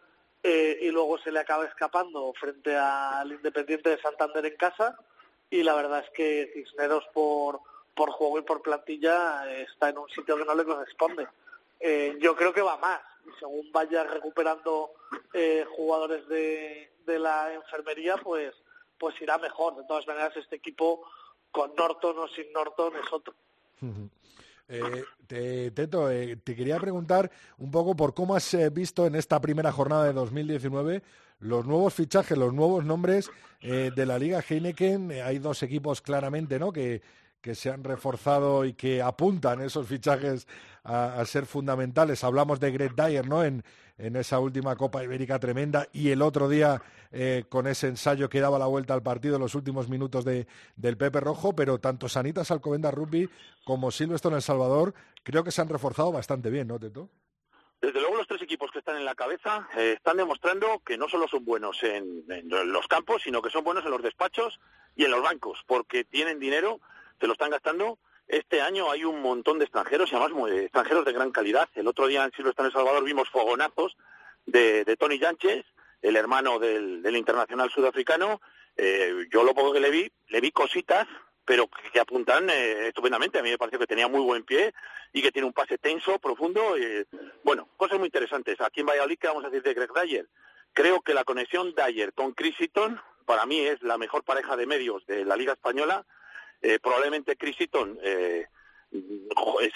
y 0.43 0.91
luego 0.91 1.19
se 1.19 1.31
le 1.31 1.41
acaba 1.41 1.67
escapando 1.67 2.33
frente 2.33 2.75
al 2.75 3.31
Independiente 3.31 3.91
de 3.91 4.01
Santander 4.01 4.47
en 4.47 4.57
casa 4.57 4.99
y 5.51 5.63
la 5.63 5.75
verdad 5.75 6.05
es 6.05 6.11
que 6.11 6.51
Cisneros 6.55 7.05
por, 7.13 7.61
por 7.95 8.11
juego 8.11 8.39
y 8.39 8.43
por 8.43 8.63
plantilla 8.63 9.51
está 9.61 9.89
en 9.89 9.99
un 9.99 10.09
sitio 10.09 10.37
que 10.37 10.45
no 10.45 10.55
le 10.55 10.65
corresponde. 10.65 11.27
Eh, 11.81 12.17
yo 12.21 12.37
creo 12.37 12.53
que 12.53 12.63
va 12.63 12.77
más 12.77 13.01
según 13.39 13.71
vaya 13.73 14.05
recuperando 14.05 14.93
eh, 15.33 15.65
jugadores 15.77 16.27
de, 16.29 16.93
de 17.07 17.19
la 17.19 17.53
enfermería 17.53 18.17
pues 18.17 18.55
pues 18.99 19.21
irá 19.21 19.39
mejor. 19.39 19.77
De 19.77 19.85
todas 19.85 20.07
maneras 20.07 20.37
este 20.37 20.57
equipo 20.57 21.03
con 21.51 21.75
Norton 21.75 22.19
o 22.19 22.29
sin 22.29 22.53
Norton 22.53 22.93
es 22.97 23.13
otro. 23.13 23.35
Eh, 24.69 25.05
te, 25.27 25.71
Teto, 25.73 26.11
eh, 26.11 26.37
te 26.37 26.55
quería 26.55 26.79
preguntar 26.79 27.31
un 27.59 27.71
poco 27.71 27.97
por 27.97 28.15
cómo 28.15 28.37
has 28.37 28.57
visto 28.73 29.07
en 29.07 29.17
esta 29.17 29.41
primera 29.41 29.73
jornada 29.73 30.05
de 30.05 30.13
2019 30.13 31.03
los 31.41 31.67
nuevos 31.67 31.95
fichajes, 31.95 32.39
los 32.39 32.55
nuevos 32.55 32.85
nombres 32.85 33.31
de 33.61 34.07
la 34.07 34.19
Liga 34.19 34.43
Heineken. 34.47 35.13
hay 35.13 35.39
dos 35.39 35.63
equipos 35.63 36.01
claramente 36.01 36.59
¿no? 36.59 36.73
que, 36.73 37.03
que 37.41 37.55
se 37.55 37.71
han 37.71 37.85
reforzado 37.85 38.65
y 38.65 38.75
que 38.75 39.03
apuntan 39.03 39.61
esos 39.61 39.87
fichajes 39.87 40.47
a, 40.85 41.25
ser 41.25 41.47
fundamentales. 41.47 42.25
Hablamos 42.25 42.61
de 42.61 42.71
Greg 42.71 42.95
Dyer, 42.95 43.27
¿no? 43.27 43.45
En, 43.45 43.65
en, 43.99 44.17
esa 44.17 44.39
última 44.39 44.77
Copa 44.77 45.05
Ibérica 45.05 45.39
tremenda 45.39 45.89
y 45.93 46.11
el 46.11 46.23
otro 46.23 46.49
día 46.49 46.83
eh, 47.13 47.45
con 47.49 47.67
ese 47.67 47.89
ensayo 47.89 48.29
que 48.29 48.41
daba 48.41 48.59
la 48.59 48.67
vuelta 48.67 48.95
al 48.95 49.03
partido 49.03 49.37
en 49.37 49.43
los 49.43 49.55
últimos 49.55 49.89
minutos 49.89 50.25
de, 50.25 50.47
del 50.77 50.97
Pepe 50.97 51.21
Rojo, 51.21 51.55
pero 51.55 51.79
tanto 51.79 52.09
Sanitas 52.09 52.51
Alcobenda 52.51 52.91
Rugby 52.91 53.29
como 53.65 53.91
Silvestre 53.91 54.31
en 54.31 54.37
El 54.37 54.43
Salvador 54.43 54.95
creo 55.23 55.45
que 55.45 55.51
se 55.51 55.61
han 55.61 55.69
reforzado 55.69 56.13
bastante 56.13 56.51
bien, 56.51 56.69
¿no, 56.69 56.79
Teto? 56.79 57.11
Desde 57.81 58.01
luego 58.01 58.17
los 58.17 58.27
tres 58.27 58.43
equipos 58.43 58.70
que 58.70 58.70
están 58.81 58.97
en 58.97 59.05
la 59.05 59.15
cabeza 59.15 59.69
eh, 59.77 59.95
están 59.97 60.17
demostrando 60.17 60.81
que 60.85 60.99
no 60.99 61.09
solo 61.09 61.29
son 61.29 61.45
buenos 61.45 61.83
en, 61.83 62.25
los 62.49 62.87
campos, 62.89 63.23
sino 63.23 63.41
que 63.41 63.51
son 63.51 63.65
buenos 63.65 63.85
en 63.85 63.91
los 63.91 64.03
despachos 64.03 64.61
y 64.97 65.05
en 65.05 65.11
los 65.11 65.23
bancos, 65.23 65.63
porque 65.67 66.05
tienen 66.05 66.41
dinero, 66.41 66.81
se 67.21 67.27
lo 67.27 67.35
están 67.35 67.51
gastando. 67.51 67.99
Este 68.27 68.61
año 68.61 68.91
hay 68.91 69.05
un 69.05 69.23
montón 69.23 69.59
de 69.59 69.65
extranjeros, 69.65 70.11
y 70.13 70.17
además 70.17 70.51
extranjeros 70.53 71.05
de 71.05 71.13
gran 71.13 71.31
calidad. 71.31 71.69
El 71.75 71.89
otro 71.89 72.07
día 72.07 72.25
en 72.25 72.33
Silvestre 72.33 72.63
en 72.63 72.67
El 72.67 72.73
Salvador 72.73 73.05
vimos 73.05 73.29
fogonazos 73.29 73.97
de, 74.47 74.85
Tony 74.99 75.19
Sánchez, 75.19 75.65
el 76.03 76.17
hermano 76.17 76.59
del, 76.59 77.17
internacional 77.17 77.71
sudafricano. 77.71 78.41
Eh, 78.77 79.27
yo 79.33 79.45
lo 79.45 79.55
poco 79.55 79.73
que 79.73 79.81
le 79.81 79.91
vi, 79.91 80.11
le 80.29 80.41
vi 80.41 80.53
cositas, 80.53 81.07
pero 81.51 81.69
que, 81.93 81.99
apuntan 81.99 82.49
eh, 82.49 82.87
estupendamente. 82.87 83.41
A 83.41 83.43
mí 83.43 83.51
me 83.51 83.59
pareció 83.59 83.81
que 83.81 83.89
tenía 83.89 84.07
muy 84.07 84.21
buen 84.21 84.45
pie 84.45 84.73
y 85.13 85.21
que 85.21 85.33
tiene 85.33 85.47
un 85.47 85.53
pase 85.53 85.79
tenso, 85.79 86.21
profundo. 86.21 86.77
Bueno, 87.43 87.69
cosas 87.77 87.99
muy 87.99 88.07
interesantes. 88.07 88.61
Aquí 88.61 88.83
en 88.83 88.87
Valladolid, 88.87 89.19
¿qué 89.19 89.27
vamos 89.27 89.43
a 89.43 89.49
decir 89.49 89.65
de 89.65 89.75
Greg 89.75 89.91
Dyer? 89.93 90.29
Creo 90.73 91.01
que 91.01 91.13
la 91.13 91.25
conexión 91.25 91.75
Dyer 91.75 92.13
con 92.13 92.35
Chris 92.35 92.55
para 93.27 93.47
mí 93.47 93.59
es 93.59 93.83
la 93.83 93.99
mejor 93.99 94.23
pareja 94.23 94.57
de 94.57 94.65
medios 94.65 95.05
de 95.07 95.25
la 95.25 95.35
Liga 95.35 95.55
Española. 95.55 96.07
Eh, 96.63 96.79
probablemente 96.81 97.37
Chris 97.37 97.61
Eaton 97.61 97.99
eh, 98.01 98.47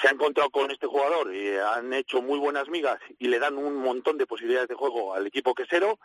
se 0.00 0.06
ha 0.06 0.12
encontrado 0.12 0.50
con 0.50 0.70
este 0.70 0.86
jugador 0.86 1.34
y 1.34 1.56
han 1.56 1.92
hecho 1.92 2.22
muy 2.22 2.38
buenas 2.38 2.68
migas 2.68 3.00
y 3.18 3.26
le 3.26 3.40
dan 3.40 3.58
un 3.58 3.74
montón 3.78 4.16
de 4.16 4.28
posibilidades 4.28 4.68
de 4.68 4.76
juego 4.76 5.12
al 5.12 5.26
equipo 5.26 5.56
quesero. 5.56 5.98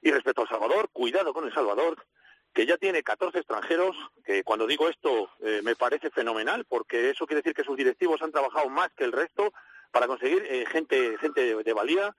Y 0.00 0.12
respecto 0.12 0.40
al 0.40 0.48
Salvador, 0.48 0.88
cuidado 0.94 1.34
con 1.34 1.44
el 1.44 1.52
Salvador, 1.52 2.06
que 2.52 2.66
ya 2.66 2.76
tiene 2.76 3.02
14 3.02 3.38
extranjeros, 3.38 3.96
que 4.24 4.42
cuando 4.42 4.66
digo 4.66 4.88
esto 4.88 5.30
eh, 5.40 5.60
me 5.62 5.76
parece 5.76 6.10
fenomenal, 6.10 6.64
porque 6.64 7.10
eso 7.10 7.26
quiere 7.26 7.42
decir 7.42 7.54
que 7.54 7.64
sus 7.64 7.76
directivos 7.76 8.22
han 8.22 8.32
trabajado 8.32 8.68
más 8.68 8.90
que 8.92 9.04
el 9.04 9.12
resto 9.12 9.52
para 9.92 10.06
conseguir 10.06 10.44
eh, 10.48 10.66
gente, 10.66 11.16
gente 11.18 11.62
de, 11.62 11.72
valía. 11.72 12.14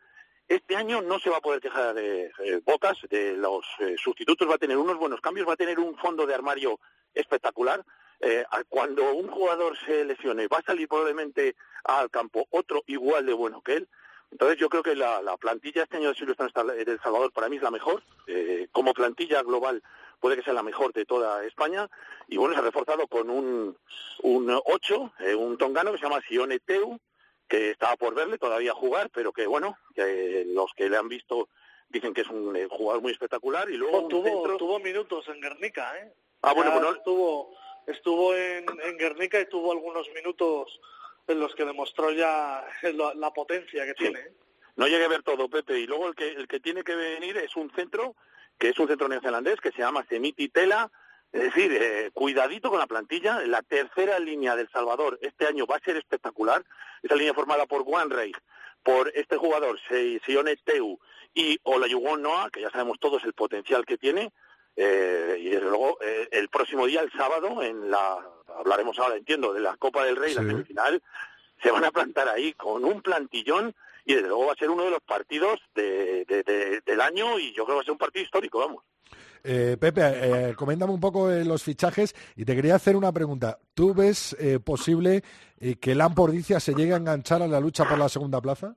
Este 0.48 0.76
año 0.76 1.02
no 1.02 1.20
se 1.20 1.30
va 1.30 1.38
a 1.38 1.42
poder 1.42 1.62
quejar 1.62 1.94
de 1.94 2.32
eh, 2.44 2.62
Bocas, 2.64 2.98
de 3.10 3.34
los 3.34 3.66
sustitutos, 3.98 4.50
va 4.50 4.56
a 4.56 4.60
tener 4.60 4.78
unos 4.78 4.98
buenos 4.98 5.22
cambios, 5.22 5.48
va 5.48 5.54
a 5.54 5.58
tener 5.58 5.80
un 5.80 5.98
fondo 5.98 6.26
de 6.26 6.34
armario 6.34 6.80
espectacular. 7.14 7.84
cuando 8.70 9.14
un 9.14 9.28
jugador 9.28 9.78
se 9.86 10.06
lesione, 10.06 10.48
va 10.48 10.60
a 10.60 10.64
salir 10.64 10.88
probablemente 10.88 11.56
al 11.84 12.10
campo 12.10 12.46
otro 12.52 12.84
igual 12.88 13.26
de 13.26 13.34
bueno 13.34 13.62
que 13.62 13.78
él. 13.78 13.88
Entonces 14.32 14.58
yo 14.58 14.70
creo 14.70 14.84
que 14.84 14.96
la, 14.96 15.36
plantilla 15.38 15.84
este 15.84 15.98
año 15.98 16.10
de 16.10 16.16
Silvestre 16.16 16.48
del 16.86 17.02
Salvador 17.02 17.32
para 17.34 17.50
mí 17.50 17.58
es 17.58 17.64
la 17.64 17.72
mejor. 17.72 18.04
como 18.72 18.94
plantilla 18.94 19.42
global 19.44 19.82
puede 20.22 20.38
que 20.38 20.44
sea 20.44 20.54
la 20.54 20.64
mejor 20.64 20.94
de 20.94 21.06
toda 21.06 21.44
España. 21.44 21.90
Y 22.30 22.38
bueno, 22.38 22.54
se 22.54 22.62
ha 22.62 22.64
reforzado 22.64 23.08
con 23.08 23.30
un, 23.30 23.78
un 24.22 24.62
8, 24.64 25.14
eh, 25.20 25.36
un 25.36 25.58
tongano 25.58 25.92
que 25.92 25.98
se 25.98 26.04
llama 26.04 26.22
Sione 26.22 26.60
Teu, 26.60 26.98
que 27.50 27.72
estaba 27.72 27.98
por 27.98 28.16
verle 28.16 28.38
todavía 28.38 28.74
jugar, 28.74 29.10
pero 29.10 29.34
que 29.34 29.46
bueno, 29.46 29.78
que 29.94 30.46
los 30.48 30.72
que 30.74 30.88
le 30.88 30.96
han 30.96 31.10
visto 31.10 31.50
dicen 31.90 32.14
que 32.14 32.22
es 32.22 32.28
un 32.28 32.56
eh, 32.56 32.68
jugador 32.70 33.02
muy 33.02 33.12
espectacular. 33.12 33.70
Y 33.70 33.76
luego 33.76 34.08
tuvo, 34.08 34.58
tuvo 34.58 34.80
minutos 34.80 35.28
en 35.28 35.42
Guernica, 35.42 35.98
¿eh? 35.98 36.14
Ah, 36.44 36.54
bueno, 36.54 36.72
bueno. 36.72 36.92
Estuvo, 36.92 37.54
estuvo 37.88 38.34
en, 38.34 38.66
en 38.84 38.98
Guernica 38.98 39.40
y 39.40 39.48
tuvo 39.48 39.74
algunos 39.74 40.08
minutos 40.14 40.80
en 41.28 41.40
los 41.40 41.54
que 41.56 41.66
demostró 41.66 42.12
ya 42.12 42.64
la, 43.16 43.34
potencia 43.34 43.86
que 43.86 43.94
tiene. 43.96 44.20
¿eh? 44.20 44.34
No 44.76 44.88
llegué 44.88 45.06
a 45.06 45.10
ver 45.10 45.24
todo, 45.24 45.50
Pepe. 45.50 45.80
Y 45.80 45.88
luego 45.88 46.08
el 46.08 46.16
que, 46.16 46.30
el 46.30 46.48
que 46.48 46.60
tiene 46.60 46.84
que 46.84 46.96
venir 46.96 47.38
es 47.38 47.56
un 47.56 47.70
centro 47.72 48.16
que 48.62 48.70
es 48.70 48.78
un 48.78 48.88
centro 48.88 49.08
neozelandés 49.08 49.60
que 49.60 49.72
se 49.72 49.80
llama 49.80 50.06
Semiti 50.08 50.48
Tela. 50.48 50.92
Es 51.32 51.42
decir, 51.42 51.76
eh, 51.82 52.12
cuidadito 52.14 52.70
con 52.70 52.78
la 52.78 52.86
plantilla. 52.86 53.42
La 53.42 53.64
tercera 53.64 54.20
línea 54.20 54.56
del 54.56 54.70
Salvador 54.70 55.18
este 55.24 55.48
año 55.48 55.66
va 55.66 55.78
a 55.78 55.84
ser 55.84 55.98
espectacular. 55.98 56.64
Esa 57.02 57.16
línea 57.16 57.34
formada 57.34 57.66
por 57.66 57.84
Juan 57.84 58.12
Rey, 58.12 58.32
por 58.84 59.12
este 59.16 59.36
jugador, 59.36 59.80
Sione 60.24 60.58
Teu 60.58 61.00
y 61.34 61.60
Olayugon 61.64 62.22
Noah, 62.22 62.52
que 62.52 62.62
ya 62.62 62.70
sabemos 62.70 63.00
todos 63.00 63.24
el 63.24 63.34
potencial 63.34 63.84
que 63.84 63.98
tiene. 63.98 64.32
Eh, 64.76 65.38
y 65.40 65.50
desde 65.50 65.66
luego, 65.66 65.98
eh, 66.00 66.30
el 66.32 66.48
próximo 66.50 66.86
día, 66.86 67.02
el 67.02 67.12
sábado, 67.14 67.64
en 67.64 67.90
la, 67.90 68.20
hablaremos 68.60 69.00
ahora, 69.00 69.16
entiendo, 69.16 69.54
de 69.54 69.62
la 69.62 69.76
Copa 69.78 70.06
del 70.06 70.18
Rey, 70.18 70.36
la 70.36 70.44
semifinal, 70.44 71.02
se 71.62 71.72
van 71.72 71.86
a 71.86 71.92
plantar 71.92 72.28
ahí 72.28 72.54
con 72.54 72.84
un 72.84 73.02
plantillón 73.02 73.76
y 74.06 74.16
desde 74.16 74.28
luego 74.28 74.48
va 74.48 74.54
a 74.54 74.58
ser 74.58 74.70
uno 74.70 74.84
de 74.84 74.92
los 74.92 75.02
partidos 75.02 75.60
del 75.76 77.02
año 77.02 77.40
y 77.40 77.54
yo 77.54 77.66
creo 77.66 77.68
que 77.68 77.74
va 77.76 77.82
a 77.82 77.86
ser 77.86 77.92
un 77.92 77.98
partido 77.98 78.26
histórico, 78.26 78.60
vamos. 78.60 78.84
Eh, 79.44 79.76
Pepe, 79.80 80.02
eh, 80.04 80.56
coméntame 80.56 80.94
un 80.94 81.00
poco 81.00 81.32
eh, 81.32 81.44
los 81.44 81.64
fichajes 81.64 82.16
y 82.36 82.46
te 82.46 82.56
quería 82.56 82.76
hacer 82.76 82.96
una 82.96 83.12
pregunta. 83.12 83.58
¿Tú 83.74 83.94
ves 83.94 84.36
eh, 84.40 84.60
posible 84.60 85.24
que 85.80 85.92
el 85.92 86.02
Ampordicia 86.02 86.60
se 86.60 86.74
llegue 86.74 86.94
a 86.94 86.98
enganchar 86.98 87.42
a 87.42 87.48
la 87.48 87.60
lucha 87.60 87.88
por 87.88 87.98
la 87.98 88.10
segunda 88.10 88.42
plaza? 88.42 88.76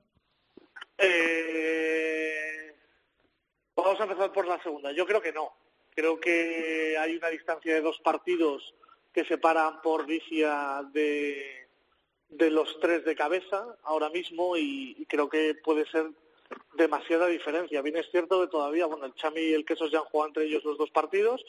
vamos 3.75 3.99
a 3.99 4.03
empezar 4.03 4.31
por 4.31 4.47
la 4.47 4.61
segunda. 4.63 4.91
Yo 4.91 5.05
creo 5.05 5.21
que 5.21 5.31
no. 5.31 5.51
Creo 5.95 6.19
que 6.19 6.95
hay 6.99 7.15
una 7.15 7.29
distancia 7.29 7.73
de 7.73 7.81
dos 7.81 7.99
partidos 8.03 8.73
que 9.13 9.25
separan 9.25 9.81
por 9.81 10.05
Vicia 10.05 10.83
de, 10.91 11.64
de 12.29 12.49
los 12.49 12.79
tres 12.79 13.05
de 13.05 13.15
cabeza 13.15 13.77
ahora 13.83 14.09
mismo 14.09 14.57
y, 14.57 15.05
creo 15.07 15.29
que 15.29 15.55
puede 15.55 15.85
ser 15.89 16.09
demasiada 16.73 17.27
diferencia. 17.27 17.81
Bien 17.81 17.97
es 17.97 18.09
cierto 18.11 18.41
que 18.41 18.47
todavía, 18.47 18.85
bueno, 18.85 19.05
el 19.05 19.15
Chami 19.15 19.41
y 19.41 19.53
el 19.53 19.65
Quesos 19.65 19.91
ya 19.91 19.99
han 19.99 20.05
jugado 20.05 20.29
entre 20.29 20.45
ellos 20.45 20.63
los 20.63 20.77
dos 20.77 20.91
partidos, 20.91 21.43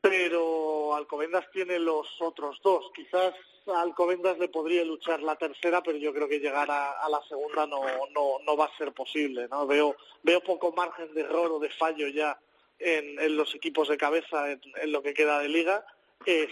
pero 0.00 0.94
Alcobendas 0.94 1.50
tiene 1.50 1.78
los 1.78 2.06
otros 2.20 2.60
dos. 2.62 2.90
Quizás 2.94 3.34
a 3.66 3.80
Alcobendas 3.80 4.38
le 4.38 4.48
podría 4.48 4.84
luchar 4.84 5.20
la 5.22 5.36
tercera, 5.36 5.82
pero 5.82 5.98
yo 5.98 6.12
creo 6.12 6.28
que 6.28 6.38
llegar 6.38 6.70
a, 6.70 7.08
la 7.08 7.20
segunda 7.28 7.66
no, 7.66 7.82
no, 8.14 8.38
no 8.44 8.56
va 8.56 8.66
a 8.66 8.76
ser 8.78 8.92
posible. 8.92 9.48
¿no? 9.48 9.66
Veo, 9.66 9.96
veo 10.22 10.40
poco 10.40 10.72
margen 10.72 11.12
de 11.14 11.22
error 11.22 11.50
o 11.50 11.58
de 11.58 11.70
fallo 11.70 12.06
ya 12.08 12.38
en, 12.78 13.18
en 13.18 13.36
los 13.36 13.54
equipos 13.54 13.88
de 13.88 13.96
cabeza 13.96 14.52
en 14.52 14.92
lo 14.92 15.02
que 15.02 15.14
queda 15.14 15.40
de 15.40 15.48
liga 15.48 15.84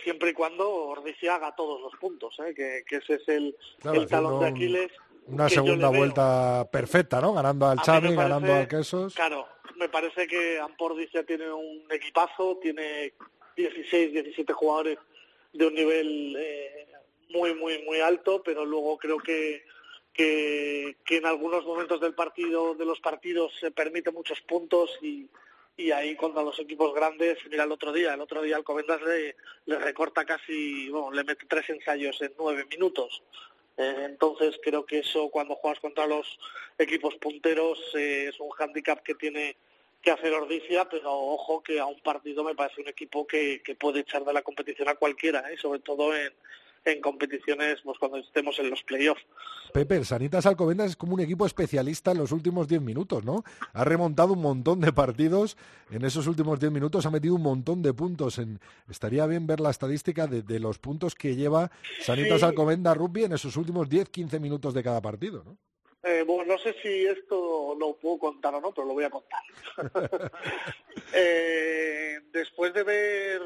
siempre 0.02 0.30
y 0.30 0.32
cuando 0.32 0.68
Ordicia 0.68 1.36
haga 1.36 1.54
todos 1.54 1.80
los 1.80 1.94
puntos, 1.96 2.36
¿eh? 2.40 2.54
que, 2.54 2.96
ese 2.96 3.14
es 3.14 3.28
el, 3.28 3.56
talón 4.08 4.40
de 4.40 4.46
Aquiles. 4.46 4.92
una 5.26 5.48
segunda 5.48 5.88
vuelta 5.88 6.68
perfecta, 6.70 7.20
¿no? 7.20 7.32
Ganando 7.34 7.66
al 7.66 7.80
Chami, 7.80 8.14
ganando 8.14 8.54
al 8.54 8.68
Quesos. 8.68 9.14
Claro, 9.14 9.48
me 9.76 9.88
parece 9.88 10.26
que 10.26 10.58
Ampordicia 10.60 11.24
tiene 11.24 11.52
un 11.52 11.84
equipazo, 11.90 12.58
tiene 12.62 13.14
16, 13.56 14.12
17 14.12 14.52
jugadores 14.52 14.98
de 15.52 15.66
un 15.66 15.74
nivel 15.74 16.36
eh, 16.38 16.86
muy, 17.30 17.54
muy, 17.54 17.82
muy 17.82 18.00
alto, 18.00 18.42
pero 18.44 18.64
luego 18.64 18.96
creo 18.98 19.18
que, 19.18 19.64
que, 20.12 20.96
que 21.04 21.16
en 21.16 21.26
algunos 21.26 21.64
momentos 21.64 22.00
del 22.00 22.14
partido, 22.14 22.74
de 22.74 22.84
los 22.84 23.00
partidos, 23.00 23.52
se 23.58 23.70
permite 23.70 24.10
muchos 24.10 24.40
puntos 24.42 24.98
y, 25.02 25.28
y 25.76 25.90
ahí 25.90 26.16
contra 26.16 26.42
los 26.42 26.58
equipos 26.58 26.94
grandes, 26.94 27.38
mira 27.50 27.64
el 27.64 27.72
otro 27.72 27.92
día, 27.92 28.14
el 28.14 28.20
otro 28.20 28.42
día 28.42 28.56
Alcobendas 28.56 29.02
le, 29.02 29.36
le 29.66 29.78
recorta 29.78 30.24
casi, 30.24 30.88
bueno, 30.88 31.10
le 31.10 31.24
mete 31.24 31.46
tres 31.48 31.68
ensayos 31.70 32.20
en 32.22 32.32
nueve 32.38 32.64
minutos. 32.70 33.22
Eh, 33.76 34.02
entonces 34.04 34.58
creo 34.62 34.86
que 34.86 35.00
eso 35.00 35.28
cuando 35.30 35.56
juegas 35.56 35.80
contra 35.80 36.06
los 36.06 36.38
equipos 36.78 37.16
punteros 37.16 37.78
eh, 37.94 38.26
es 38.28 38.38
un 38.38 38.50
hándicap 38.50 39.02
que 39.02 39.16
tiene 39.16 39.56
que 40.00 40.12
hacer 40.12 40.32
Ordicia, 40.32 40.88
pero 40.88 41.10
ojo 41.10 41.62
que 41.62 41.80
a 41.80 41.86
un 41.86 41.98
partido 42.00 42.44
me 42.44 42.54
parece 42.54 42.82
un 42.82 42.88
equipo 42.88 43.26
que, 43.26 43.62
que 43.64 43.74
puede 43.74 44.00
echar 44.00 44.24
de 44.24 44.32
la 44.32 44.42
competición 44.42 44.88
a 44.88 44.94
cualquiera, 44.94 45.50
¿eh? 45.50 45.56
sobre 45.56 45.80
todo 45.80 46.14
en, 46.14 46.32
en 46.84 47.00
competiciones 47.00 47.80
pues, 47.82 47.98
cuando 47.98 48.18
estemos 48.18 48.58
en 48.58 48.70
los 48.70 48.82
playoffs. 48.82 49.22
Pepe, 49.72 50.04
Sanitas 50.04 50.46
Alcobendas 50.46 50.90
es 50.90 50.96
como 50.96 51.14
un 51.14 51.20
equipo 51.20 51.46
especialista 51.46 52.12
en 52.12 52.18
los 52.18 52.30
últimos 52.30 52.68
10 52.68 52.82
minutos, 52.82 53.24
¿no? 53.24 53.42
Ha 53.72 53.84
remontado 53.84 54.34
un 54.34 54.42
montón 54.42 54.80
de 54.80 54.92
partidos 54.92 55.56
en 55.90 56.04
esos 56.04 56.26
últimos 56.26 56.60
10 56.60 56.72
minutos, 56.72 57.06
ha 57.06 57.10
metido 57.10 57.34
un 57.34 57.42
montón 57.42 57.82
de 57.82 57.92
puntos. 57.92 58.38
En... 58.38 58.60
Estaría 58.88 59.26
bien 59.26 59.46
ver 59.46 59.60
la 59.60 59.70
estadística 59.70 60.26
de, 60.26 60.60
los 60.60 60.78
puntos 60.78 61.14
que 61.14 61.34
lleva 61.34 61.70
Sanitas 62.00 62.42
Alcobendas 62.42 62.96
Rugby 62.96 63.24
en 63.24 63.32
esos 63.32 63.56
últimos 63.56 63.88
10-15 63.88 64.38
minutos 64.38 64.74
de 64.74 64.82
cada 64.82 65.00
partido, 65.00 65.42
¿no? 65.44 65.56
Eh, 66.04 66.22
bueno, 66.26 66.44
no 66.44 66.58
sé 66.58 66.74
si 66.82 67.06
esto 67.06 67.74
lo 67.80 67.96
puedo 67.96 68.18
contar 68.18 68.54
o 68.54 68.60
no, 68.60 68.72
pero 68.74 68.86
lo 68.86 68.92
voy 68.92 69.04
a 69.04 69.10
contar. 69.10 69.40
eh, 71.14 72.20
después 72.30 72.74
de 72.74 72.82
ver 72.82 73.40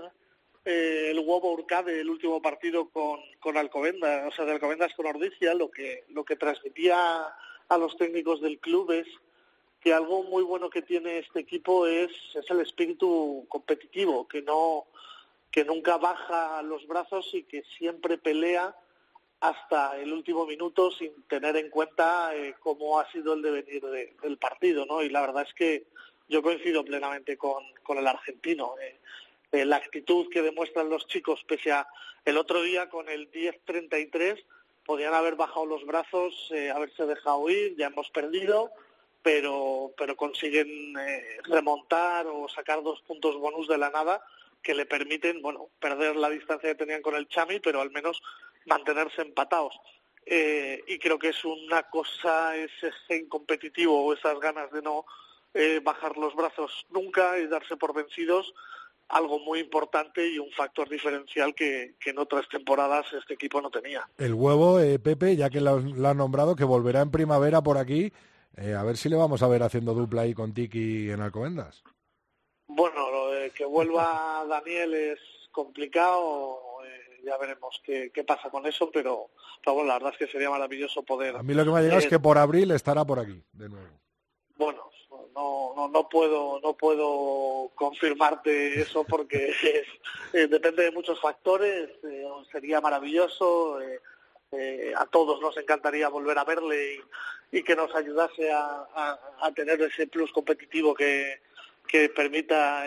eh, 0.69 1.11
el 1.11 1.19
huevo 1.21 1.53
Urcade, 1.53 2.01
el 2.01 2.11
último 2.11 2.43
partido 2.43 2.91
con, 2.91 3.21
con 3.41 3.57
Alcobendas, 3.57 4.29
o 4.29 4.37
sea, 4.37 4.45
de 4.45 4.53
Alcobendas 4.53 4.93
con 4.95 5.07
Ordicia, 5.07 5.55
lo 5.55 5.71
que, 5.71 6.05
lo 6.11 6.25
que 6.25 6.37
transmitía 6.37 7.27
a 7.69 7.79
los 7.79 7.97
técnicos 7.97 8.43
del 8.43 8.59
club 8.59 8.91
es 8.93 9.07
que 9.81 9.95
algo 9.95 10.25
muy 10.25 10.43
bueno 10.43 10.69
que 10.69 10.83
tiene 10.83 11.19
este 11.19 11.41
equipo 11.41 11.87
es, 11.87 12.11
es 12.35 12.51
el 12.51 12.61
espíritu 12.61 13.47
competitivo, 13.49 14.29
que 14.29 14.43
no 14.43 14.87
que 15.51 15.65
nunca 15.65 15.97
baja 15.97 16.61
los 16.63 16.87
brazos 16.87 17.31
y 17.33 17.45
que 17.45 17.63
siempre 17.79 18.19
pelea 18.19 18.77
hasta 19.41 19.99
el 19.99 20.13
último 20.13 20.47
minuto 20.47 20.91
sin 20.91 21.23
tener 21.23 21.57
en 21.57 21.71
cuenta 21.71 22.37
eh, 22.37 22.55
cómo 22.61 23.01
ha 23.01 23.11
sido 23.11 23.33
el 23.33 23.41
devenir 23.41 23.83
del 24.21 24.37
partido, 24.37 24.85
¿no? 24.85 25.03
Y 25.03 25.09
la 25.09 25.23
verdad 25.23 25.47
es 25.49 25.55
que 25.55 25.87
yo 26.29 26.43
coincido 26.43 26.85
plenamente 26.85 27.39
con, 27.39 27.65
con 27.83 27.97
el 27.97 28.07
argentino. 28.07 28.75
Eh, 28.83 28.99
eh, 29.51 29.65
la 29.65 29.77
actitud 29.77 30.29
que 30.31 30.43
demuestran 30.43 30.91
los 30.91 31.07
chicos, 31.07 31.43
pese 31.49 31.73
a 31.73 31.89
el 32.25 32.37
otro 32.37 32.61
día 32.63 32.91
con 32.91 33.09
el 33.09 33.31
10-33, 33.31 34.45
podían 34.85 35.15
haber 35.15 35.37
bajado 35.37 35.65
los 35.65 35.87
brazos, 35.87 36.49
eh, 36.51 36.71
haberse 36.71 37.07
dejado 37.07 37.49
ir, 37.49 37.75
ya 37.77 37.87
hemos 37.87 38.11
perdido, 38.11 38.71
pero, 39.23 39.93
pero 39.97 40.17
consiguen 40.17 40.95
eh, 40.99 41.39
remontar 41.45 42.27
o 42.27 42.47
sacar 42.49 42.83
dos 42.83 43.01
puntos 43.03 43.37
bonus 43.37 43.69
de 43.69 43.79
la 43.79 43.89
nada 43.89 44.23
que 44.63 44.75
le 44.75 44.85
permiten, 44.85 45.41
bueno, 45.41 45.71
perder 45.81 46.17
la 46.17 46.29
distancia 46.29 46.71
que 46.71 46.85
tenían 46.85 47.01
con 47.01 47.15
el 47.15 47.29
Chami, 47.29 47.59
pero 47.61 47.81
al 47.81 47.91
menos 47.91 48.21
mantenerse 48.67 49.23
empatados. 49.23 49.75
y 50.27 50.99
creo 50.99 51.19
que 51.19 51.31
es 51.31 51.43
una 51.43 51.85
cosa 51.85 52.55
ese 52.55 52.93
gen 53.07 53.29
competitivo 53.31 54.05
o 54.05 54.13
esas 54.13 54.39
ganas 54.41 54.71
de 54.73 54.83
no 54.83 55.07
bajar 55.83 56.19
los 56.19 56.35
brazos 56.35 56.85
nunca 56.91 57.39
y 57.39 57.47
darse 57.47 57.79
por 57.79 57.95
vencidos 57.95 58.53
algo 59.09 59.39
muy 59.39 59.61
importante 59.61 60.27
y 60.27 60.39
un 60.39 60.51
factor 60.51 60.89
diferencial 60.89 61.55
que, 61.55 61.95
en 62.05 62.19
otras 62.19 62.49
temporadas 62.49 63.07
este 63.13 63.35
equipo 63.35 63.61
no 63.61 63.71
tenía. 63.71 64.09
El 64.19 64.35
huevo, 64.35 64.81
eh, 64.81 64.99
Pepe, 64.99 65.37
ya 65.37 65.51
que 65.51 65.61
lo, 65.61 65.77
has 65.77 66.17
nombrado, 66.17 66.57
que 66.57 66.65
volverá 66.65 67.01
en 67.01 67.11
primavera 67.11 67.63
por 67.63 67.79
aquí, 67.79 68.13
eh, 68.57 68.75
a 68.75 68.83
ver 68.83 68.97
si 68.97 69.09
le 69.09 69.17
vamos 69.17 69.43
a 69.43 69.49
ver 69.49 69.63
haciendo 69.63 69.95
dupla 69.95 70.23
ahí 70.23 70.35
con 70.35 70.53
Tiki 70.53 71.11
en 71.11 71.21
Alcobendas. 71.21 71.83
Bueno, 72.67 73.07
que 73.55 73.65
vuelva 73.65 74.45
Daniel 74.49 74.95
es 74.95 75.21
complicado, 75.51 76.61
eh, 76.85 77.23
ya 77.25 77.37
veremos 77.39 77.81
qué, 77.83 78.11
qué, 78.13 78.25
pasa 78.25 78.51
con 78.51 78.67
eso, 78.67 78.91
pero, 78.93 79.31
pero 79.65 79.75
bueno, 79.75 79.89
la 79.89 79.95
verdad 79.95 80.13
es 80.13 80.19
que 80.19 80.33
sería 80.33 80.51
maravilloso 80.51 81.03
poder... 81.03 81.37
A 81.37 81.43
mí 81.43 81.55
lo 81.55 81.65
que 81.65 81.71
me 81.71 81.79
ha 81.79 81.83
llegado 81.83 82.01
es 82.01 82.07
que 82.07 82.21
por 82.21 82.37
abril 82.37 82.71
estará 82.73 83.05
por 83.05 83.19
aquí, 83.19 83.43
de 83.53 83.69
nuevo. 83.69 83.99
Bueno, 84.57 84.91
no, 85.35 85.73
no, 85.75 85.89
no 85.89 86.09
puedo 86.09 86.61
no 86.61 86.75
puedo 86.75 87.71
confirmarte 87.75 88.81
eso 88.81 89.05
porque 89.05 89.53
eh, 90.33 90.47
depende 90.47 90.85
de 90.85 90.91
muchos 90.91 91.21
factores 91.21 91.91
eh, 92.05 92.25
sería 92.51 92.81
maravilloso 92.81 93.81
eh, 93.81 94.93
a 94.97 95.07
todos 95.07 95.41
nos 95.41 95.57
encantaría 95.57 96.09
volver 96.09 96.39
a 96.39 96.45
verle 96.45 97.01
y, 97.53 97.63
que 97.63 97.77
nos 97.77 97.95
ayudase 97.95 98.51
a, 98.51 98.87
a, 99.41 99.53
tener 99.53 99.81
ese 99.83 100.07
plus 100.07 100.33
competitivo 100.33 100.95
que, 100.95 101.41
que 101.87 102.09
permita 102.09 102.85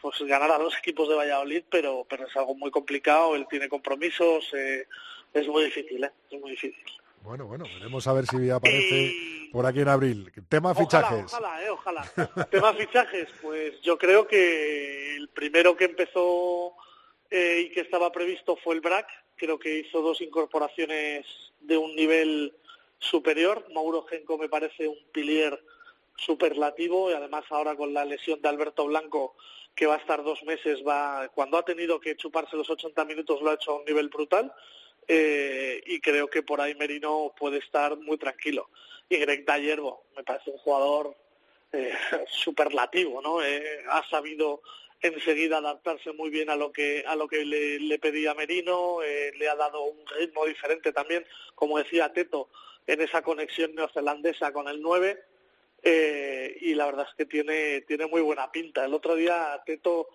pues 0.00 0.20
ganar 0.22 0.50
a 0.50 0.58
los 0.58 0.76
equipos 0.78 1.08
de 1.08 1.14
Valladolid 1.14 1.64
pero 1.70 2.06
pero 2.08 2.26
es 2.26 2.36
algo 2.36 2.54
muy 2.54 2.70
complicado 2.70 3.36
él 3.36 3.46
tiene 3.48 3.68
compromisos 3.68 4.52
es 4.52 5.48
muy 5.48 5.64
difícil 5.64 6.04
es 6.04 6.40
muy 6.40 6.50
difícil 6.50 6.99
bueno, 7.22 7.46
bueno, 7.46 7.64
veremos 7.64 8.06
a 8.06 8.12
ver 8.12 8.26
si 8.26 8.50
aparece 8.50 9.12
por 9.52 9.66
aquí 9.66 9.80
en 9.80 9.88
abril. 9.88 10.32
Tema 10.48 10.74
fichajes. 10.74 11.24
Ojalá, 11.24 11.64
eh, 11.64 11.70
ojalá. 11.70 12.02
Tema 12.50 12.74
fichajes, 12.74 13.28
pues 13.42 13.80
yo 13.82 13.98
creo 13.98 14.26
que 14.26 15.16
el 15.16 15.28
primero 15.28 15.76
que 15.76 15.84
empezó 15.84 16.74
eh, 17.30 17.66
y 17.66 17.70
que 17.72 17.80
estaba 17.80 18.10
previsto 18.12 18.56
fue 18.56 18.74
el 18.74 18.80
BRAC. 18.80 19.06
Creo 19.36 19.58
que 19.58 19.78
hizo 19.78 20.02
dos 20.02 20.20
incorporaciones 20.20 21.26
de 21.60 21.76
un 21.76 21.94
nivel 21.94 22.54
superior. 22.98 23.66
Mauro 23.74 24.02
Genco 24.04 24.38
me 24.38 24.48
parece 24.48 24.88
un 24.88 24.98
pilier 25.12 25.62
superlativo 26.16 27.10
y 27.10 27.14
además 27.14 27.44
ahora 27.50 27.76
con 27.76 27.94
la 27.94 28.04
lesión 28.04 28.40
de 28.42 28.48
Alberto 28.48 28.86
Blanco 28.86 29.36
que 29.74 29.86
va 29.86 29.94
a 29.94 29.98
estar 29.98 30.22
dos 30.22 30.42
meses, 30.42 30.80
va 30.86 31.28
cuando 31.28 31.56
ha 31.56 31.64
tenido 31.64 32.00
que 32.00 32.16
chuparse 32.16 32.56
los 32.56 32.68
80 32.68 33.04
minutos 33.04 33.40
lo 33.40 33.50
ha 33.50 33.54
hecho 33.54 33.72
a 33.72 33.76
un 33.76 33.84
nivel 33.84 34.08
brutal 34.08 34.52
eh, 35.12 35.82
y 35.86 35.98
creo 35.98 36.30
que 36.30 36.44
por 36.44 36.60
ahí 36.60 36.76
Merino 36.76 37.34
puede 37.36 37.58
estar 37.58 37.96
muy 37.96 38.16
tranquilo. 38.16 38.70
Y 39.08 39.16
Greg 39.16 39.44
Tallerbo 39.44 40.04
me 40.16 40.22
parece 40.22 40.52
un 40.52 40.58
jugador 40.58 41.16
eh, 41.72 41.92
superlativo, 42.28 43.20
¿no? 43.20 43.42
Eh, 43.42 43.84
ha 43.88 44.08
sabido 44.08 44.62
enseguida 45.02 45.58
adaptarse 45.58 46.12
muy 46.12 46.30
bien 46.30 46.48
a 46.48 46.54
lo 46.54 46.70
que 46.72 47.02
a 47.04 47.16
lo 47.16 47.26
que 47.26 47.44
le, 47.44 47.98
pedía 47.98 48.34
Merino, 48.34 49.02
eh, 49.02 49.32
le 49.36 49.48
ha 49.48 49.56
dado 49.56 49.82
un 49.82 50.06
ritmo 50.06 50.46
diferente 50.46 50.92
también, 50.92 51.26
como 51.56 51.78
decía 51.78 52.12
Teto, 52.12 52.48
en 52.86 53.00
esa 53.00 53.22
conexión 53.22 53.74
neozelandesa 53.74 54.52
con 54.52 54.68
el 54.68 54.80
9 54.80 55.20
eh, 55.82 56.56
y 56.60 56.74
la 56.74 56.86
verdad 56.86 57.06
es 57.08 57.16
que 57.16 57.26
tiene 57.26 57.80
tiene 57.80 58.06
muy 58.06 58.20
buena 58.20 58.52
pinta. 58.52 58.84
El 58.84 58.94
otro 58.94 59.16
día 59.16 59.60
Teto 59.66 60.08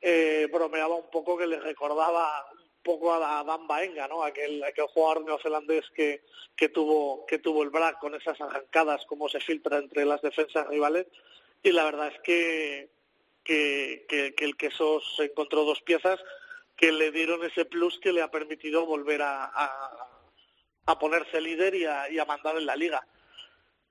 eh, 0.00 0.46
bromeaba 0.52 0.96
un 0.96 1.10
poco 1.10 1.38
que 1.38 1.46
le 1.46 1.58
recordaba 1.58 2.44
poco 2.82 3.12
a 3.12 3.44
Dan 3.44 3.66
Baenga, 3.66 4.08
¿no? 4.08 4.22
Aquel, 4.22 4.62
aquel 4.64 4.86
jugador 4.86 5.24
neozelandés 5.24 5.88
que, 5.94 6.22
que 6.56 6.68
tuvo 6.68 7.24
que 7.26 7.38
tuvo 7.38 7.62
el 7.62 7.70
BRAC 7.70 7.98
con 7.98 8.14
esas 8.14 8.40
arrancadas, 8.40 9.04
como 9.06 9.28
se 9.28 9.40
filtra 9.40 9.78
entre 9.78 10.04
las 10.04 10.22
defensas 10.22 10.66
rivales. 10.68 11.06
Y 11.62 11.72
la 11.72 11.84
verdad 11.84 12.08
es 12.08 12.20
que, 12.20 12.90
que, 13.44 14.04
que, 14.08 14.44
el 14.44 14.56
queso 14.56 15.00
se 15.00 15.24
encontró 15.24 15.64
dos 15.64 15.80
piezas 15.82 16.20
que 16.76 16.90
le 16.90 17.12
dieron 17.12 17.44
ese 17.44 17.64
plus 17.64 17.98
que 18.00 18.12
le 18.12 18.22
ha 18.22 18.30
permitido 18.30 18.84
volver 18.84 19.22
a, 19.22 19.44
a, 20.86 20.98
ponerse 20.98 21.40
líder 21.40 21.74
y 21.74 21.84
a, 21.84 22.10
y 22.10 22.18
a 22.18 22.24
mandar 22.24 22.56
en 22.56 22.66
la 22.66 22.74
liga. 22.74 23.06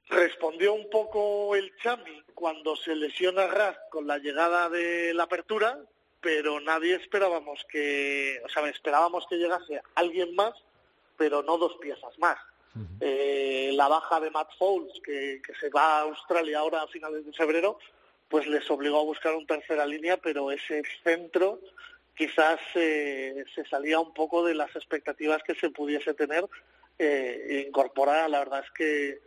Respondió 0.10 0.74
un 0.74 0.90
poco 0.90 1.56
el 1.56 1.74
Chami 1.78 2.24
cuando 2.34 2.76
se 2.76 2.96
lesiona 2.96 3.48
Raz 3.48 3.78
con 3.90 4.08
la 4.08 4.18
llegada 4.18 4.68
de 4.68 5.14
la 5.14 5.24
apertura, 5.24 5.80
pero 6.22 6.60
nadie 6.60 6.96
esperábamos 6.96 7.66
que, 7.70 8.42
o 8.46 8.50
sea, 8.50 8.68
esperábamos 8.70 9.26
que 9.28 9.38
llegase 9.38 9.82
alguien 9.96 10.36
más, 10.36 10.54
pero 11.18 11.42
no 11.44 11.58
dos 11.58 11.76
piezas 11.82 12.18
más. 12.20 12.38
eh, 13.02 13.72
la 13.74 13.88
baja 13.90 14.20
de 14.20 14.32
Matt 14.32 14.52
Fowles, 14.58 14.94
que, 15.04 15.42
que, 15.46 15.54
se 15.56 15.70
va 15.70 15.98
a 15.98 16.02
Australia 16.04 16.60
ahora 16.60 16.84
a 16.84 16.88
finales 16.88 17.26
de 17.26 17.34
febrero, 17.34 17.78
pues 18.30 18.48
les 18.48 18.70
obligó 18.72 19.02
a 19.02 19.04
buscar 19.04 19.36
un 19.36 19.46
tercera 19.46 19.86
línea, 19.86 20.18
pero 20.18 20.52
ese 20.52 20.84
centro 21.04 21.60
quizás 22.16 22.60
eh, 22.76 23.44
se 23.54 23.66
salía 23.66 24.00
un 24.00 24.14
poco 24.14 24.46
de 24.46 24.56
las 24.56 24.74
expectativas 24.76 25.44
que 25.44 25.56
se 25.56 25.70
pudiese 25.70 26.14
tener 26.14 26.46
eh, 27.00 27.66
incorporar. 27.68 28.30
La 28.30 28.40
verdad 28.40 28.64
es 28.64 28.72
que 28.72 29.20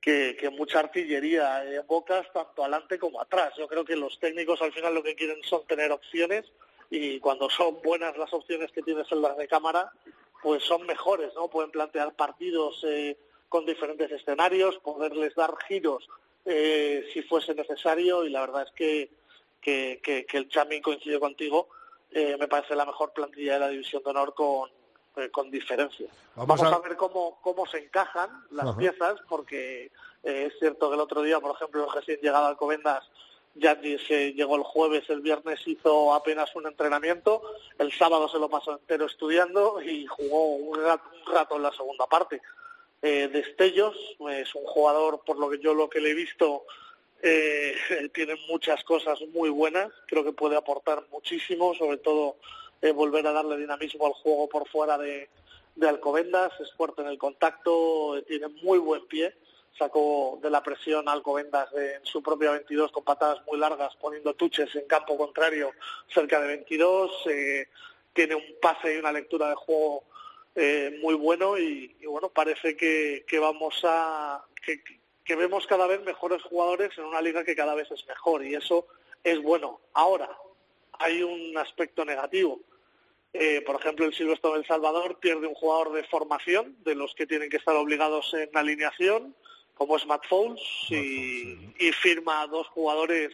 que, 0.00 0.50
mucha 0.56 0.80
artillería 0.80 1.64
en 1.64 1.86
bocas, 1.86 2.26
tanto 2.32 2.62
adelante 2.62 2.98
como 2.98 3.20
atrás. 3.20 3.52
Yo 3.58 3.68
creo 3.68 3.84
que 3.84 3.96
los 3.96 4.18
técnicos 4.18 4.62
al 4.62 4.72
final 4.72 4.94
lo 4.94 5.02
que 5.02 5.14
quieren 5.14 5.42
son 5.42 5.66
tener 5.66 5.92
opciones 5.92 6.44
y 6.90 7.20
cuando 7.20 7.50
son 7.50 7.82
buenas 7.82 8.16
las 8.16 8.32
opciones 8.32 8.72
que 8.72 8.82
tienes 8.82 9.10
en 9.12 9.22
las 9.22 9.36
de 9.36 9.48
cámara, 9.48 9.92
pues 10.42 10.62
son 10.62 10.86
mejores, 10.86 11.34
¿no? 11.34 11.48
Pueden 11.48 11.70
plantear 11.70 12.14
partidos 12.14 12.82
eh, 12.84 13.16
con 13.48 13.66
diferentes 13.66 14.10
escenarios, 14.10 14.78
poderles 14.78 15.34
dar 15.34 15.54
giros 15.66 16.08
eh, 16.44 17.06
si 17.12 17.22
fuese 17.22 17.54
necesario 17.54 18.24
y 18.24 18.30
la 18.30 18.40
verdad 18.40 18.62
es 18.62 18.72
que, 18.72 19.10
que, 19.60 20.00
que, 20.26 20.38
el 20.38 20.48
Chami 20.48 20.80
coincide 20.80 21.20
contigo, 21.20 21.68
eh, 22.10 22.36
me 22.38 22.48
parece 22.48 22.74
la 22.74 22.86
mejor 22.86 23.12
plantilla 23.12 23.54
de 23.54 23.60
la 23.60 23.68
División 23.68 24.02
de 24.02 24.10
Honor 24.10 24.34
con, 24.34 24.70
eh, 25.18 25.30
con 25.30 25.50
diferencia. 25.50 26.06
Vamos, 26.36 26.62
a... 26.62 26.78
ver 26.78 26.96
cómo, 26.96 27.38
cómo 27.42 27.66
se 27.66 27.78
encajan 27.78 28.44
las 28.50 28.74
piezas, 28.76 29.16
porque 29.28 29.90
eh, 30.22 30.44
es 30.46 30.58
cierto 30.58 30.88
que 30.88 30.94
el 30.94 31.00
otro 31.00 31.22
día, 31.22 31.40
por 31.40 31.54
ejemplo, 31.54 31.88
recién 31.92 32.20
llegado 32.20 32.46
al 32.46 32.56
Covendas, 32.56 33.04
ya 33.54 33.78
se 33.80 34.32
llegó 34.34 34.56
el 34.56 34.62
jueves, 34.62 35.08
el 35.10 35.20
viernes 35.20 35.66
hizo 35.66 36.14
apenas 36.14 36.54
un 36.54 36.66
entrenamiento, 36.66 37.42
el 37.78 37.92
sábado 37.92 38.28
se 38.28 38.38
lo 38.38 38.48
pasó 38.48 38.72
entero 38.72 39.06
estudiando 39.06 39.82
y 39.82 40.06
jugó 40.06 40.54
un 40.54 40.78
rato, 41.26 41.56
en 41.56 41.62
la 41.62 41.72
segunda 41.72 42.06
parte. 42.06 42.40
Eh, 43.02 43.28
Destellos 43.32 43.96
es 44.30 44.54
un 44.54 44.64
jugador, 44.64 45.22
por 45.24 45.38
lo 45.38 45.50
que 45.50 45.58
yo 45.58 45.74
lo 45.74 45.88
que 45.88 46.00
le 46.00 46.10
he 46.10 46.14
visto, 46.14 46.64
eh, 47.22 47.74
tiene 48.14 48.36
muchas 48.48 48.84
cosas 48.84 49.20
muy 49.32 49.50
buenas, 49.50 49.90
creo 50.06 50.24
que 50.24 50.32
puede 50.32 50.56
aportar 50.56 51.04
muchísimo, 51.10 51.74
sobre 51.74 51.98
todo 51.98 52.36
eh, 52.80 52.92
volver 52.92 53.26
a 53.26 53.32
darle 53.32 53.56
dinamismo 53.56 54.06
al 54.06 54.12
juego 54.12 54.48
por 54.48 54.68
fuera 54.68 54.96
de, 54.96 55.28
de 55.74 55.88
Alcobendas, 55.88 56.52
es 56.60 56.72
fuerte 56.72 57.02
en 57.02 57.08
el 57.08 57.18
contacto, 57.18 58.16
eh, 58.16 58.22
tiene 58.22 58.48
muy 58.62 58.78
buen 58.78 59.06
pie, 59.06 59.34
sacó 59.76 60.38
de 60.42 60.50
la 60.50 60.62
presión 60.62 61.08
Alcobendas 61.08 61.72
en 61.74 62.04
su 62.04 62.22
propia 62.22 62.52
22 62.52 62.92
con 62.92 63.04
patadas 63.04 63.44
muy 63.46 63.58
largas, 63.58 63.96
poniendo 63.96 64.34
tuches 64.34 64.74
en 64.76 64.86
campo 64.86 65.16
contrario 65.16 65.72
cerca 66.12 66.40
de 66.40 66.48
22, 66.48 67.26
eh, 67.26 67.68
tiene 68.12 68.36
un 68.36 68.44
pase 68.60 68.94
y 68.94 68.98
una 68.98 69.12
lectura 69.12 69.48
de 69.48 69.54
juego 69.54 70.04
muy 71.00 71.14
bueno 71.14 71.56
y, 71.56 71.94
bueno, 72.04 72.30
parece 72.30 72.76
que, 72.76 73.24
que 73.28 73.38
vamos 73.38 73.80
a... 73.84 74.44
Que 75.24 75.36
vemos 75.36 75.68
cada 75.68 75.86
vez 75.86 76.02
mejores 76.02 76.42
jugadores 76.42 76.90
en 76.98 77.04
una 77.04 77.22
liga 77.22 77.44
que 77.44 77.54
cada 77.54 77.76
vez 77.76 77.88
es 77.92 78.04
mejor 78.08 78.44
y 78.44 78.56
eso 78.56 78.88
es 79.22 79.40
bueno. 79.40 79.78
Ahora, 79.92 80.28
hay 80.98 81.22
un 81.22 81.56
aspecto 81.56 82.04
negativo. 82.04 82.60
Eh, 83.32 83.62
por 83.62 83.76
ejemplo, 83.76 84.06
el 84.06 84.14
Silvestre 84.14 84.52
del 84.52 84.66
Salvador 84.66 85.18
pierde 85.20 85.46
un 85.46 85.54
jugador 85.54 85.92
de 85.92 86.04
formación, 86.04 86.76
de 86.84 86.94
los 86.94 87.14
que 87.14 87.26
tienen 87.26 87.50
que 87.50 87.58
estar 87.58 87.76
obligados 87.76 88.32
en 88.34 88.48
alineación, 88.56 89.34
como 89.74 89.96
es 89.96 90.06
Matt 90.06 90.26
Fowles, 90.26 90.60
y, 90.90 91.92
firma 91.92 92.42
a 92.42 92.46
dos 92.46 92.66
jugadores 92.68 93.30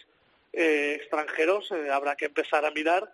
eh, 0.52 0.96
extranjeros. 1.00 1.70
Eh, 1.70 1.90
habrá 1.90 2.16
que 2.16 2.26
empezar 2.26 2.64
a 2.64 2.70
mirar 2.70 3.12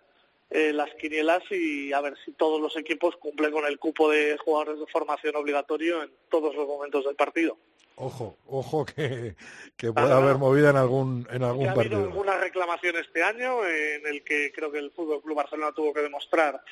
las 0.53 0.93
quinielas 0.95 1.41
y 1.49 1.93
a 1.93 2.01
ver 2.01 2.17
si 2.25 2.33
todos 2.33 2.59
los 2.59 2.75
equipos 2.75 3.15
cumplen 3.15 3.53
con 3.53 3.65
el 3.65 3.79
cupo 3.79 4.09
de 4.09 4.37
jugadores 4.37 4.81
de 4.81 4.87
formación 4.87 5.37
obligatorio 5.37 6.03
en 6.03 6.11
todos 6.27 6.53
los 6.53 6.67
momentos 6.67 7.05
del 7.05 7.15
partido. 7.15 7.57
Ojo, 8.01 8.35
ojo 8.47 8.85
que, 8.95 9.35
que 9.77 9.93
pueda 9.93 10.17
haber 10.17 10.37
movida 10.37 10.71
en 10.71 10.77
algún 10.77 11.27
en 11.31 11.43
algún 11.43 11.67
ha 11.67 11.73
partido. 11.75 11.97
Ha 11.97 11.99
habido 11.99 12.11
alguna 12.11 12.37
reclamación 12.37 12.95
este 12.97 13.23
año 13.23 13.63
en 13.65 14.07
el 14.07 14.23
que 14.23 14.51
creo 14.51 14.71
que 14.71 14.79
el 14.79 14.91
Fútbol 14.91 15.21
Club 15.21 15.37
Barcelona 15.37 15.71
tuvo 15.71 15.93
que 15.93 16.01
demostrar 16.01 16.63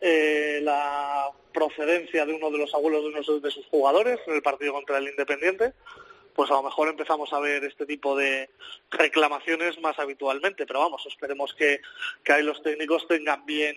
eh, 0.00 0.60
la 0.62 1.30
procedencia 1.52 2.24
de 2.24 2.32
uno 2.32 2.50
de 2.50 2.58
los 2.58 2.72
abuelos 2.72 3.02
de 3.02 3.08
uno 3.08 3.40
de 3.40 3.50
sus 3.50 3.66
jugadores 3.66 4.18
en 4.26 4.34
el 4.34 4.42
partido 4.42 4.72
contra 4.72 4.96
el 4.98 5.08
Independiente. 5.08 5.74
Pues 6.34 6.50
a 6.50 6.54
lo 6.54 6.62
mejor 6.62 6.88
empezamos 6.88 7.30
a 7.34 7.40
ver 7.40 7.64
este 7.64 7.84
tipo 7.84 8.16
de 8.16 8.48
reclamaciones 8.90 9.78
más 9.80 9.98
habitualmente, 9.98 10.64
pero 10.64 10.78
vamos, 10.78 11.04
esperemos 11.06 11.52
que, 11.54 11.80
que 12.24 12.32
ahí 12.32 12.42
los 12.42 12.62
técnicos 12.62 13.06
tengan 13.06 13.44
bien 13.44 13.76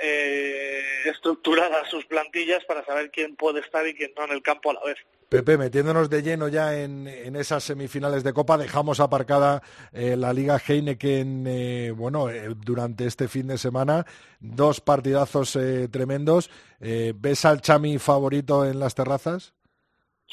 eh, 0.00 0.82
estructuradas 1.06 1.88
sus 1.90 2.04
plantillas 2.06 2.64
para 2.64 2.84
saber 2.84 3.10
quién 3.10 3.36
puede 3.36 3.60
estar 3.60 3.86
y 3.86 3.94
quién 3.94 4.12
no 4.16 4.24
en 4.24 4.32
el 4.32 4.42
campo 4.42 4.70
a 4.70 4.74
la 4.74 4.84
vez. 4.84 4.98
Pepe, 5.32 5.56
metiéndonos 5.56 6.10
de 6.10 6.22
lleno 6.22 6.48
ya 6.48 6.78
en, 6.78 7.06
esas 7.36 7.64
semifinales 7.64 8.22
de 8.22 8.34
Copa, 8.34 8.58
dejamos 8.58 9.00
aparcada 9.00 9.62
eh, 9.90 10.14
la 10.14 10.34
Liga 10.34 10.58
Heineken, 10.58 11.46
eh, 11.46 11.90
bueno, 11.90 12.28
eh, 12.28 12.48
durante 12.54 13.06
este 13.06 13.28
fin 13.28 13.46
de 13.46 13.56
semana, 13.56 14.04
dos 14.40 14.82
partidazos 14.82 15.58
tremendos. 15.90 16.50
¿Ves 16.78 17.46
al 17.46 17.62
Chami 17.62 17.98
favorito 17.98 18.66
en 18.66 18.78
las 18.78 18.94
terrazas? 18.94 19.54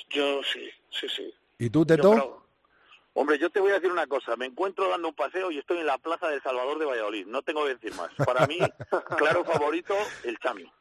Yo 0.10 0.42
sí, 0.44 0.70
sí, 0.92 1.08
sí. 1.08 1.34
¿Y 1.58 1.70
tú, 1.70 1.86
Teto? 1.86 2.39
Hombre, 3.20 3.38
yo 3.38 3.50
te 3.50 3.60
voy 3.60 3.72
a 3.72 3.74
decir 3.74 3.92
una 3.92 4.08
cosa. 4.08 4.38
Me 4.38 4.46
encuentro 4.46 4.88
dando 4.88 5.10
un 5.10 5.14
paseo 5.14 5.52
y 5.52 5.58
estoy 5.58 5.80
en 5.80 5.88
la 5.88 5.98
plaza 5.98 6.30
del 6.30 6.42
Salvador 6.42 6.80
de 6.80 6.86
Valladolid. 6.86 7.28
No 7.28 7.42
tengo 7.42 7.66
que 7.66 7.76
decir 7.76 7.94
más. 7.96 8.10
Para 8.26 8.48
mí, 8.48 8.58
claro 9.18 9.44
favorito, 9.44 9.94
el 10.24 10.40
Chami. 10.40 10.72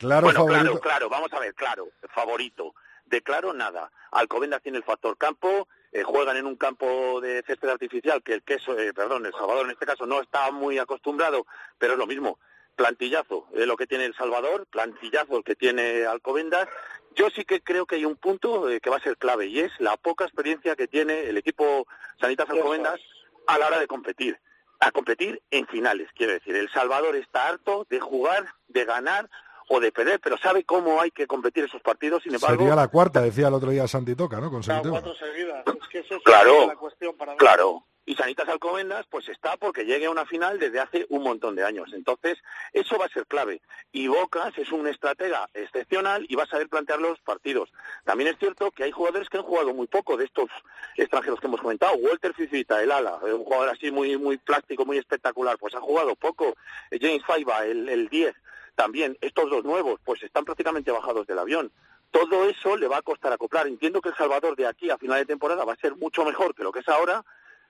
Claro 0.00 0.24
bueno, 0.24 0.40
favorito. 0.40 0.60
claro, 0.64 0.80
claro. 0.80 1.08
Vamos 1.08 1.32
a 1.32 1.38
ver, 1.38 1.54
claro, 1.54 1.86
favorito. 2.12 2.74
De 3.06 3.22
claro, 3.22 3.52
nada. 3.52 3.92
Alcobendas 4.10 4.60
tiene 4.60 4.78
el 4.78 4.82
factor 4.82 5.16
campo. 5.16 5.68
eh, 5.92 6.02
juegan 6.02 6.36
en 6.36 6.46
un 6.46 6.56
campo 6.56 7.20
de 7.20 7.44
césped 7.46 7.68
artificial 7.68 8.24
que 8.24 8.34
el 8.34 8.42
queso, 8.42 8.76
eh, 8.76 8.92
perdón, 8.92 9.24
el 9.26 9.32
Salvador 9.32 9.66
en 9.66 9.70
este 9.70 9.86
caso 9.86 10.04
no 10.04 10.20
está 10.20 10.50
muy 10.50 10.78
acostumbrado, 10.80 11.46
pero 11.78 11.92
es 11.92 11.98
lo 12.00 12.08
mismo. 12.08 12.40
Plantillazo 12.76 13.46
es 13.54 13.66
lo 13.66 13.76
que 13.76 13.86
tiene 13.86 14.04
el 14.06 14.14
Salvador, 14.14 14.66
plantillazo 14.70 15.36
el 15.38 15.44
que 15.44 15.54
tiene 15.54 16.04
Alcobendas. 16.06 16.68
Yo 17.14 17.28
sí 17.30 17.44
que 17.44 17.60
creo 17.60 17.84
que 17.86 17.96
hay 17.96 18.04
un 18.04 18.16
punto 18.16 18.68
eh, 18.70 18.80
que 18.80 18.88
va 18.90 18.96
a 18.96 19.02
ser 19.02 19.18
clave 19.18 19.46
y 19.46 19.60
es 19.60 19.70
la 19.78 19.96
poca 19.96 20.24
experiencia 20.24 20.74
que 20.76 20.88
tiene 20.88 21.28
el 21.28 21.36
equipo 21.36 21.86
Sanitas 22.20 22.48
Alcobendas 22.48 23.00
a 23.46 23.58
la 23.58 23.66
hora 23.66 23.78
de 23.78 23.86
competir. 23.86 24.38
A 24.80 24.90
competir 24.90 25.40
en 25.50 25.66
finales, 25.68 26.08
quiero 26.16 26.32
decir. 26.32 26.56
El 26.56 26.70
Salvador 26.72 27.14
está 27.16 27.48
harto 27.48 27.86
de 27.88 28.00
jugar, 28.00 28.46
de 28.68 28.84
ganar 28.84 29.28
o 29.68 29.78
de 29.78 29.92
perder, 29.92 30.18
pero 30.20 30.36
sabe 30.38 30.64
cómo 30.64 31.00
hay 31.00 31.10
que 31.12 31.26
competir 31.26 31.64
esos 31.64 31.80
partidos. 31.82 32.22
Sin 32.24 32.34
embargo, 32.34 32.58
Sería 32.58 32.74
la 32.74 32.88
cuarta, 32.88 33.20
decía 33.20 33.46
el 33.48 33.54
otro 33.54 33.70
día 33.70 33.86
Santi 33.86 34.16
Toca, 34.16 34.36
¿no? 34.36 34.50
Claro, 34.50 34.52
Consecutivo. 34.52 34.92
cuatro 34.94 35.14
seguidas. 35.14 35.64
Es 35.66 35.88
que 35.88 35.98
esa 36.00 36.16
es 36.16 36.22
Claro, 36.24 36.66
la 36.66 36.76
cuestión 36.76 37.16
para 37.16 37.32
mí. 37.32 37.38
Claro. 37.38 37.84
Y 38.04 38.16
Sanitas 38.16 38.48
Alcobendas, 38.48 39.06
pues 39.08 39.28
está 39.28 39.56
porque 39.56 39.84
llegue 39.84 40.06
a 40.06 40.10
una 40.10 40.26
final 40.26 40.58
desde 40.58 40.80
hace 40.80 41.06
un 41.08 41.22
montón 41.22 41.54
de 41.54 41.64
años. 41.64 41.92
Entonces, 41.92 42.38
eso 42.72 42.98
va 42.98 43.06
a 43.06 43.10
ser 43.10 43.26
clave. 43.26 43.62
Y 43.92 44.08
Bocas 44.08 44.56
es 44.58 44.72
un 44.72 44.88
estratega 44.88 45.48
excepcional 45.54 46.26
y 46.28 46.34
va 46.34 46.42
a 46.42 46.48
saber 46.48 46.68
plantear 46.68 47.00
los 47.00 47.20
partidos. 47.20 47.70
También 48.04 48.30
es 48.30 48.38
cierto 48.38 48.72
que 48.72 48.84
hay 48.84 48.90
jugadores 48.90 49.28
que 49.28 49.38
han 49.38 49.44
jugado 49.44 49.72
muy 49.72 49.86
poco 49.86 50.16
de 50.16 50.24
estos 50.24 50.50
extranjeros 50.96 51.38
que 51.38 51.46
hemos 51.46 51.60
comentado. 51.60 51.94
Walter 51.94 52.34
Ficita, 52.34 52.82
el 52.82 52.90
ala, 52.90 53.16
un 53.22 53.44
jugador 53.44 53.68
así 53.68 53.92
muy, 53.92 54.16
muy 54.16 54.36
plástico, 54.36 54.84
muy 54.84 54.98
espectacular, 54.98 55.56
pues 55.58 55.74
ha 55.74 55.80
jugado 55.80 56.16
poco. 56.16 56.56
James 56.90 57.24
Faiba, 57.24 57.64
el, 57.64 57.88
el 57.88 58.08
10, 58.08 58.34
también. 58.74 59.16
Estos 59.20 59.48
dos 59.48 59.64
nuevos, 59.64 60.00
pues 60.04 60.22
están 60.24 60.44
prácticamente 60.44 60.90
bajados 60.90 61.26
del 61.26 61.38
avión. 61.38 61.70
Todo 62.10 62.48
eso 62.48 62.76
le 62.76 62.88
va 62.88 62.98
a 62.98 63.02
costar 63.02 63.32
acoplar. 63.32 63.66
Entiendo 63.66 64.00
que 64.00 64.10
El 64.10 64.16
Salvador 64.16 64.56
de 64.56 64.66
aquí 64.66 64.90
a 64.90 64.98
final 64.98 65.18
de 65.18 65.26
temporada 65.26 65.64
va 65.64 65.72
a 65.72 65.76
ser 65.76 65.96
mucho 65.96 66.24
mejor 66.24 66.54
que 66.54 66.62
lo 66.62 66.72
que 66.72 66.80
es 66.80 66.88
ahora, 66.88 67.24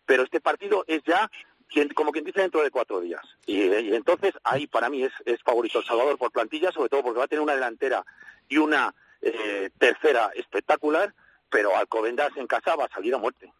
pero 0.06 0.22
este 0.24 0.40
partido 0.40 0.84
es 0.86 1.02
ya 1.04 1.30
quien- 1.68 1.88
como 1.94 2.12
quien 2.12 2.24
dice 2.24 2.40
dentro 2.40 2.62
de 2.62 2.70
cuatro 2.70 3.00
días. 3.00 3.22
Y, 3.46 3.62
y 3.62 3.94
entonces 3.94 4.34
ahí 4.44 4.66
para 4.66 4.88
mí 4.90 5.04
es, 5.04 5.12
es 5.24 5.42
favorito 5.42 5.78
El 5.78 5.84
Salvador 5.86 6.18
por 6.18 6.30
plantilla, 6.30 6.70
sobre 6.72 6.88
todo 6.88 7.02
porque 7.02 7.18
va 7.18 7.24
a 7.24 7.28
tener 7.28 7.42
una 7.42 7.54
delantera 7.54 8.04
y 8.48 8.58
una 8.58 8.94
eh, 9.22 9.70
tercera 9.78 10.30
espectacular, 10.34 11.14
pero 11.48 11.76
Alcobendas 11.76 12.36
en 12.36 12.46
casa 12.46 12.74
va 12.76 12.84
a 12.86 12.88
salir 12.94 13.14
a 13.14 13.18
muerte. 13.18 13.52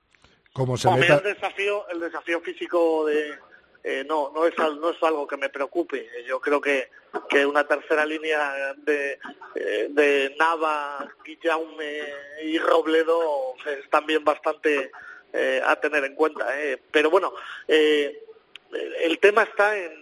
Como 0.52 0.76
se 0.76 0.88
A 0.88 0.92
mí 0.92 1.00
meta... 1.00 1.16
el 1.16 1.22
desafío, 1.22 1.88
el 1.88 2.00
desafío 2.00 2.40
físico 2.40 3.06
de 3.06 3.38
eh, 3.84 4.04
no 4.06 4.30
no 4.34 4.46
es 4.46 4.54
no 4.58 4.90
es 4.90 5.02
algo 5.02 5.26
que 5.26 5.36
me 5.36 5.48
preocupe. 5.48 6.08
Yo 6.26 6.40
creo 6.40 6.60
que, 6.60 6.90
que 7.28 7.46
una 7.46 7.64
tercera 7.66 8.04
línea 8.04 8.74
de, 8.76 9.18
eh, 9.54 9.86
de 9.90 10.34
Nava, 10.38 11.08
Guillaume 11.24 12.02
y 12.44 12.58
Robledo 12.58 13.54
es 13.66 13.88
también 13.90 14.22
bastante 14.24 14.90
eh, 15.32 15.60
a 15.64 15.76
tener 15.76 16.04
en 16.04 16.14
cuenta. 16.14 16.46
eh. 16.60 16.80
Pero 16.90 17.10
bueno, 17.10 17.32
eh, 17.68 18.24
el 19.00 19.18
tema 19.18 19.42
está 19.42 19.76
en, 19.76 19.92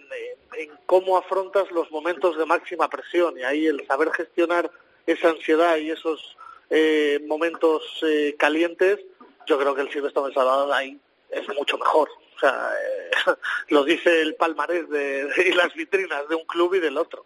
en- 0.57 0.71
cómo 0.85 1.17
afrontas 1.17 1.69
los 1.71 1.89
momentos 1.91 2.37
de 2.37 2.45
máxima 2.45 2.89
presión 2.89 3.37
y 3.37 3.43
ahí 3.43 3.67
el 3.67 3.85
saber 3.87 4.11
gestionar 4.11 4.69
esa 5.05 5.29
ansiedad 5.29 5.77
y 5.77 5.91
esos 5.91 6.37
eh, 6.69 7.19
momentos 7.25 7.81
eh, 8.03 8.35
calientes, 8.37 8.99
yo 9.47 9.57
creo 9.57 9.73
que 9.75 9.81
el 9.81 9.91
Silvestre 9.91 10.21
Salvador 10.33 10.71
ahí 10.73 10.99
es 11.29 11.47
mucho 11.49 11.77
mejor. 11.77 12.09
O 12.41 12.47
sea, 12.47 12.69
eh, 12.73 13.35
lo 13.69 13.83
dice 13.83 14.21
el 14.21 14.35
palmarés 14.35 14.89
de, 14.89 15.25
de- 15.25 15.49
y 15.49 15.53
las 15.53 15.73
vitrinas 15.75 16.27
de 16.27 16.35
un 16.35 16.45
club 16.45 16.73
y 16.75 16.79
del 16.79 16.97
otro. 16.97 17.25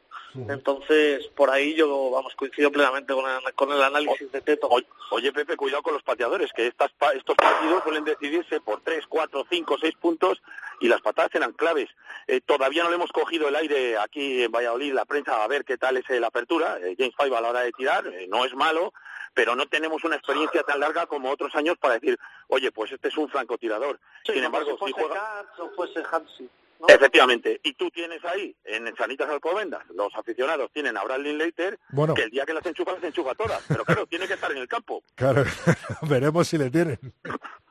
Entonces, 0.50 1.26
por 1.28 1.50
ahí 1.50 1.76
yo, 1.76 2.10
vamos, 2.12 2.36
coincido 2.36 2.70
plenamente 2.70 3.14
con 3.14 3.24
el, 3.30 3.54
con 3.54 3.72
el 3.72 3.82
análisis 3.82 4.30
de 4.34 4.42
Teto. 4.42 4.68
Oye, 4.68 4.86
oye, 5.12 5.32
Pepe, 5.32 5.56
cuidado 5.56 5.82
con 5.82 5.94
los 5.94 6.04
pateadores, 6.04 6.52
que 6.52 6.68
estas, 6.68 6.92
pa- 6.92 7.14
estos 7.14 7.38
partidos 7.38 7.82
suelen 7.84 8.04
decidirse 8.04 8.60
por 8.60 8.82
tres, 8.82 9.06
cuatro, 9.08 9.46
cinco, 9.50 9.78
seis 9.80 9.96
puntos 9.96 10.42
y 10.80 10.88
las 10.88 11.02
patadas 11.02 11.34
eran 11.36 11.54
claves. 11.54 11.90
Eh, 12.28 12.42
todavía 12.42 12.84
no 12.84 12.90
le 12.90 12.96
hemos 12.96 13.12
cogido 13.12 13.48
el 13.48 13.56
aire 13.56 13.98
aquí 13.98 14.44
en 14.44 14.52
Valladolid, 14.52 14.94
la 14.94 15.06
prensa, 15.06 15.44
a 15.44 15.48
ver 15.48 15.64
qué 15.66 15.78
tal 15.78 15.98
es 15.98 16.10
eh, 16.10 16.20
la 16.20 16.28
apertura. 16.28 16.78
Eh, 16.82 16.96
James 16.98 17.14
Five 17.18 17.36
a 17.36 17.42
la 17.42 17.50
hora 17.50 17.62
de 17.62 17.72
tirar 17.72 18.08
eh, 18.08 18.28
no 18.30 18.46
es 18.46 18.54
malo, 18.54 18.94
pero 19.34 19.56
no 19.56 19.66
tenemos 19.68 20.04
una 20.04 20.16
experiencia 20.16 20.64
tan 20.64 20.80
larga 20.80 21.06
como 21.06 21.30
otros 21.30 21.54
años 21.56 21.78
para 21.78 21.96
decir, 21.96 22.18
oye, 22.48 22.72
pues 22.72 22.92
este 22.92 23.10
es 23.10 23.18
un 23.18 23.30
francotirador. 23.30 24.00
Sí, 24.26 24.34
Sin 24.34 24.44
embargo, 24.44 24.78
si 24.86 24.92
juega... 24.92 25.46
O 25.60 25.70
fuese 25.76 26.02
Hansi. 26.12 26.50
¿no? 26.80 26.88
Efectivamente, 26.90 27.62
y 27.64 27.74
tú 27.74 27.90
tienes 27.90 28.24
ahí, 28.26 28.54
en 28.66 28.94
Sanitas 28.98 29.30
Alcobendas, 29.30 29.82
los 29.94 30.14
aficionados 30.14 30.70
tienen 30.74 30.98
a 30.98 31.04
Bradley 31.06 31.34
Leiter, 31.34 31.80
Bueno. 31.90 32.14
que 32.14 32.24
el 32.24 32.32
día 32.32 32.46
que 32.46 32.54
las 32.54 32.66
enchufa, 32.66 32.92
las 32.92 33.04
enchufa 33.04 33.34
todas. 33.34 33.64
Pero 33.68 33.86
claro, 33.86 34.06
tiene 34.08 34.28
que 34.28 34.34
estar 34.34 34.52
en 34.52 34.58
el 34.58 34.68
campo. 34.68 35.02
Claro, 35.16 35.44
veremos 36.02 36.48
si 36.50 36.58
le 36.58 36.70
tienen. 36.70 37.00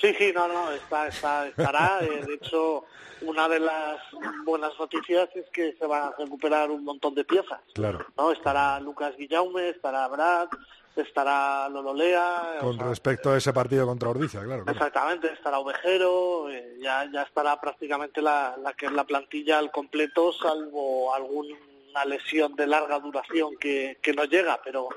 Sí, 0.00 0.14
sí, 0.14 0.32
no, 0.34 0.48
no, 0.48 0.70
está, 0.72 1.08
está, 1.08 1.46
estará. 1.48 1.98
de 2.00 2.34
hecho, 2.34 2.84
una 3.22 3.48
de 3.48 3.60
las 3.60 4.00
buenas 4.44 4.72
noticias 4.78 5.28
es 5.34 5.44
que 5.50 5.74
se 5.78 5.86
van 5.86 6.04
a 6.04 6.14
recuperar 6.16 6.70
un 6.70 6.84
montón 6.84 7.14
de 7.14 7.24
piezas. 7.24 7.60
Claro. 7.74 8.06
¿no? 8.16 8.32
Estará 8.32 8.80
Lucas 8.80 9.14
Guillaume, 9.18 9.68
estará 9.68 10.08
Brad, 10.08 10.48
estará 10.96 11.68
Lololea. 11.68 12.60
o 12.60 12.64
Con 12.64 12.76
sea, 12.78 12.86
respecto 12.86 13.30
a 13.30 13.36
ese 13.36 13.52
partido 13.52 13.86
contra 13.86 14.10
claro. 14.12 14.28
claro. 14.30 14.64
Exactamente, 14.66 15.32
estará 15.32 15.58
Ovejero, 15.58 16.48
eh, 16.50 16.78
ya, 16.80 17.04
ya 17.12 17.22
estará 17.22 17.60
prácticamente 17.60 18.22
la, 18.22 18.56
la 18.62 18.72
que 18.72 18.86
es 18.86 18.92
la 18.92 19.04
plantilla 19.04 19.58
al 19.58 19.70
completo, 19.70 20.32
salvo 20.32 21.14
alguna 21.14 21.56
lesión 22.06 22.54
de 22.56 22.66
larga 22.66 22.98
duración 23.00 23.56
que, 23.58 23.98
que 24.00 24.12
no 24.14 24.24
llega, 24.24 24.60
pero 24.64 24.88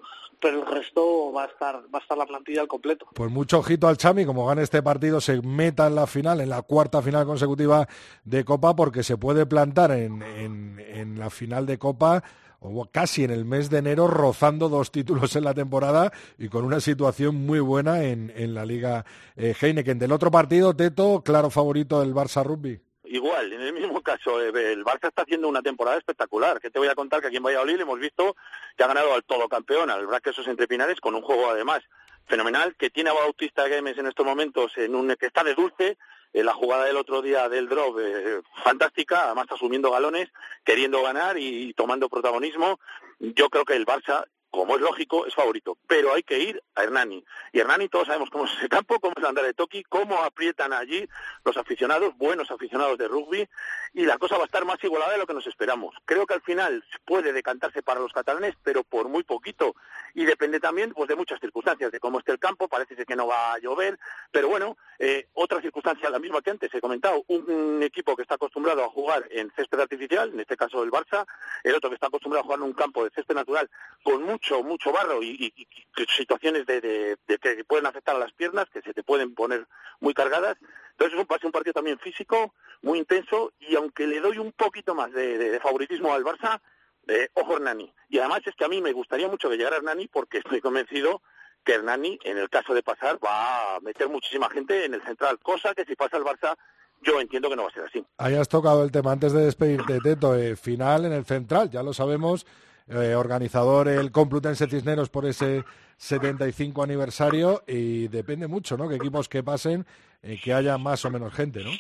pero 0.44 0.60
el 0.60 0.68
resto 0.68 1.32
va 1.34 1.46
a 1.46 1.48
estar 1.48 1.76
va 1.92 1.98
a 1.98 2.02
estar 2.02 2.18
la 2.18 2.26
plantilla 2.28 2.62
al 2.62 2.68
completo. 2.68 3.08
Pues 3.16 3.32
mucho 3.32 3.58
ojito 3.60 3.88
al 3.88 3.98
Chami, 3.98 4.26
como 4.26 4.46
gane 4.46 4.62
este 4.62 4.84
partido, 4.84 5.20
se 5.22 5.42
meta 5.42 5.88
en 5.88 5.96
la 5.96 6.06
final, 6.06 6.42
en 6.42 6.50
la 6.50 6.62
cuarta 6.62 7.02
final 7.02 7.26
consecutiva 7.26 7.88
de 8.26 8.46
Copa, 8.46 8.76
porque 8.76 9.02
se 9.02 9.18
puede 9.18 9.46
plantar 9.48 9.92
en, 9.92 10.22
en- 10.22 11.18
la 11.18 11.30
final 11.30 11.66
de 11.66 11.78
Copa 11.80 12.24
o 12.60 12.86
casi 12.92 13.24
en 13.24 13.32
el 13.32 13.46
mes 13.46 13.70
de 13.70 13.80
enero, 13.80 14.08
rozando 14.08 14.70
dos 14.70 14.92
títulos 14.92 15.36
en 15.36 15.44
la 15.44 15.54
temporada 15.54 16.12
y 16.38 16.48
con 16.50 16.64
una 16.66 16.80
situación 16.80 17.36
muy 17.36 17.60
buena 17.60 18.04
en, 18.04 18.32
en 18.36 18.54
la 18.54 18.66
Liga 18.66 19.06
eh, 19.36 19.54
Heineken. 19.60 20.00
Del 20.00 20.12
otro 20.12 20.32
partido, 20.32 20.76
Teto, 20.76 21.22
claro 21.24 21.50
favorito 21.50 22.00
del 22.00 22.14
Barça 22.14 22.44
Rugby. 22.44 22.80
Igual, 23.14 23.54
en 23.54 23.62
el 23.62 23.74
mismo 23.74 24.02
caso, 24.02 24.42
eh, 24.42 24.74
el 24.74 24.84
Barça 24.84 25.10
está 25.10 25.22
haciendo 25.22 25.48
una 25.48 25.62
temporada 25.62 26.00
espectacular. 26.00 26.60
Que 26.60 26.72
te 26.72 26.80
voy 26.80 26.88
a 26.88 26.96
contar 26.96 27.22
que 27.22 27.28
aquí 27.28 27.38
en 27.38 27.44
Valladolid 27.44 27.80
hemos 27.80 28.00
visto 28.00 28.36
que 28.76 28.84
ha 28.84 28.88
ganado 28.88 29.14
al 29.14 29.24
todo 29.24 29.48
campeón, 29.48 29.92
al 29.92 30.08
Braquesos 30.08 30.48
entre 30.48 30.68
Pinares, 30.68 31.00
con 31.00 31.14
un 31.14 31.22
juego 31.22 31.52
además 31.52 31.84
fenomenal, 32.26 32.76
que 32.76 32.90
tiene 32.90 33.12
a 33.12 33.14
Bautista 33.14 33.68
Games 33.68 34.00
en 34.00 34.08
estos 34.08 34.26
momentos 34.26 34.72
en 34.78 34.96
un 34.96 35.16
que 35.16 35.28
está 35.28 35.44
de 35.44 35.54
dulce. 35.54 35.96
eh, 36.34 36.44
la 36.44 36.54
jugada 36.54 36.86
del 36.86 36.98
otro 36.98 37.22
día 37.22 37.48
del 37.50 37.70
drop, 37.70 38.00
eh, 38.00 38.42
fantástica, 38.64 39.26
además 39.26 39.46
asumiendo 39.52 39.92
galones, 39.92 40.30
queriendo 40.64 41.04
ganar 41.04 41.38
y, 41.38 41.72
tomando 41.76 42.10
protagonismo. 42.10 42.80
Yo 43.20 43.52
creo 43.52 43.64
que 43.64 43.76
el 43.76 43.86
Barça, 43.86 44.26
como 44.54 44.76
es 44.76 44.82
lógico, 44.82 45.26
es 45.26 45.34
favorito, 45.34 45.80
pero 45.88 46.14
hay 46.14 46.22
que 46.22 46.38
ir 46.38 46.62
a 46.76 46.84
Hernani. 46.84 47.26
Y 47.52 47.60
Hernani 47.60 47.90
todos 47.90 48.06
sabemos 48.06 48.30
cómo 48.30 48.46
es 48.46 48.52
ese 48.60 48.70
campo, 48.70 49.00
cómo 49.00 49.16
es 49.18 49.24
andar 49.24 49.44
de 49.44 49.56
Toki, 49.56 49.84
cómo 49.84 50.22
aprietan 50.22 50.74
allí 50.74 51.10
los 51.44 51.58
aficionados, 51.58 52.16
buenos 52.18 52.52
aficionados 52.52 53.00
de 53.00 53.08
rugby, 53.08 53.50
y 53.96 54.06
la 54.06 54.20
cosa 54.20 54.38
va 54.38 54.44
a 54.44 54.46
estar 54.46 54.64
más 54.64 54.78
igualada 54.84 55.14
de 55.14 55.18
lo 55.18 55.26
que 55.26 55.34
nos 55.34 55.48
esperamos. 55.48 55.96
Creo 56.06 56.28
que 56.28 56.36
al 56.36 56.42
final 56.42 56.84
puede 57.04 57.34
decantarse 57.34 57.82
para 57.82 58.00
los 58.00 58.14
catalanes, 58.14 58.54
pero 58.64 58.84
por 58.84 59.10
muy 59.10 59.24
poquito. 59.24 59.76
Y 60.14 60.26
depende 60.26 60.60
también 60.60 60.94
pues, 60.94 61.10
de 61.10 61.16
muchas 61.16 61.40
circunstancias, 61.40 61.92
de 61.92 62.00
cómo 62.00 62.20
esté 62.20 62.32
el 62.32 62.40
campo, 62.40 62.68
parece 62.68 62.96
que 63.06 63.16
no 63.16 63.26
va 63.26 63.54
a 63.54 63.60
llover, 63.60 63.98
pero 64.32 64.50
bueno, 64.50 64.78
eh, 65.00 65.28
otra 65.34 65.62
circunstancia, 65.62 66.10
la 66.12 66.20
misma 66.20 66.42
que 66.42 66.52
antes 66.52 66.74
he 66.74 66.80
comentado, 66.80 67.24
un, 67.28 67.50
un 67.50 67.84
equipo 67.84 68.16
que 68.16 68.22
está 68.22 68.36
acostumbrado 68.36 68.84
a 68.84 68.90
jugar 68.90 69.28
en 69.32 69.52
césped 69.56 69.80
artificial, 69.80 70.30
en 70.32 70.40
este 70.40 70.56
caso 70.56 70.84
el 70.84 70.92
Barça, 70.92 71.26
el 71.64 71.74
otro 71.74 71.90
que 71.90 71.96
está 71.96 72.08
acostumbrado 72.08 72.42
a 72.42 72.44
jugar 72.44 72.60
en 72.60 72.66
un 72.66 72.74
campo 72.74 73.04
de 73.04 73.10
césped 73.10 73.36
natural 73.36 73.70
con 74.04 74.22
mucho, 74.24 74.43
mucho 74.64 74.92
barro 74.92 75.22
y, 75.24 75.30
y- 75.56 75.68
y 76.02 76.06
situaciones 76.16 76.66
de, 76.66 76.82
de- 76.82 77.18
que 77.40 77.64
pueden 77.64 77.86
afectar 77.86 78.16
a 78.16 78.20
las 78.20 78.34
piernas, 78.34 78.70
que 78.72 78.82
se 78.82 78.94
te 78.94 79.04
pueden 79.04 79.34
poner 79.34 79.66
muy 80.00 80.14
cargadas. 80.14 80.58
Entonces 80.92 81.18
es 81.18 81.26
un, 81.26 81.28
un 81.48 81.52
partido 81.52 81.74
también 81.74 81.98
físico, 82.00 82.54
muy 82.82 83.00
intenso, 83.00 83.54
y 83.60 83.76
aunque 83.76 84.06
le 84.06 84.20
doy 84.20 84.38
un 84.38 84.52
poquito 84.52 84.94
más 84.94 85.12
de, 85.14 85.60
favoritismo 85.62 86.14
al 86.14 86.24
Barça, 86.24 86.60
eh, 87.08 87.30
ojo 87.34 87.56
Hernani. 87.56 87.92
Y 88.10 88.20
además 88.20 88.42
es 88.46 88.56
que 88.56 88.66
a 88.66 88.70
mí 88.70 88.82
me 88.82 88.92
gustaría 88.92 89.28
mucho 89.28 89.50
que 89.50 89.58
llegara 89.58 89.78
Hernani 89.78 90.08
porque 90.08 90.40
estoy 90.40 90.62
convencido 90.62 91.22
que 91.64 91.74
Hernani, 91.76 92.20
en 92.24 92.38
el 92.38 92.50
caso 92.50 92.74
de 92.74 92.84
pasar, 92.84 93.18
va 93.24 93.76
a 93.76 93.80
meter 93.80 94.10
muchísima 94.10 94.50
gente 94.50 94.84
en 94.86 94.94
el 94.96 95.02
central, 95.04 95.40
cosa 95.40 95.74
que 95.74 95.86
si 95.86 95.96
pasa 95.96 96.18
el 96.18 96.24
Barça, 96.24 96.56
yo 97.02 97.20
entiendo 97.20 97.50
que 97.50 97.56
no 97.56 97.64
va 97.64 97.70
a 97.70 97.74
ser 97.74 97.84
así. 97.86 98.06
Ahí 98.18 98.36
has 98.36 98.48
tocado 98.50 98.84
el 98.84 98.92
tema 98.92 99.12
antes 99.14 99.34
de 99.34 99.44
despedirte, 99.46 100.00
Teto. 100.02 100.36
eh, 100.36 100.56
final 100.56 101.06
en 101.06 101.14
el 101.14 101.26
central, 101.26 101.70
ya 101.70 101.84
lo 101.84 101.94
sabemos. 101.94 102.46
Eh, 102.88 103.16
organizador 103.16 103.88
el 103.88 104.12
Complutense 104.12 104.68
Cisneros 104.68 105.10
por 105.10 105.26
ese 105.26 105.64
75 105.98 106.84
aniversario 106.84 107.64
y 107.68 108.08
depende 108.10 108.48
mucho, 108.48 108.78
¿no? 108.78 108.90
Que 108.90 108.96
equipos 108.96 109.30
que 109.30 109.44
pasen, 109.44 109.86
eh, 110.22 110.40
que 110.44 110.54
haya 110.54 110.78
más 110.78 111.06
o 111.06 111.12
menos 111.12 111.34
gente, 111.34 111.64
¿no? 111.64 111.72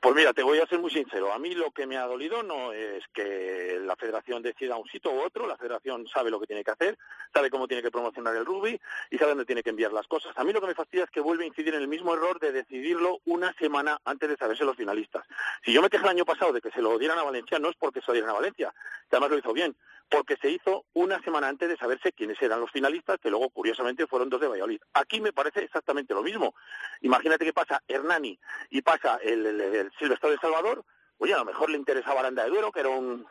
Pues 0.00 0.14
mira, 0.14 0.32
te 0.32 0.44
voy 0.44 0.60
a 0.60 0.66
ser 0.66 0.78
muy 0.78 0.92
sincero. 0.92 1.32
A 1.32 1.40
mí 1.40 1.56
lo 1.56 1.72
que 1.72 1.84
me 1.84 1.96
ha 1.96 2.06
dolido 2.06 2.44
no 2.44 2.72
es 2.72 3.02
que 3.12 3.80
la 3.82 3.96
federación 3.96 4.42
decida 4.44 4.76
un 4.76 4.88
sitio 4.88 5.10
u 5.10 5.20
otro. 5.20 5.44
La 5.44 5.56
federación 5.56 6.06
sabe 6.06 6.30
lo 6.30 6.38
que 6.38 6.46
tiene 6.46 6.62
que 6.62 6.70
hacer, 6.70 6.96
sabe 7.34 7.50
cómo 7.50 7.66
tiene 7.66 7.82
que 7.82 7.90
promocionar 7.90 8.36
el 8.36 8.46
rugby 8.46 8.80
y 9.10 9.18
sabe 9.18 9.30
dónde 9.30 9.44
tiene 9.44 9.64
que 9.64 9.70
enviar 9.70 9.92
las 9.92 10.06
cosas. 10.06 10.38
A 10.38 10.44
mí 10.44 10.52
lo 10.52 10.60
que 10.60 10.68
me 10.68 10.74
fastidia 10.76 11.02
es 11.02 11.10
que 11.10 11.20
vuelve 11.20 11.42
a 11.42 11.48
incidir 11.48 11.74
en 11.74 11.82
el 11.82 11.88
mismo 11.88 12.14
error 12.14 12.38
de 12.38 12.52
decidirlo 12.52 13.18
una 13.24 13.52
semana 13.54 14.00
antes 14.04 14.28
de 14.28 14.36
saberse 14.36 14.64
los 14.64 14.76
finalistas. 14.76 15.26
Si 15.64 15.72
yo 15.72 15.82
me 15.82 15.90
quejé 15.90 16.04
el 16.04 16.10
año 16.10 16.24
pasado 16.24 16.52
de 16.52 16.60
que 16.60 16.70
se 16.70 16.80
lo 16.80 16.96
dieran 16.96 17.18
a 17.18 17.24
Valencia, 17.24 17.58
no 17.58 17.68
es 17.68 17.76
porque 17.76 18.00
se 18.00 18.06
lo 18.06 18.12
dieran 18.12 18.30
a 18.30 18.34
Valencia, 18.34 18.72
además 19.10 19.30
lo 19.30 19.38
hizo 19.38 19.52
bien, 19.52 19.74
porque 20.08 20.36
se 20.36 20.50
hizo 20.50 20.84
una 20.94 21.20
semana 21.22 21.48
antes 21.48 21.68
de 21.68 21.76
saberse 21.76 22.12
quiénes 22.12 22.40
eran 22.40 22.60
los 22.60 22.70
finalistas, 22.70 23.18
que 23.20 23.30
luego, 23.30 23.50
curiosamente, 23.50 24.06
fueron 24.06 24.30
dos 24.30 24.40
de 24.40 24.48
Valladolid. 24.48 24.80
Aquí 24.94 25.20
me 25.20 25.32
parece 25.32 25.64
exactamente 25.64 26.14
lo 26.14 26.22
mismo. 26.22 26.54
Imagínate 27.02 27.44
que 27.44 27.52
pasa 27.52 27.82
Hernani 27.86 28.38
y 28.70 28.82
pasa 28.82 29.18
el, 29.22 29.87
Silvestre 29.98 30.30
de 30.30 30.38
Salvador, 30.38 30.84
oye, 31.18 31.34
a 31.34 31.38
lo 31.38 31.44
mejor 31.44 31.70
le 31.70 31.78
interesaba 31.78 32.20
Aranda 32.20 32.44
de 32.44 32.50
Duero, 32.50 32.72
que 32.72 32.80
era 32.80 32.90
un, 32.90 33.26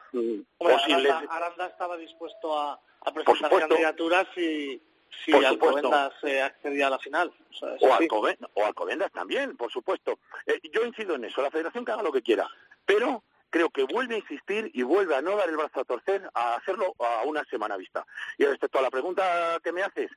posible... 0.58 1.12
Aranda, 1.30 1.68
estaba 1.68 1.98
dispuesto 1.98 2.58
a, 2.58 2.80
presentar 3.14 3.68
candidaturas 3.68 4.26
y 4.38 4.82
si 5.24 5.34
Alcobendas 5.34 6.14
se 6.22 6.42
accedía 6.42 6.88
a 6.88 6.92
la 6.92 7.00
final. 7.00 7.32
O, 7.82 8.64
Alcobendas, 8.64 9.12
también, 9.12 9.56
por 9.56 9.72
supuesto. 9.72 10.20
Eh, 10.46 10.60
yo 10.72 10.84
incido 10.84 11.16
en 11.16 11.26
eso, 11.26 11.42
la 11.42 11.52
federación 11.52 11.86
que 11.86 11.92
haga 11.92 12.04
lo 12.04 12.12
que 12.12 12.22
quiera, 12.22 12.48
pero 12.86 13.24
creo 13.50 13.70
que 13.70 13.84
vuelve 13.84 14.16
a 14.16 14.20
insistir 14.20 14.70
y 14.74 14.84
vuelve 14.84 15.16
a 15.16 15.22
no 15.22 15.36
dar 15.36 15.50
el 15.50 15.58
brazo 15.58 15.80
a 15.80 15.86
torcer 15.86 16.30
a 16.34 16.56
hacerlo 16.56 16.94
a 17.00 17.24
una 17.26 17.44
semana 17.46 17.78
vista. 17.78 18.06
Y 18.38 18.46
respecto 18.46 18.80
a 18.80 18.82
la 18.82 18.92
pregunta 18.92 19.60
que 19.64 19.72
me 19.72 19.84
haces, 19.84 20.12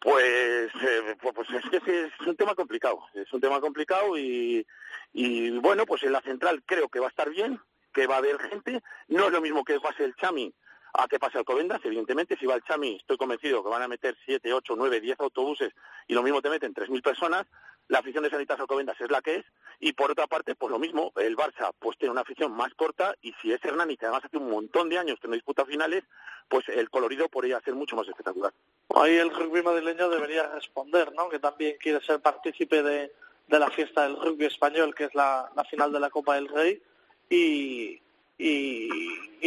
pues, 0.00 0.70
eh, 0.82 1.16
pues, 1.20 1.34
pues 1.34 1.48
es 1.50 1.82
que 1.82 2.04
es 2.04 2.26
un 2.26 2.36
tema 2.36 2.54
complicado, 2.54 3.04
es 3.14 3.32
un 3.32 3.40
tema 3.40 3.60
complicado 3.60 4.16
y, 4.18 4.66
y 5.12 5.50
bueno, 5.58 5.86
pues 5.86 6.02
en 6.02 6.12
la 6.12 6.20
central 6.20 6.62
creo 6.66 6.88
que 6.88 7.00
va 7.00 7.06
a 7.06 7.10
estar 7.10 7.30
bien, 7.30 7.60
que 7.92 8.06
va 8.06 8.16
a 8.16 8.18
haber 8.18 8.38
gente, 8.40 8.82
no 9.08 9.26
es 9.26 9.32
lo 9.32 9.40
mismo 9.40 9.64
que 9.64 9.80
pase 9.80 10.04
el 10.04 10.14
Chami 10.16 10.52
a 10.96 11.08
que 11.08 11.18
pase 11.18 11.38
Alcobendas, 11.38 11.80
evidentemente, 11.84 12.36
si 12.36 12.46
va 12.46 12.54
el 12.54 12.62
Chami, 12.62 12.96
estoy 12.96 13.16
convencido 13.16 13.64
que 13.64 13.70
van 13.70 13.82
a 13.82 13.88
meter 13.88 14.16
7, 14.24 14.52
8, 14.52 14.74
9, 14.76 15.00
10 15.00 15.20
autobuses 15.20 15.72
y 16.06 16.14
lo 16.14 16.22
mismo 16.22 16.40
te 16.40 16.50
meten 16.50 16.72
3.000 16.72 17.02
personas, 17.02 17.46
la 17.88 17.98
afición 17.98 18.24
de 18.24 18.30
Sanitas 18.30 18.58
Alcobendas 18.58 19.00
es 19.00 19.10
la 19.10 19.20
que 19.20 19.36
es, 19.36 19.44
y 19.80 19.92
por 19.92 20.10
otra 20.10 20.26
parte, 20.26 20.54
pues 20.54 20.70
lo 20.70 20.78
mismo, 20.78 21.12
el 21.16 21.36
Barça 21.36 21.72
pues 21.78 21.98
tiene 21.98 22.12
una 22.12 22.22
afición 22.22 22.52
más 22.52 22.72
corta, 22.74 23.14
y 23.20 23.34
si 23.42 23.52
es 23.52 23.62
Hernani, 23.64 23.96
que 23.96 24.06
además 24.06 24.24
hace 24.24 24.38
un 24.38 24.50
montón 24.50 24.88
de 24.88 24.98
años 24.98 25.18
que 25.20 25.28
no 25.28 25.34
disputa 25.34 25.66
finales, 25.66 26.04
pues 26.48 26.68
el 26.68 26.88
colorido 26.90 27.28
podría 27.28 27.60
ser 27.60 27.74
mucho 27.74 27.96
más 27.96 28.08
espectacular. 28.08 28.52
Ahí 28.94 29.16
el 29.16 29.30
rugby 29.30 29.62
madrileño 29.62 30.08
debería 30.08 30.48
responder, 30.48 31.12
¿no? 31.12 31.28
Que 31.28 31.38
también 31.38 31.76
quiere 31.78 32.00
ser 32.00 32.20
partícipe 32.20 32.82
de, 32.82 33.12
la 33.48 33.70
fiesta 33.70 34.02
del 34.04 34.16
rugby 34.16 34.46
español, 34.46 34.94
que 34.94 35.04
es 35.04 35.14
la, 35.14 35.50
final 35.68 35.92
de 35.92 36.00
la 36.00 36.10
Copa 36.10 36.36
del 36.36 36.48
Rey, 36.48 36.82
y, 37.28 38.00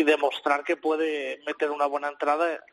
demostrar 0.04 0.64
que 0.64 0.78
puede 0.78 1.42
meter 1.46 1.70
una 1.70 1.86
buena 1.86 2.08
entrada, 2.08 2.64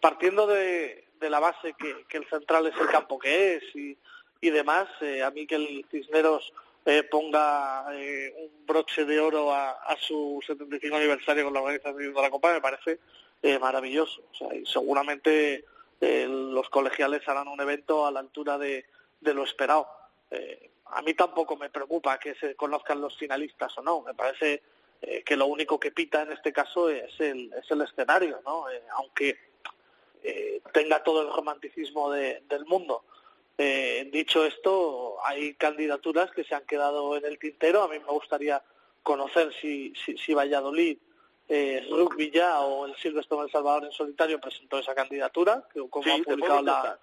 partiendo 0.00 0.46
de, 0.46 1.04
la 1.20 1.40
base 1.40 1.74
que, 1.74 2.04
que 2.08 2.18
el 2.18 2.28
central 2.28 2.66
es 2.66 2.76
el 2.80 2.86
campo 2.88 3.18
que 3.18 3.56
es 3.56 3.74
y 3.74 3.98
y 4.40 4.50
demás. 4.50 4.88
Eh, 5.00 5.22
a 5.22 5.30
mí 5.30 5.46
que 5.46 5.56
el 5.56 5.86
Cisneros 5.90 6.52
eh, 6.84 7.02
ponga 7.04 7.86
eh, 7.92 8.34
un 8.36 8.66
broche 8.66 9.04
de 9.04 9.20
oro 9.20 9.52
a, 9.52 9.96
su 10.00 10.40
75 10.46 10.96
aniversario 10.96 11.44
con 11.44 11.54
la 11.54 11.60
organización 11.60 12.14
de 12.14 12.22
la 12.22 12.30
Copa 12.30 12.52
me 12.52 12.60
parece 12.60 12.98
maravilloso. 13.60 14.22
O 14.32 14.34
sea, 14.34 14.54
y 14.54 14.66
seguramente 14.66 15.64
los 16.00 16.68
colegiales 16.70 17.26
harán 17.28 17.46
un 17.46 17.60
evento 17.60 18.04
a 18.04 18.10
la 18.10 18.20
altura 18.20 18.58
de, 18.58 18.84
lo 19.20 19.44
esperado. 19.44 19.86
a 20.86 21.02
mí 21.02 21.14
tampoco 21.14 21.56
me 21.56 21.70
preocupa 21.70 22.18
que 22.18 22.34
se 22.34 22.56
conozcan 22.56 23.00
los 23.00 23.16
finalistas 23.16 23.78
o 23.78 23.82
no. 23.82 24.02
Me 24.02 24.14
parece 24.14 24.62
que 25.24 25.36
lo 25.36 25.46
único 25.46 25.78
que 25.78 25.92
pita 25.92 26.22
en 26.22 26.32
este 26.32 26.52
caso 26.52 26.88
es 26.88 27.12
el, 27.20 27.52
es 27.52 27.70
el 27.70 27.82
escenario, 27.82 28.40
¿no? 28.44 28.66
aunque 28.96 29.38
tenga 30.72 31.04
todo 31.04 31.22
el 31.22 31.32
romanticismo 31.32 32.10
del 32.10 32.66
mundo. 32.66 33.04
Eh, 33.60 34.08
dicho 34.12 34.44
esto, 34.44 35.16
hay 35.24 35.54
candidaturas 35.54 36.30
que 36.30 36.44
se 36.44 36.54
han 36.54 36.64
quedado 36.64 37.16
en 37.16 37.24
el 37.24 37.38
tintero. 37.38 37.82
A 37.82 37.88
mí 37.88 37.98
me 37.98 38.12
gustaría 38.12 38.62
conocer 39.02 39.52
si, 39.60 39.92
si, 39.94 40.16
si 40.16 40.32
Valladolid, 40.32 40.96
eh, 41.48 41.86
Rugby 41.90 42.30
ya 42.30 42.60
o 42.60 42.86
el 42.86 42.94
Silvestre 42.96 43.38
El 43.38 43.50
Salvador 43.50 43.84
en 43.84 43.92
solitario 43.92 44.40
presentó 44.40 44.78
esa 44.78 44.94
candidatura, 44.94 45.64
como 45.90 46.14
ha 46.14 46.18
publicado 46.18 46.62
la 46.62 46.98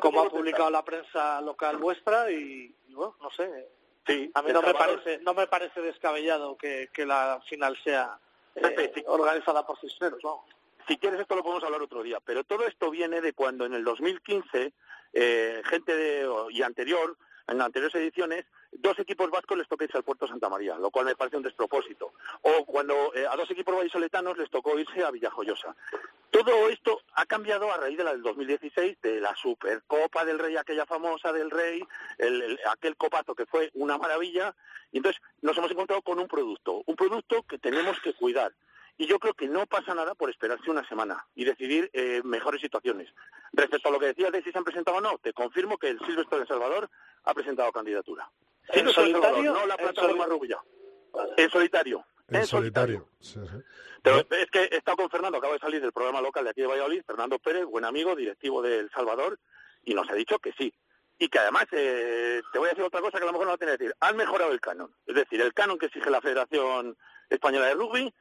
como 0.00 0.22
ha 0.22 0.30
publicado 0.30 0.70
la 0.70 0.82
prensa 0.82 1.40
local 1.42 1.76
vuestra 1.76 2.30
y, 2.30 2.74
bueno, 2.88 3.14
no 3.20 3.30
sé. 3.30 3.68
a 4.32 4.42
mí 4.42 4.52
no 4.52 4.62
me 4.62 4.72
parece 4.72 5.18
no 5.18 5.34
me 5.34 5.46
parece 5.46 5.82
descabellado 5.82 6.56
que, 6.56 6.88
que 6.94 7.04
la 7.04 7.42
final 7.46 7.76
sea 7.84 8.18
eh, 8.54 9.04
organizada 9.06 9.66
por 9.66 9.78
Cisneros, 9.78 10.22
Si 10.88 10.96
quieres 10.96 11.20
esto 11.20 11.36
lo 11.36 11.42
podemos 11.42 11.64
hablar 11.64 11.82
otro 11.82 12.02
día, 12.02 12.18
pero 12.24 12.42
todo 12.44 12.66
esto 12.66 12.90
viene 12.90 13.20
de 13.20 13.34
cuando 13.34 13.66
en 13.66 13.74
el 13.74 13.84
2015 13.84 14.72
eh, 15.12 15.62
gente 15.64 15.96
de, 15.96 16.28
y 16.50 16.62
anterior, 16.62 17.16
en 17.48 17.60
anteriores 17.60 17.94
ediciones, 17.96 18.44
dos 18.70 18.98
equipos 18.98 19.30
vascos 19.30 19.58
les 19.58 19.68
tocó 19.68 19.84
irse 19.84 19.98
al 19.98 20.04
Puerto 20.04 20.26
Santa 20.26 20.48
María, 20.48 20.76
lo 20.76 20.90
cual 20.90 21.06
me 21.06 21.16
parece 21.16 21.36
un 21.36 21.42
despropósito. 21.42 22.12
O 22.42 22.64
cuando 22.64 23.12
eh, 23.14 23.26
a 23.28 23.36
dos 23.36 23.50
equipos 23.50 23.76
vallisoletanos 23.76 24.38
les 24.38 24.50
tocó 24.50 24.78
irse 24.78 25.04
a 25.04 25.10
Villajoyosa. 25.10 25.74
Todo 26.30 26.68
esto 26.68 27.00
ha 27.14 27.26
cambiado 27.26 27.70
a 27.70 27.76
raíz 27.76 27.98
de 27.98 28.04
la 28.04 28.12
del 28.12 28.22
2016, 28.22 29.00
de 29.02 29.20
la 29.20 29.34
Supercopa 29.36 30.24
del 30.24 30.38
Rey, 30.38 30.56
aquella 30.56 30.86
famosa 30.86 31.32
del 31.32 31.50
Rey, 31.50 31.82
el, 32.18 32.58
aquel 32.70 32.96
copazo 32.96 33.34
que 33.34 33.46
fue 33.46 33.70
una 33.74 33.98
maravilla. 33.98 34.54
Y 34.92 34.98
entonces 34.98 35.20
nos 35.42 35.56
hemos 35.58 35.70
encontrado 35.70 36.02
con 36.02 36.18
un 36.18 36.28
producto, 36.28 36.82
un 36.86 36.96
producto 36.96 37.42
que 37.42 37.58
tenemos 37.58 38.00
que 38.00 38.14
cuidar 38.14 38.52
y 39.02 39.06
yo 39.08 39.18
creo 39.18 39.34
que 39.34 39.48
no 39.48 39.66
pasa 39.66 39.96
nada 39.96 40.14
por 40.14 40.30
esperarse 40.30 40.70
una 40.70 40.86
semana 40.88 41.26
y 41.34 41.44
decidir 41.44 41.90
eh, 41.92 42.22
mejores 42.22 42.60
situaciones. 42.60 43.12
Respecto 43.52 43.88
a 43.88 43.90
lo 43.90 43.98
que 43.98 44.06
decías 44.06 44.30
de 44.30 44.44
si 44.44 44.52
se 44.52 44.58
han 44.58 44.62
presentado 44.62 44.98
o 44.98 45.00
no, 45.00 45.18
te 45.18 45.32
confirmo 45.32 45.76
que 45.76 45.88
el 45.88 45.98
Silvestre 46.06 46.38
de 46.38 46.46
Salvador 46.46 46.88
ha 47.24 47.34
presentado 47.34 47.72
candidatura. 47.72 48.30
¿En 48.68 48.88
solitario? 48.90 49.54
no 49.54 49.66
la 49.66 49.76
plataforma 49.76 50.26
Rubia. 50.26 50.56
En 51.36 51.50
solitario. 51.50 52.06
En, 52.28 52.46
solitario. 52.46 53.08
es 53.20 54.50
que 54.52 54.68
he 54.70 54.76
estado 54.76 54.98
con 54.98 55.10
Fernando, 55.10 55.38
acaba 55.38 55.54
de 55.54 55.58
salir 55.58 55.80
del 55.82 55.92
programa 55.92 56.20
local 56.20 56.44
de 56.44 56.50
aquí 56.50 56.60
de 56.60 56.68
Valladolid, 56.68 57.02
Fernando 57.04 57.40
Pérez, 57.40 57.64
buen 57.64 57.84
amigo, 57.84 58.14
directivo 58.14 58.62
de 58.62 58.78
El 58.78 58.90
Salvador, 58.90 59.40
y 59.82 59.94
nos 59.94 60.08
ha 60.10 60.14
dicho 60.14 60.38
que 60.38 60.52
sí. 60.52 60.72
Y 61.18 61.26
que 61.26 61.40
además, 61.40 61.64
eh, 61.72 62.40
te 62.52 62.58
voy 62.60 62.68
a 62.68 62.70
decir 62.70 62.84
otra 62.84 63.00
cosa 63.00 63.18
que 63.18 63.24
a 63.24 63.26
lo 63.26 63.32
mejor 63.32 63.46
no 63.46 63.50
va 63.50 63.56
a 63.56 63.58
tener 63.58 63.76
que 63.76 63.84
decir, 63.84 63.96
han 63.98 64.16
mejorado 64.16 64.52
el 64.52 64.60
canon. 64.60 64.94
Es 65.06 65.16
decir, 65.16 65.40
el 65.40 65.52
canon 65.52 65.76
que 65.76 65.86
exige 65.86 66.08
la 66.08 66.20
Federación 66.20 66.96
Española 67.28 67.66
de 67.66 67.74
Rugby 67.74 68.14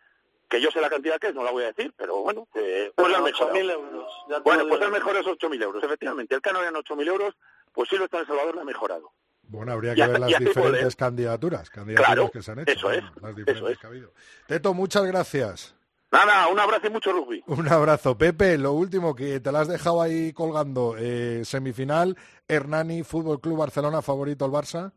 que 0.52 0.60
yo 0.60 0.70
sé 0.70 0.82
la 0.82 0.90
cantidad 0.90 1.18
que 1.18 1.28
es, 1.28 1.34
no 1.34 1.46
la 1.46 1.52
voy 1.52 1.64
a 1.64 1.68
decir, 1.68 1.94
pero 1.96 2.18
bueno, 2.18 2.46
eh, 2.56 2.92
pues 2.94 3.10
la 3.10 3.22
mejor. 3.22 3.56
euros. 3.56 4.12
bueno, 4.44 4.68
pues 4.68 4.82
el 4.82 4.92
mejor 4.92 5.16
es 5.16 5.26
8.000 5.26 5.64
euros, 5.64 5.82
efectivamente. 5.82 6.36
El 6.36 6.42
canon 6.42 6.64
eran 6.64 6.76
8.000 6.76 7.08
euros, 7.08 7.34
pues 7.72 7.88
sí 7.90 7.96
lo 7.96 8.04
está 8.04 8.18
en 8.18 8.22
El 8.22 8.28
Salvador, 8.28 8.56
lo 8.56 8.62
ha 8.62 8.66
mejorado. 8.66 9.14
Bueno, 9.44 9.72
habría 9.72 9.96
que 9.96 10.06
ver 10.06 10.20
las 10.20 10.38
diferentes 10.38 10.96
candidaturas, 10.98 11.70
candidaturas 11.70 12.32
que 12.32 12.42
se 12.42 12.52
han 12.52 12.60
hecho. 12.60 12.72
Eso 12.74 12.92
es. 12.92 13.04
Las 13.22 13.34
diferentes 13.34 13.78
que 13.80 13.88
ha 13.88 13.90
habido. 13.90 14.14
Teto, 14.46 14.74
muchas 14.74 15.06
gracias. 15.06 15.74
Nada, 16.12 16.48
un 16.50 16.60
abrazo 16.60 16.88
y 16.88 16.90
mucho 16.90 17.14
rugby. 17.14 17.42
Un 17.48 17.70
abrazo. 17.70 18.18
Pepe, 18.18 18.58
lo 18.58 18.74
último 18.74 19.16
que 19.16 19.40
te 19.40 19.54
la 19.54 19.62
has 19.62 19.70
dejado 19.70 20.02
ahí 20.02 20.34
colgando. 20.34 20.96
Eh, 20.98 21.44
semifinal, 21.46 22.18
Hernani, 22.50 23.04
Fútbol 23.04 23.40
Club 23.40 23.58
Barcelona, 23.58 24.02
favorito 24.02 24.46
el 24.46 24.52
Barça. 24.52 24.92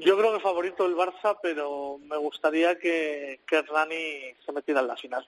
Yo 0.00 0.16
creo 0.16 0.32
que 0.32 0.40
favorito 0.40 0.86
el 0.86 0.96
Barça, 0.96 1.38
pero 1.42 1.98
me 1.98 2.16
gustaría 2.16 2.78
que, 2.78 3.40
que 3.46 3.56
Hernani 3.56 4.34
se 4.44 4.52
metiera 4.52 4.80
en 4.80 4.86
la 4.86 4.96
final. 4.96 5.26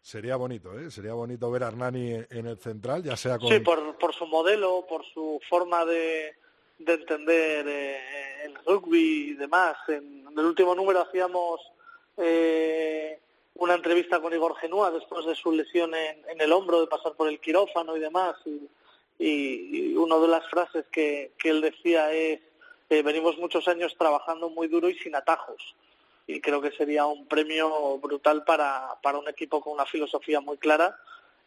Sería 0.00 0.36
bonito, 0.36 0.78
¿eh? 0.78 0.90
Sería 0.90 1.14
bonito 1.14 1.50
ver 1.50 1.62
a 1.62 1.68
Hernani 1.68 2.12
en 2.28 2.46
el 2.46 2.58
central, 2.58 3.02
ya 3.02 3.16
sea 3.16 3.38
con... 3.38 3.48
Sí, 3.48 3.60
por, 3.60 3.96
por 3.96 4.14
su 4.14 4.26
modelo, 4.26 4.84
por 4.86 5.04
su 5.06 5.40
forma 5.48 5.86
de, 5.86 6.34
de 6.78 6.92
entender 6.92 7.66
eh, 7.66 8.44
el 8.44 8.54
rugby 8.66 9.30
y 9.30 9.34
demás. 9.34 9.76
En, 9.88 10.26
el 10.36 10.44
último 10.44 10.74
número 10.74 11.00
hacíamos 11.00 11.60
eh, 12.16 13.18
una 13.54 13.74
entrevista 13.74 14.20
con 14.20 14.34
Igor 14.34 14.56
Genúa 14.56 14.90
después 14.90 15.24
de 15.24 15.34
su 15.34 15.52
lesión 15.52 15.94
en, 15.94 16.40
el 16.40 16.52
hombro, 16.52 16.80
de 16.80 16.86
pasar 16.86 17.14
por 17.14 17.28
el 17.28 17.40
quirófano 17.40 17.96
y 17.96 18.00
demás. 18.00 18.36
Y, 18.44 18.68
y, 19.18 19.96
una 19.96 20.18
de 20.18 20.28
las 20.28 20.46
frases 20.50 20.84
que, 20.90 21.32
que 21.38 21.50
él 21.50 21.60
decía 21.60 22.12
es 22.12 22.40
eh, 22.90 23.02
venimos 23.02 23.38
muchos 23.38 23.66
años 23.68 23.94
trabajando 23.98 24.50
muy 24.50 24.68
duro 24.68 24.88
y 24.88 24.94
sin 24.98 25.14
atajos. 25.14 25.74
Y 26.26 26.40
creo 26.40 26.60
que 26.60 26.72
sería 26.72 27.06
un 27.06 27.26
premio 27.26 27.98
brutal 27.98 28.44
para, 28.44 28.94
para 29.02 29.18
un 29.18 29.28
equipo 29.28 29.60
con 29.60 29.74
una 29.74 29.86
filosofía 29.86 30.40
muy 30.40 30.56
clara. 30.56 30.96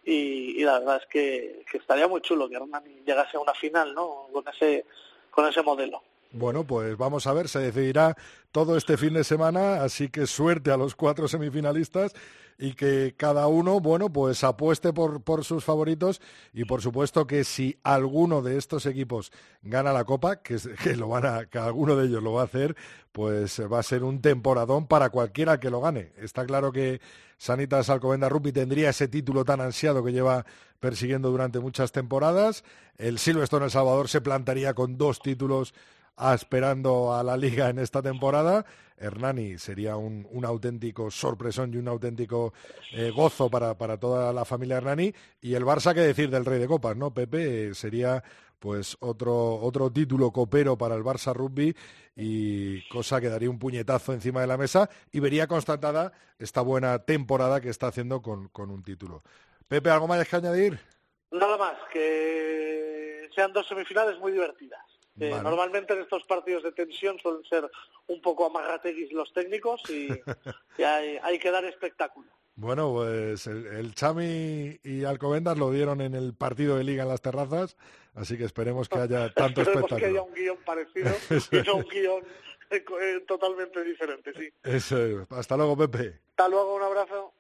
Y, 0.03 0.63
la 0.63 0.79
verdad 0.79 1.01
es 1.01 1.07
que, 1.07 1.65
estaría 1.73 2.07
muy 2.07 2.21
chulo 2.21 2.47
que 2.47 2.55
Hernani 2.55 3.01
llegase 3.05 3.35
a 3.35 3.41
una 3.41 3.53
final 3.53 3.93
¿no? 3.93 4.27
con, 4.31 4.47
ese, 4.47 4.85
con 5.29 5.47
ese 5.47 5.61
modelo. 5.61 6.01
Bueno, 6.31 6.65
pues 6.65 6.97
vamos 6.97 7.27
a 7.27 7.33
ver, 7.33 7.49
se 7.49 7.59
decidirá 7.59 8.15
todo 8.51 8.77
este 8.77 8.97
fin 8.97 9.13
de 9.13 9.23
semana, 9.23 9.83
así 9.83 10.09
que 10.09 10.27
suerte 10.27 10.71
a 10.71 10.77
los 10.77 10.95
cuatro 10.95 11.27
semifinalistas 11.27 12.13
y 12.57 12.73
que 12.73 13.13
cada 13.15 13.47
uno, 13.47 13.79
bueno, 13.79 14.11
pues 14.11 14.43
apueste 14.43 14.91
por, 14.91 15.21
por 15.21 15.45
sus 15.45 15.63
favoritos 15.63 16.21
y 16.53 16.65
por 16.65 16.81
supuesto 16.81 17.27
que 17.27 17.43
si 17.43 17.79
alguno 17.83 18.41
de 18.41 18.57
estos 18.57 18.85
equipos 18.85 19.31
gana 19.61 19.93
la 19.93 20.05
Copa, 20.05 20.37
que, 20.41 20.57
lo 20.95 21.07
van 21.07 21.25
a, 21.25 21.45
que 21.45 21.59
alguno 21.59 21.95
de 21.95 22.07
ellos 22.07 22.23
lo 22.23 22.33
va 22.33 22.41
a 22.41 22.45
hacer, 22.45 22.75
pues 23.11 23.61
va 23.71 23.79
a 23.79 23.83
ser 23.83 24.03
un 24.03 24.21
temporadón 24.21 24.87
para 24.87 25.09
cualquiera 25.09 25.59
que 25.59 25.69
lo 25.69 25.81
gane. 25.81 26.11
Está 26.17 26.45
claro 26.45 26.71
que 26.71 26.99
Sanitas 27.37 27.89
Alcobenda 27.89 28.29
Rugby 28.29 28.51
tendría 28.51 28.89
ese 28.89 29.07
título 29.07 29.45
tan 29.45 29.61
ansiado 29.61 30.03
que 30.03 30.11
lleva 30.11 30.45
persiguiendo 30.79 31.29
durante 31.29 31.59
muchas 31.59 31.91
temporadas. 31.91 32.63
El 32.97 33.19
Silverstone 33.19 33.65
El 33.65 33.71
Salvador 33.71 34.09
se 34.09 34.21
plantaría 34.21 34.73
con 34.73 34.97
dos 34.97 35.19
títulos 35.19 35.73
esperando 36.33 37.13
a 37.13 37.23
la 37.23 37.37
liga 37.37 37.69
en 37.69 37.79
esta 37.79 38.01
temporada. 38.01 38.65
Hernani 38.97 39.57
sería 39.59 39.95
un, 39.95 40.27
auténtico 40.43 41.11
sorpresón 41.11 41.73
y 41.73 41.77
un 41.77 41.87
auténtico 41.87 42.53
eh, 42.93 43.11
gozo 43.15 43.49
para, 43.49 43.75
toda 43.97 44.33
la 44.33 44.43
familia 44.43 44.77
Hernani. 44.77 45.13
Y 45.41 45.53
el 45.53 45.63
Barça, 45.63 45.93
qué 45.93 46.01
decir 46.01 46.29
del 46.29 46.45
Rey 46.45 46.59
de 46.59 46.67
Copas, 46.67 46.97
¿no? 46.97 47.13
Pepe 47.13 47.73
sería 47.75 48.23
pues 48.59 48.97
otro, 49.01 49.59
otro 49.59 49.91
título 49.91 50.31
copero 50.31 50.77
para 50.77 50.95
el 50.95 51.03
Barça 51.03 51.33
Rugby 51.33 51.75
y 52.15 52.81
cosa 52.89 53.21
que 53.21 53.29
daría 53.29 53.51
un 53.51 53.59
puñetazo 53.59 54.13
encima 54.13 54.41
de 54.41 54.47
la 54.47 54.57
mesa 54.57 54.89
y 55.11 55.19
vería 55.19 55.45
constatada 55.45 56.11
esta 56.39 56.61
buena 56.61 56.97
temporada 56.99 57.61
que 57.61 57.69
está 57.69 57.87
haciendo 57.87 58.23
con, 58.23 58.47
con 58.49 58.71
un 58.71 58.81
título. 58.81 59.21
Pepe, 59.67 59.91
¿algo 59.91 60.07
más 60.07 60.27
que 60.27 60.35
añadir? 60.35 60.79
Nada 61.31 61.57
más, 61.57 61.77
que 61.93 63.29
sean 63.35 63.53
dos 63.53 63.67
semifinales 63.67 64.17
muy 64.17 64.31
divertidas. 64.31 64.96
Eh, 65.19 65.31
normalmente 65.41 65.93
en 65.93 66.01
estos 66.01 66.23
partidos 66.25 66.63
de 66.63 66.71
tensión 66.71 67.17
suelen 67.19 67.43
ser 67.45 67.69
un 68.07 68.21
poco 68.21 68.45
amarrateguis 68.45 69.11
los 69.11 69.33
técnicos 69.33 69.81
y, 69.89 70.09
hay, 70.83 71.39
que 71.39 71.51
dar 71.51 71.65
espectáculo. 71.65 72.29
Bueno, 72.55 72.91
pues 72.91 73.47
el, 73.47 73.93
Chami 73.93 74.79
y 74.83 75.03
Alcobendas 75.03 75.57
lo 75.57 75.71
dieron 75.71 76.01
en 76.01 76.15
el 76.15 76.33
partido 76.33 76.77
de 76.77 76.83
liga 76.83 77.03
en 77.03 77.09
las 77.09 77.21
terrazas, 77.21 77.77
así 78.15 78.37
que 78.37 78.45
esperemos 78.45 78.89
que 78.89 78.99
haya 78.99 79.29
tanto 79.33 79.61
esperemos 79.61 79.91
espectáculo. 79.91 79.97
que 79.97 80.05
haya 80.05 80.21
un 80.21 80.33
guion 80.33 80.57
parecido 80.65 81.11
y 81.51 81.67
no 81.67 81.75
un 81.77 81.87
guion 81.87 82.23
eh, 82.69 82.83
eh, 83.01 83.23
totalmente 83.27 83.83
diferente, 83.83 84.33
sí. 84.33 84.49
Eso, 84.63 85.25
hasta 85.29 85.55
luego, 85.55 85.77
Pepe. 85.77 86.19
Hasta 86.31 86.49
luego, 86.49 86.75
un 86.75 86.83
abrazo. 86.83 87.33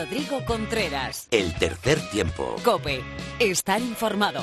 Rodrigo 0.00 0.42
Contreras. 0.46 1.28
El 1.30 1.52
tercer 1.58 1.98
tiempo. 2.10 2.56
Cope. 2.64 3.02
Estar 3.38 3.82
informado. 3.82 4.40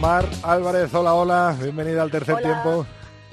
Mar 0.00 0.28
Álvarez, 0.42 0.92
hola, 0.92 1.14
hola, 1.14 1.56
bienvenida 1.62 2.02
al 2.02 2.10
tercer 2.10 2.38
tiempo. 2.38 2.84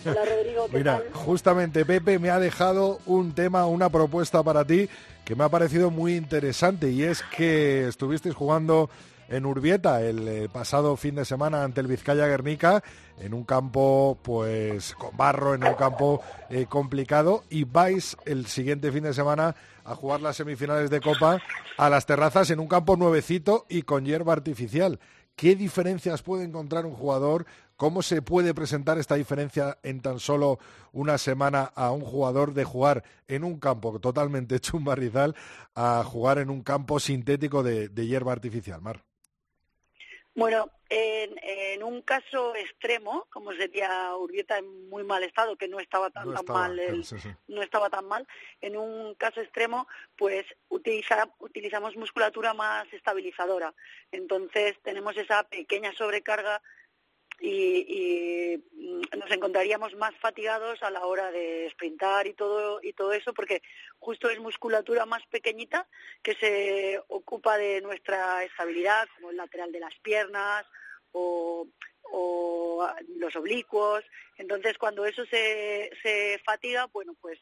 Hola 0.05 0.21
Rodrigo, 0.23 0.67
Mira, 0.71 1.01
justamente 1.11 1.85
Pepe 1.85 2.19
me 2.19 2.29
ha 2.29 2.37
dejado 2.37 2.99
un 3.07 3.33
tema, 3.33 3.65
una 3.65 3.89
propuesta 3.89 4.43
para 4.43 4.63
ti 4.63 4.87
que 5.25 5.35
me 5.35 5.43
ha 5.43 5.49
parecido 5.49 5.89
muy 5.89 6.15
interesante 6.15 6.91
y 6.91 7.01
es 7.01 7.23
que 7.35 7.87
estuvisteis 7.87 8.35
jugando 8.35 8.91
en 9.31 9.45
Urbieta 9.45 10.01
el 10.01 10.27
eh, 10.27 10.49
pasado 10.49 10.97
fin 10.97 11.15
de 11.15 11.25
semana 11.25 11.63
ante 11.63 11.79
el 11.79 11.87
Vizcaya 11.87 12.27
Guernica 12.27 12.83
en 13.17 13.33
un 13.33 13.45
campo 13.45 14.19
pues 14.21 14.93
con 14.95 15.15
barro, 15.15 15.55
en 15.55 15.63
un 15.63 15.73
campo 15.75 16.21
eh, 16.49 16.65
complicado 16.67 17.43
y 17.49 17.63
vais 17.63 18.17
el 18.25 18.45
siguiente 18.47 18.91
fin 18.91 19.03
de 19.03 19.13
semana 19.13 19.55
a 19.85 19.95
jugar 19.95 20.21
las 20.21 20.35
semifinales 20.35 20.89
de 20.89 20.99
Copa 20.99 21.39
a 21.77 21.89
las 21.89 22.05
terrazas 22.05 22.49
en 22.51 22.59
un 22.59 22.67
campo 22.67 22.97
nuevecito 22.97 23.65
y 23.69 23.83
con 23.83 24.05
hierba 24.05 24.33
artificial. 24.33 24.99
¿Qué 25.37 25.55
diferencias 25.55 26.21
puede 26.21 26.43
encontrar 26.43 26.85
un 26.85 26.93
jugador? 26.93 27.45
¿Cómo 27.77 28.01
se 28.01 28.21
puede 28.21 28.53
presentar 28.53 28.99
esta 28.99 29.15
diferencia 29.15 29.77
en 29.81 30.01
tan 30.01 30.19
solo 30.19 30.59
una 30.91 31.17
semana 31.17 31.71
a 31.73 31.91
un 31.91 32.01
jugador 32.01 32.53
de 32.53 32.65
jugar 32.65 33.03
en 33.29 33.45
un 33.45 33.59
campo 33.59 33.97
totalmente 33.99 34.55
hecho 34.57 34.75
un 34.75 34.83
barrizal 34.83 35.35
a 35.73 36.03
jugar 36.03 36.37
en 36.37 36.49
un 36.49 36.61
campo 36.63 36.99
sintético 36.99 37.63
de 37.63 37.89
hierba 38.05 38.33
artificial, 38.33 38.81
Mar? 38.81 39.10
Bueno, 40.33 40.69
en, 40.89 41.83
un 41.83 42.01
caso 42.01 42.55
extremo, 42.55 43.27
como 43.29 43.51
sería 43.53 44.15
Urbieta 44.15 44.57
en 44.57 44.89
muy 44.89 45.03
mal 45.03 45.23
estado, 45.23 45.57
que 45.57 45.67
no 45.67 45.79
estaba 45.79 46.09
tan, 46.09 46.29
mal, 46.47 46.79
no 47.47 47.61
estaba 47.61 47.89
tan 47.89 48.05
mal. 48.07 48.25
En 48.61 48.77
un 48.77 49.15
caso 49.15 49.41
extremo, 49.41 49.87
pues 50.17 50.45
utilizamos 50.69 51.97
musculatura 51.97 52.53
más 52.53 52.91
estabilizadora. 52.93 53.73
Entonces 54.11 54.77
tenemos 54.83 55.17
esa 55.17 55.43
pequeña 55.43 55.91
sobrecarga 55.93 56.61
y, 57.41 58.63
mm, 58.73 59.17
nos 59.17 59.31
encontraríamos 59.31 59.95
más 59.95 60.15
fatigados 60.17 60.81
a 60.83 60.91
la 60.91 61.05
hora 61.05 61.31
de 61.31 61.69
sprintar 61.71 62.27
y 62.27 62.33
todo 62.33 62.79
y 62.83 62.93
todo 62.93 63.13
eso 63.13 63.33
porque 63.33 63.61
justo 63.99 64.29
es 64.29 64.39
musculatura 64.39 65.05
más 65.05 65.25
pequeñita 65.27 65.87
que 66.21 66.35
se 66.35 67.01
ocupa 67.07 67.57
de 67.57 67.81
nuestra 67.81 68.43
estabilidad 68.43 69.07
como 69.15 69.31
el 69.31 69.37
lateral 69.37 69.71
de 69.71 69.79
las 69.79 69.97
piernas 69.99 70.65
o, 71.11 71.67
los 73.17 73.35
oblicuos. 73.35 74.03
Entonces 74.37 74.77
cuando 74.77 75.05
eso 75.05 75.25
se, 75.25 75.91
se 76.03 76.39
fatiga 76.45 76.87
bueno 76.87 77.15
pues 77.21 77.39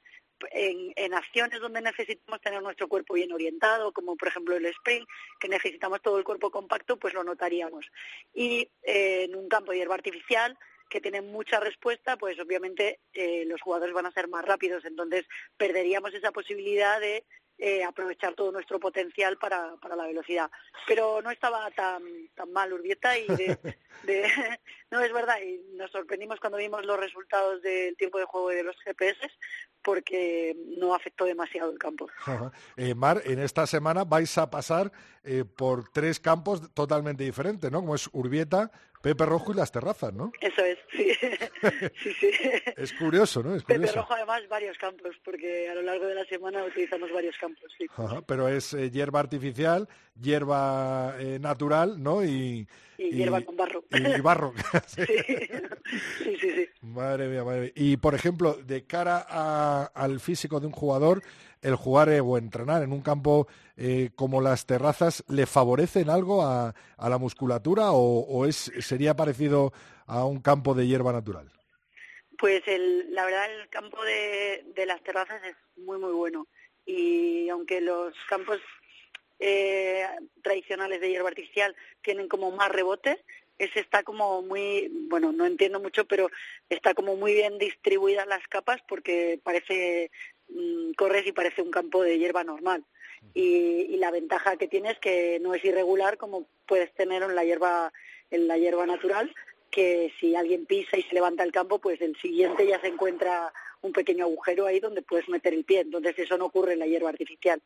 en, 0.51 1.13
acciones 1.13 1.59
donde 1.59 1.81
necesitamos 1.81 2.41
tener 2.41 2.61
nuestro 2.61 2.87
cuerpo 2.87 3.15
bien 3.15 3.31
orientado, 3.31 3.91
como 3.91 4.15
por 4.15 4.27
ejemplo 4.27 4.55
el 4.55 4.65
sprint, 4.65 5.07
que 5.39 5.47
necesitamos 5.47 6.01
todo 6.01 6.17
el 6.17 6.23
cuerpo 6.23 6.51
compacto, 6.51 6.97
pues 6.97 7.13
lo 7.13 7.23
notaríamos. 7.23 7.85
Y 8.33 8.69
eh, 8.83 9.23
en 9.23 9.35
un 9.35 9.49
campo 9.49 9.71
de 9.71 9.79
hierba 9.79 9.95
artificial, 9.95 10.57
que 10.89 11.01
tiene 11.01 11.21
mucha 11.21 11.59
respuesta, 11.59 12.17
pues 12.17 12.39
obviamente 12.39 12.99
eh, 13.13 13.45
los 13.45 13.61
jugadores 13.61 13.93
van 13.93 14.07
a 14.07 14.11
ser 14.11 14.27
más 14.27 14.43
rápidos, 14.43 14.83
entonces 14.85 15.25
perderíamos 15.55 16.13
esa 16.13 16.31
posibilidad 16.31 16.99
de 16.99 17.23
eh, 17.61 17.83
aprovechar 17.83 18.33
todo 18.35 18.53
nuestro 18.53 18.79
potencial 18.79 19.37
para, 19.37 19.75
para 19.81 19.95
la 19.95 20.07
velocidad. 20.07 20.49
Pero 20.87 21.21
no 21.21 21.29
estaba 21.29 21.69
tan, 21.71 22.01
tan 22.33 22.51
mal 22.53 22.71
Urbieta 22.71 23.17
y 23.17 23.27
de, 23.27 23.59
no 24.91 25.01
es 25.01 25.11
verdad, 25.11 25.35
y 25.41 25.75
nos 25.75 25.91
sorprendimos 25.91 26.39
cuando 26.39 26.57
vimos 26.57 26.85
los 26.85 26.97
resultados 26.97 27.61
del 27.61 27.97
tiempo 27.97 28.17
de 28.17 28.25
juego 28.25 28.49
de 28.49 28.63
los 28.63 28.77
GPS 28.83 29.19
porque 29.83 30.55
no 30.77 30.93
afectó 30.93 31.25
demasiado 31.25 31.71
el 31.71 31.77
campo. 31.77 32.07
Eh, 32.77 32.95
Mar, 32.95 33.21
en 33.25 33.39
esta 33.39 33.67
semana 33.67 34.05
vais 34.05 34.37
a 34.37 34.49
pasar 34.49 34.91
eh, 35.23 35.43
por 35.43 35.89
tres 35.89 36.19
campos 36.19 36.73
totalmente 36.73 37.23
diferentes, 37.23 37.69
¿no? 37.69 37.81
Como 37.81 37.95
es 37.95 38.09
Urbieta, 38.13 38.71
Pepe 39.01 39.25
Rojo 39.25 39.53
y 39.53 39.55
las 39.55 39.71
terrazas, 39.71 40.13
¿no? 40.13 40.31
Eso 40.41 40.63
es, 40.63 40.77
sí. 40.91 41.13
sí, 42.03 42.13
sí. 42.13 42.31
Es 42.75 42.93
curioso, 42.93 43.41
¿no? 43.41 43.55
Es 43.55 43.63
Pepe 43.63 43.91
Rojo 43.91 44.13
además 44.13 44.41
varios 44.49 44.77
campos, 44.77 45.15
porque 45.23 45.69
a 45.69 45.75
lo 45.75 45.81
largo 45.81 46.05
de 46.05 46.15
la 46.15 46.25
semana 46.25 46.63
utilizamos 46.65 47.11
varios 47.11 47.35
campos, 47.37 47.71
sí. 47.77 47.85
pero 48.25 48.47
es 48.49 48.73
eh, 48.73 48.91
hierba 48.91 49.19
artificial, 49.19 49.87
hierba 50.19 51.15
eh, 51.19 51.39
natural, 51.39 52.01
¿no? 52.01 52.23
Y, 52.23 52.67
y, 52.99 53.15
hierba 53.15 53.41
con 53.41 53.55
barro. 53.55 53.83
Y, 53.91 54.21
barro. 54.21 54.53
sí. 54.87 55.03
sí, 56.17 56.37
sí, 56.39 56.69
Madre 56.81 57.27
mía, 57.27 57.43
madre 57.43 57.61
mía. 57.61 57.71
Y, 57.75 57.97
por 57.97 58.13
ejemplo, 58.13 58.53
de 58.53 58.85
cara 58.85 59.85
al 59.85 60.19
físico 60.19 60.59
de 60.59 60.67
un 60.67 60.73
jugador, 60.73 61.23
el 61.61 61.75
jugar 61.75 62.09
eh, 62.09 62.21
o 62.21 62.37
entrenar 62.37 62.83
en 62.83 62.91
un 62.91 63.01
campo 63.01 63.47
eh, 63.77 64.09
como 64.15 64.41
las 64.41 64.65
terrazas 64.65 65.23
le 65.27 65.45
favorecen 65.45 66.09
algo 66.09 66.43
a, 66.43 66.73
la 66.97 67.17
musculatura 67.17 67.91
o, 67.91 68.45
es, 68.45 68.71
sería 68.79 69.15
parecido 69.15 69.73
a 70.05 70.25
un 70.25 70.41
campo 70.41 70.73
de 70.73 70.87
hierba 70.87 71.13
natural? 71.13 71.51
Pues 72.37 72.63
la 72.67 73.25
verdad 73.25 73.53
el 73.53 73.69
campo 73.69 74.03
de, 74.03 74.85
las 74.85 75.03
terrazas 75.03 75.41
es 75.43 75.55
muy 75.77 75.97
muy 75.97 76.13
bueno 76.13 76.47
y 76.85 77.49
aunque 77.49 77.81
los 77.81 78.13
campos 78.29 78.59
eh, 79.39 80.05
tradicionales 80.41 81.01
de 81.01 81.09
hierba 81.09 81.29
artificial 81.29 81.75
tienen 82.01 82.27
como 82.27 82.51
más 82.51 82.69
rebotes, 82.69 83.17
ese 83.57 83.81
está 83.81 84.03
como 84.03 84.41
muy, 84.41 84.89
bueno, 85.09 85.33
no 85.33 85.45
entiendo 85.45 85.81
mucho, 85.81 86.05
pero 86.05 86.29
está 86.69 86.93
como 86.93 87.17
muy 87.17 87.33
bien 87.33 87.57
distribuidas 87.57 88.25
las 88.25 88.47
capas 88.47 88.81
porque 88.87 89.39
parece 89.43 90.11
Mm, 90.49 90.93
corres 90.93 91.27
y 91.27 91.31
parece 91.31 91.61
un 91.61 91.71
campo 91.71 92.01
de 92.03 92.17
hierba 92.17 92.43
normal. 92.43 92.83
Y, 93.33 93.97
la 93.97 94.11
ventaja 94.11 94.55
que 94.55 94.69
tiene 94.69 94.91
es 94.91 94.99
que 94.99 95.39
no 95.41 95.53
es 95.53 95.63
irregular 95.65 96.17
como 96.17 96.47
puedes 96.65 96.93
tener 96.93 97.21
en 97.21 97.35
la 97.35 97.43
hierba, 97.43 97.91
en 98.31 98.47
la 98.47 98.57
hierba 98.57 98.85
natural, 98.85 99.35
que 99.69 100.13
si 100.19 100.35
alguien 100.35 100.65
pisa 100.65 100.97
y 100.97 101.03
se 101.03 101.13
levanta 101.13 101.43
el 101.43 101.51
campo, 101.51 101.79
pues 101.79 101.99
el 102.01 102.15
siguiente 102.15 102.65
ya 102.65 102.79
se 102.79 102.87
encuentra 102.87 103.51
un 103.81 103.91
pequeño 103.91 104.23
agujero 104.23 104.65
ahí 104.65 104.79
donde 104.79 105.01
puedes 105.01 105.27
meter 105.27 105.53
el 105.53 105.65
pie. 105.65 105.81
Entonces 105.81 106.17
eso 106.17 106.37
no 106.37 106.45
ocurre 106.45 106.73
en 106.73 106.79
la 106.79 106.87
hierba 106.87 107.09
artificial. 107.09 107.61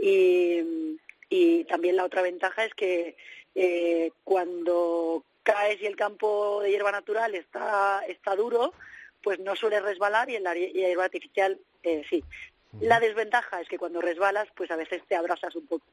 Y, 0.00 0.98
también 1.68 1.96
la 1.96 2.04
otra 2.04 2.22
ventaja 2.22 2.64
es 2.64 2.74
que 2.74 3.16
eh, 3.54 4.12
cuando 4.22 5.24
caes 5.42 5.80
y 5.80 5.86
el 5.86 5.96
campo 5.96 6.60
de 6.62 6.70
hierba 6.70 6.92
natural 6.92 7.34
está, 7.34 8.04
está 8.06 8.36
duro, 8.36 8.72
pues 9.22 9.40
no 9.40 9.56
suele 9.56 9.80
resbalar 9.80 10.30
y 10.30 10.36
en 10.36 10.44
la 10.44 10.54
hierba 10.54 11.04
artificial 11.04 11.58
eh, 11.82 12.02
sí. 12.08 12.22
La 12.80 13.00
desventaja 13.00 13.60
es 13.60 13.68
que 13.68 13.78
cuando 13.78 14.00
resbalas, 14.00 14.48
pues 14.56 14.70
a 14.70 14.76
veces 14.76 15.02
te 15.08 15.14
abrazas 15.14 15.54
un 15.54 15.66
poco. 15.66 15.86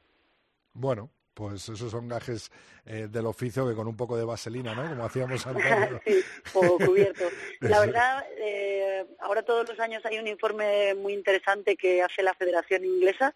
Bueno, 0.74 1.10
pues 1.34 1.68
esos 1.68 1.90
son 1.90 2.08
gajes 2.08 2.50
eh, 2.84 3.06
del 3.08 3.26
oficio 3.26 3.68
que 3.68 3.74
con 3.74 3.86
un 3.86 3.96
poco 3.96 4.16
de 4.16 4.24
vaselina, 4.24 4.74
¿no? 4.74 4.88
Como 4.88 5.04
hacíamos 5.04 5.46
antes. 5.46 5.64
sí, 6.04 6.24
o 6.54 6.78
cubierto. 6.78 7.24
La 7.60 7.80
verdad, 7.80 8.24
eh, 8.38 9.06
ahora 9.20 9.42
todos 9.42 9.68
los 9.68 9.78
años 9.80 10.04
hay 10.04 10.18
un 10.18 10.26
informe 10.26 10.94
muy 10.94 11.14
interesante 11.14 11.76
que 11.76 12.02
hace 12.02 12.22
la 12.22 12.34
Federación 12.34 12.84
Inglesa 12.84 13.34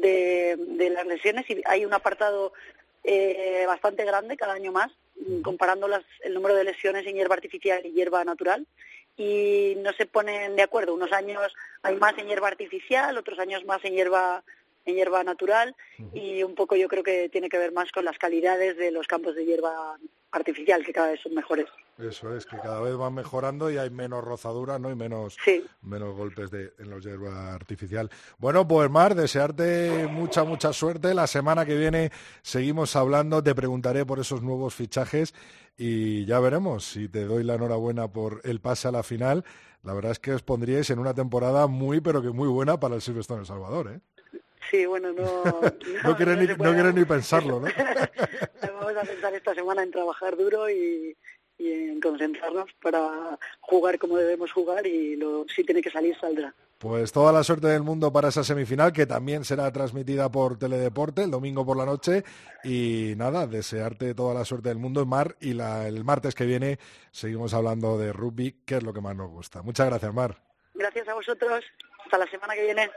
de, 0.00 0.56
las 0.90 1.06
lesiones 1.06 1.48
y 1.48 1.60
hay 1.66 1.84
un 1.84 1.94
apartado 1.94 2.52
eh, 3.02 3.64
bastante 3.66 4.04
grande 4.04 4.36
cada 4.36 4.54
año 4.54 4.72
más, 4.72 4.90
comparando 5.42 5.88
las, 5.88 6.04
el 6.22 6.34
número 6.34 6.54
de 6.54 6.64
lesiones 6.64 7.06
en 7.06 7.16
hierba 7.16 7.34
artificial 7.34 7.84
y 7.84 7.92
hierba 7.92 8.24
natural 8.24 8.66
y 9.16 9.74
no 9.78 9.92
se 9.92 10.06
ponen 10.06 10.56
de 10.56 10.62
acuerdo. 10.62 10.94
Unos 10.94 11.12
años 11.12 11.52
hay 11.82 11.96
más 11.96 12.16
en 12.18 12.26
hierba 12.26 12.48
artificial, 12.48 13.16
otros 13.16 13.38
años 13.38 13.64
más 13.64 13.84
en 13.84 13.94
hierba 13.94 14.42
en 14.86 14.96
hierba 14.96 15.24
natural 15.24 15.74
y 16.12 16.42
un 16.42 16.54
poco 16.54 16.76
yo 16.76 16.88
creo 16.88 17.02
que 17.02 17.30
tiene 17.30 17.48
que 17.48 17.58
ver 17.58 17.72
más 17.72 17.90
con 17.90 18.04
las 18.04 18.18
calidades 18.18 18.76
de 18.76 18.90
los 18.90 19.06
campos 19.06 19.34
de 19.34 19.46
hierba 19.46 19.98
artificial 20.30 20.84
que 20.84 20.92
cada 20.92 21.12
vez 21.12 21.20
son 21.20 21.34
mejores. 21.34 21.66
Eso 21.98 22.34
es, 22.36 22.44
que 22.44 22.56
cada 22.58 22.80
vez 22.80 22.96
van 22.96 23.14
mejorando 23.14 23.70
y 23.70 23.76
hay 23.76 23.88
menos 23.88 24.24
rozadura, 24.24 24.80
¿no? 24.80 24.90
Y 24.90 24.96
menos, 24.96 25.36
menos 25.82 26.16
golpes 26.16 26.50
de, 26.50 26.72
en 26.78 26.90
los 26.90 27.04
hierba 27.04 27.54
artificial. 27.54 28.10
Bueno, 28.38 28.66
pues 28.66 28.90
Mar, 28.90 29.14
desearte 29.14 30.08
mucha, 30.10 30.42
mucha 30.42 30.72
suerte. 30.72 31.14
La 31.14 31.28
semana 31.28 31.64
que 31.64 31.76
viene 31.76 32.10
seguimos 32.42 32.96
hablando, 32.96 33.42
te 33.44 33.54
preguntaré 33.54 34.04
por 34.04 34.18
esos 34.18 34.42
nuevos 34.42 34.74
fichajes 34.74 35.34
y 35.76 36.24
ya 36.24 36.40
veremos 36.40 36.84
si 36.84 37.08
te 37.08 37.24
doy 37.24 37.44
la 37.44 37.54
enhorabuena 37.54 38.08
por 38.08 38.40
el 38.42 38.60
pase 38.60 38.88
a 38.88 38.92
la 38.92 39.04
final. 39.04 39.44
La 39.84 39.94
verdad 39.94 40.12
es 40.12 40.18
que 40.18 40.32
os 40.32 40.42
pondríais 40.42 40.90
en 40.90 40.98
una 40.98 41.14
temporada 41.14 41.68
muy, 41.68 42.00
pero 42.00 42.22
que 42.22 42.30
muy 42.30 42.48
buena 42.48 42.80
para 42.80 42.96
el 42.96 43.02
Silvestre 43.02 43.34
en 43.34 43.40
El 43.40 43.46
Salvador, 43.46 43.92
¿eh? 43.92 44.00
Sí, 44.70 44.86
bueno, 44.86 45.12
no... 45.12 45.24
No, 46.04 46.16
quieren, 46.16 46.94
ni, 46.94 47.04
pensarlo, 47.04 47.60
¿no? 47.60 47.66
Vamos 48.62 48.96
a 48.96 49.02
pensar 49.02 49.34
esta 49.34 49.54
semana 49.54 49.82
en 49.82 49.90
trabajar 49.90 50.36
duro 50.36 50.68
y, 50.70 51.16
en 51.58 52.00
concentrarnos 52.00 52.70
para 52.82 53.38
jugar 53.60 53.98
como 53.98 54.16
debemos 54.16 54.52
jugar 54.52 54.86
y 54.86 55.16
lo, 55.16 55.46
si 55.54 55.64
tiene 55.64 55.82
que 55.82 55.90
salir, 55.90 56.16
saldrá. 56.18 56.54
Pues 56.78 57.12
toda 57.12 57.32
la 57.32 57.44
suerte 57.44 57.68
del 57.68 57.82
mundo 57.82 58.12
para 58.12 58.28
esa 58.28 58.44
semifinal 58.44 58.92
que 58.92 59.06
también 59.06 59.44
será 59.44 59.72
transmitida 59.72 60.30
por 60.30 60.58
Teledeporte 60.58 61.22
el 61.22 61.30
domingo 61.30 61.64
por 61.64 61.76
la 61.76 61.86
noche 61.86 62.24
y 62.62 63.14
nada, 63.16 63.46
desearte 63.46 64.14
toda 64.14 64.34
la 64.34 64.44
suerte 64.44 64.68
del 64.68 64.78
mundo 64.78 65.06
Mar 65.06 65.36
y 65.40 65.58
el 65.58 66.04
martes 66.04 66.34
que 66.34 66.44
viene 66.44 66.78
seguimos 67.10 67.54
hablando 67.54 67.96
de 67.96 68.12
rugby, 68.12 68.62
que 68.66 68.76
es 68.76 68.82
lo 68.82 68.92
que 68.92 69.00
más 69.00 69.16
nos 69.16 69.30
gusta. 69.30 69.62
Muchas 69.62 69.86
gracias, 69.86 70.12
Mar. 70.12 70.36
Gracias 70.74 71.08
a 71.08 71.14
vosotros. 71.14 71.64
Hasta 72.04 72.18
la 72.18 72.26
semana 72.26 72.54
que 72.54 72.64
viene. 72.64 72.90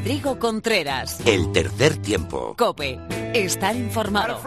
Rodrigo 0.00 0.38
Contreras. 0.38 1.20
El 1.26 1.52
tercer 1.52 1.98
tiempo. 1.98 2.54
Cope. 2.56 2.98
Estar 3.34 3.76
informado. 3.76 4.40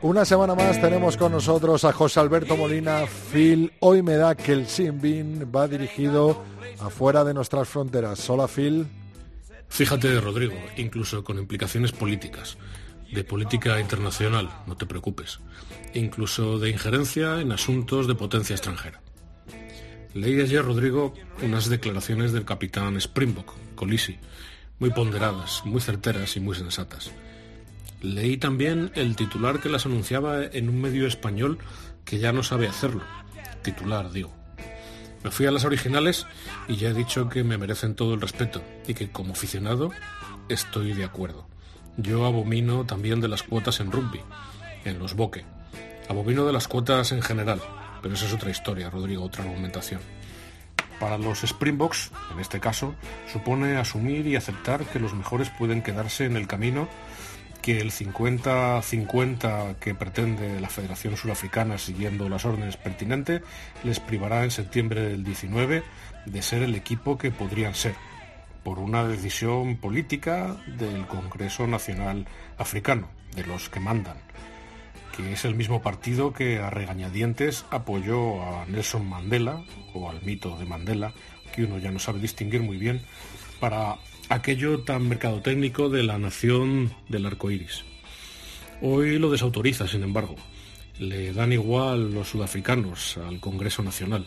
Una 0.00 0.24
semana 0.24 0.54
más 0.54 0.80
tenemos 0.80 1.18
con 1.18 1.32
nosotros 1.32 1.84
a 1.84 1.92
José 1.92 2.20
Alberto 2.20 2.56
Molina. 2.56 3.04
Phil, 3.30 3.70
hoy 3.80 4.02
me 4.02 4.14
da 4.14 4.34
que 4.34 4.52
el 4.52 4.66
Simbin 4.66 5.52
va 5.54 5.68
dirigido 5.68 6.42
afuera 6.80 7.22
de 7.22 7.34
nuestras 7.34 7.68
fronteras. 7.68 8.30
Hola 8.30 8.48
Phil. 8.48 8.86
Fíjate, 9.68 10.18
Rodrigo, 10.22 10.54
incluso 10.78 11.22
con 11.22 11.38
implicaciones 11.38 11.92
políticas, 11.92 12.56
de 13.12 13.24
política 13.24 13.78
internacional, 13.78 14.48
no 14.66 14.74
te 14.74 14.86
preocupes, 14.86 15.40
incluso 15.92 16.58
de 16.58 16.70
injerencia 16.70 17.42
en 17.42 17.52
asuntos 17.52 18.06
de 18.06 18.14
potencia 18.14 18.54
extranjera. 18.54 19.02
Leí 20.14 20.38
ayer, 20.42 20.62
Rodrigo, 20.62 21.14
unas 21.42 21.70
declaraciones 21.70 22.32
del 22.32 22.44
capitán 22.44 23.00
Springbok, 23.00 23.54
Colisi, 23.74 24.18
muy 24.78 24.90
ponderadas, 24.90 25.62
muy 25.64 25.80
certeras 25.80 26.36
y 26.36 26.40
muy 26.40 26.54
sensatas. 26.54 27.10
Leí 28.02 28.36
también 28.36 28.90
el 28.94 29.16
titular 29.16 29.60
que 29.60 29.70
las 29.70 29.86
anunciaba 29.86 30.44
en 30.44 30.68
un 30.68 30.82
medio 30.82 31.06
español 31.06 31.58
que 32.04 32.18
ya 32.18 32.32
no 32.32 32.42
sabe 32.42 32.68
hacerlo. 32.68 33.02
Titular, 33.62 34.12
digo. 34.12 34.34
Me 35.24 35.30
fui 35.30 35.46
a 35.46 35.50
las 35.50 35.64
originales 35.64 36.26
y 36.68 36.76
ya 36.76 36.90
he 36.90 36.94
dicho 36.94 37.30
que 37.30 37.42
me 37.42 37.56
merecen 37.56 37.94
todo 37.94 38.12
el 38.12 38.20
respeto 38.20 38.62
y 38.86 38.92
que 38.92 39.10
como 39.10 39.32
aficionado 39.32 39.92
estoy 40.50 40.92
de 40.92 41.04
acuerdo. 41.04 41.46
Yo 41.96 42.26
abomino 42.26 42.84
también 42.84 43.20
de 43.22 43.28
las 43.28 43.42
cuotas 43.42 43.80
en 43.80 43.90
rugby, 43.90 44.20
en 44.84 44.98
los 44.98 45.14
boque. 45.14 45.44
Abomino 46.08 46.44
de 46.44 46.52
las 46.52 46.68
cuotas 46.68 47.12
en 47.12 47.22
general, 47.22 47.62
pero 48.02 48.14
esa 48.14 48.26
es 48.26 48.32
otra 48.32 48.50
historia, 48.50 48.90
Rodrigo, 48.90 49.24
otra 49.24 49.44
argumentación. 49.44 50.00
Para 50.98 51.18
los 51.18 51.42
Springboks, 51.42 52.10
en 52.32 52.40
este 52.40 52.60
caso, 52.60 52.94
supone 53.32 53.76
asumir 53.76 54.26
y 54.26 54.36
aceptar 54.36 54.84
que 54.84 55.00
los 55.00 55.14
mejores 55.14 55.50
pueden 55.50 55.82
quedarse 55.82 56.26
en 56.26 56.36
el 56.36 56.46
camino, 56.46 56.88
que 57.60 57.80
el 57.80 57.92
50-50 57.92 59.76
que 59.76 59.94
pretende 59.94 60.60
la 60.60 60.68
Federación 60.68 61.16
Surafricana 61.16 61.78
siguiendo 61.78 62.28
las 62.28 62.44
órdenes 62.44 62.76
pertinentes 62.76 63.42
les 63.84 64.00
privará 64.00 64.42
en 64.44 64.50
septiembre 64.50 65.02
del 65.02 65.22
19 65.22 65.82
de 66.26 66.42
ser 66.42 66.62
el 66.62 66.74
equipo 66.74 67.18
que 67.18 67.30
podrían 67.30 67.74
ser, 67.74 67.94
por 68.64 68.78
una 68.78 69.04
decisión 69.04 69.76
política 69.76 70.56
del 70.66 71.06
Congreso 71.06 71.66
Nacional 71.66 72.26
Africano, 72.58 73.08
de 73.34 73.44
los 73.44 73.68
que 73.68 73.80
mandan 73.80 74.18
que 75.16 75.32
es 75.32 75.44
el 75.44 75.54
mismo 75.54 75.82
partido 75.82 76.32
que 76.32 76.58
a 76.58 76.70
regañadientes 76.70 77.64
apoyó 77.70 78.42
a 78.42 78.66
Nelson 78.66 79.08
Mandela, 79.08 79.62
o 79.94 80.08
al 80.08 80.22
mito 80.22 80.56
de 80.58 80.64
Mandela, 80.64 81.12
que 81.54 81.64
uno 81.64 81.78
ya 81.78 81.90
no 81.90 81.98
sabe 81.98 82.20
distinguir 82.20 82.62
muy 82.62 82.78
bien, 82.78 83.02
para 83.60 83.98
aquello 84.28 84.80
tan 84.80 85.08
mercadotécnico 85.08 85.88
de 85.88 86.02
la 86.02 86.18
nación 86.18 86.92
del 87.08 87.26
arco 87.26 87.50
iris. 87.50 87.84
Hoy 88.80 89.18
lo 89.18 89.30
desautoriza, 89.30 89.86
sin 89.86 90.02
embargo. 90.02 90.36
Le 90.98 91.32
dan 91.32 91.52
igual 91.52 92.12
los 92.12 92.28
sudafricanos 92.28 93.16
al 93.18 93.38
Congreso 93.40 93.82
Nacional. 93.82 94.26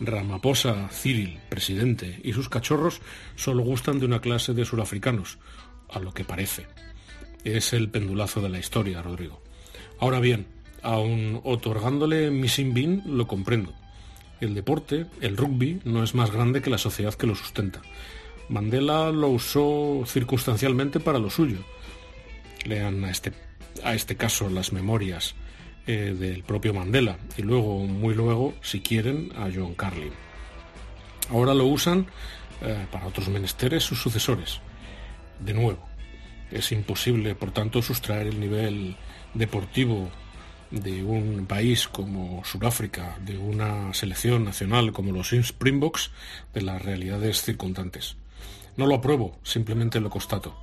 Ramaphosa, 0.00 0.88
Cyril, 0.90 1.40
presidente, 1.48 2.20
y 2.22 2.32
sus 2.32 2.48
cachorros 2.48 3.00
solo 3.36 3.62
gustan 3.62 3.98
de 3.98 4.06
una 4.06 4.20
clase 4.20 4.52
de 4.52 4.64
surafricanos, 4.64 5.38
a 5.88 5.98
lo 5.98 6.12
que 6.12 6.24
parece. 6.24 6.66
Es 7.44 7.72
el 7.72 7.88
pendulazo 7.88 8.40
de 8.42 8.50
la 8.50 8.58
historia, 8.58 9.00
Rodrigo. 9.00 9.45
Ahora 9.98 10.20
bien, 10.20 10.46
aun 10.82 11.40
otorgándole 11.44 12.30
mi 12.30 12.48
bin, 12.64 13.02
lo 13.06 13.26
comprendo. 13.26 13.72
El 14.40 14.54
deporte, 14.54 15.06
el 15.20 15.36
rugby, 15.36 15.80
no 15.84 16.02
es 16.02 16.14
más 16.14 16.30
grande 16.30 16.60
que 16.60 16.70
la 16.70 16.78
sociedad 16.78 17.14
que 17.14 17.26
lo 17.26 17.34
sustenta. 17.34 17.80
Mandela 18.48 19.10
lo 19.10 19.28
usó 19.28 20.04
circunstancialmente 20.06 21.00
para 21.00 21.18
lo 21.18 21.30
suyo. 21.30 21.58
Lean 22.64 23.04
a 23.04 23.10
este, 23.10 23.32
a 23.82 23.94
este 23.94 24.16
caso 24.16 24.50
las 24.50 24.72
memorias 24.72 25.34
eh, 25.86 26.14
del 26.18 26.42
propio 26.42 26.74
Mandela 26.74 27.16
y 27.36 27.42
luego, 27.42 27.78
muy 27.86 28.14
luego, 28.14 28.54
si 28.60 28.80
quieren, 28.80 29.32
a 29.36 29.48
John 29.54 29.74
Carlin. 29.74 30.12
Ahora 31.30 31.54
lo 31.54 31.66
usan 31.66 32.06
eh, 32.60 32.86
para 32.92 33.06
otros 33.06 33.28
menesteres 33.28 33.82
sus 33.82 34.00
sucesores. 34.00 34.60
De 35.40 35.54
nuevo, 35.54 35.78
es 36.50 36.70
imposible, 36.72 37.34
por 37.34 37.50
tanto, 37.50 37.82
sustraer 37.82 38.28
el 38.28 38.38
nivel 38.38 38.96
deportivo 39.36 40.10
de 40.70 41.04
un 41.04 41.46
país 41.46 41.86
como 41.88 42.44
Sudáfrica, 42.44 43.16
de 43.24 43.38
una 43.38 43.92
selección 43.94 44.44
nacional 44.44 44.92
como 44.92 45.12
los 45.12 45.32
Springboks, 45.32 46.10
de 46.54 46.62
las 46.62 46.82
realidades 46.82 47.42
circundantes. 47.42 48.16
No 48.76 48.86
lo 48.86 48.96
apruebo, 48.96 49.38
simplemente 49.42 50.00
lo 50.00 50.10
constato. 50.10 50.54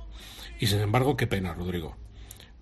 Y 0.60 0.66
sin 0.66 0.80
embargo, 0.80 1.16
qué 1.16 1.26
pena, 1.26 1.54
Rodrigo, 1.54 1.96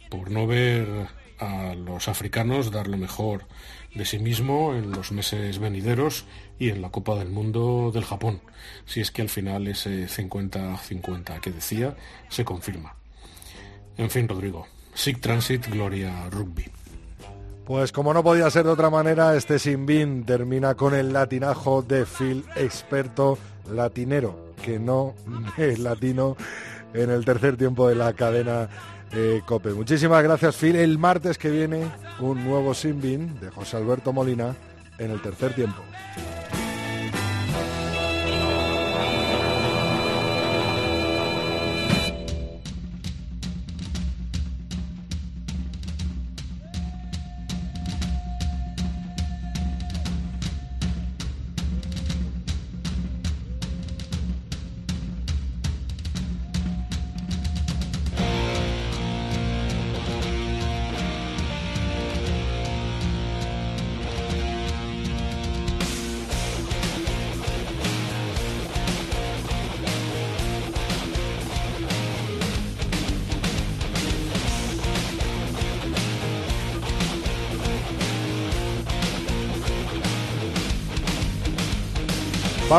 por 0.09 0.31
no 0.31 0.47
ver 0.47 1.09
a 1.39 1.75
los 1.75 2.09
africanos 2.09 2.71
dar 2.71 2.87
lo 2.87 2.97
mejor 2.97 3.47
de 3.95 4.05
sí 4.05 4.19
mismo 4.19 4.75
en 4.75 4.93
los 4.93 5.13
meses 5.13 5.59
venideros 5.59 6.25
y 6.59 6.71
en 6.71 6.81
la 6.81 6.91
Copa 6.91 7.17
del 7.17 7.29
Mundo 7.29 7.91
del 7.93 8.05
Japón, 8.05 8.41
si 8.87 9.01
es 9.01 9.11
que 9.11 9.23
al 9.23 9.29
final 9.29 9.67
ese 9.67 10.07
50-50 10.07 11.41
que 11.41 11.51
decía 11.51 11.97
se 12.29 12.45
confirma. 12.45 12.95
En 13.99 14.09
fin, 14.09 14.29
Rodrigo, 14.29 14.67
Sig 14.95 15.21
Transit, 15.21 15.69
Gloria 15.69 16.29
Rugby. 16.31 16.65
Pues 17.65 17.93
como 17.93 18.13
no 18.13 18.23
podía 18.23 18.51
ser 18.51 18.65
de 18.65 18.71
otra 18.71 18.91
manera, 18.91 19.37
este 19.37 19.59
Sinbin 19.59 20.25
termina 20.25 20.75
con 20.75 20.95
el 20.95 21.13
latinajo 21.13 21.83
de 21.83 22.05
Phil, 22.07 22.45
experto 22.57 23.39
latinero, 23.71 24.53
que 24.63 24.79
no 24.79 25.15
es 25.57 25.79
latino 25.79 26.37
en 26.93 27.11
el 27.11 27.25
tercer 27.25 27.57
tiempo 27.57 27.89
de 27.89 27.95
la 27.95 28.13
cadena 28.13 28.69
eh, 29.13 29.43
Cope. 29.47 29.71
Muchísimas 29.71 30.23
gracias, 30.23 30.57
Phil. 30.57 30.77
El 30.77 30.99
martes 30.99 31.39
que 31.39 31.51
viene, 31.51 31.91
un 32.19 32.45
nuevo 32.45 32.75
Simbin 32.75 33.39
de 33.41 33.51
José 33.51 33.77
Alberto 33.77 34.13
Molina 34.13 34.55
en 34.99 35.11
el 35.11 35.21
tercer 35.23 35.55
tiempo. 35.55 35.83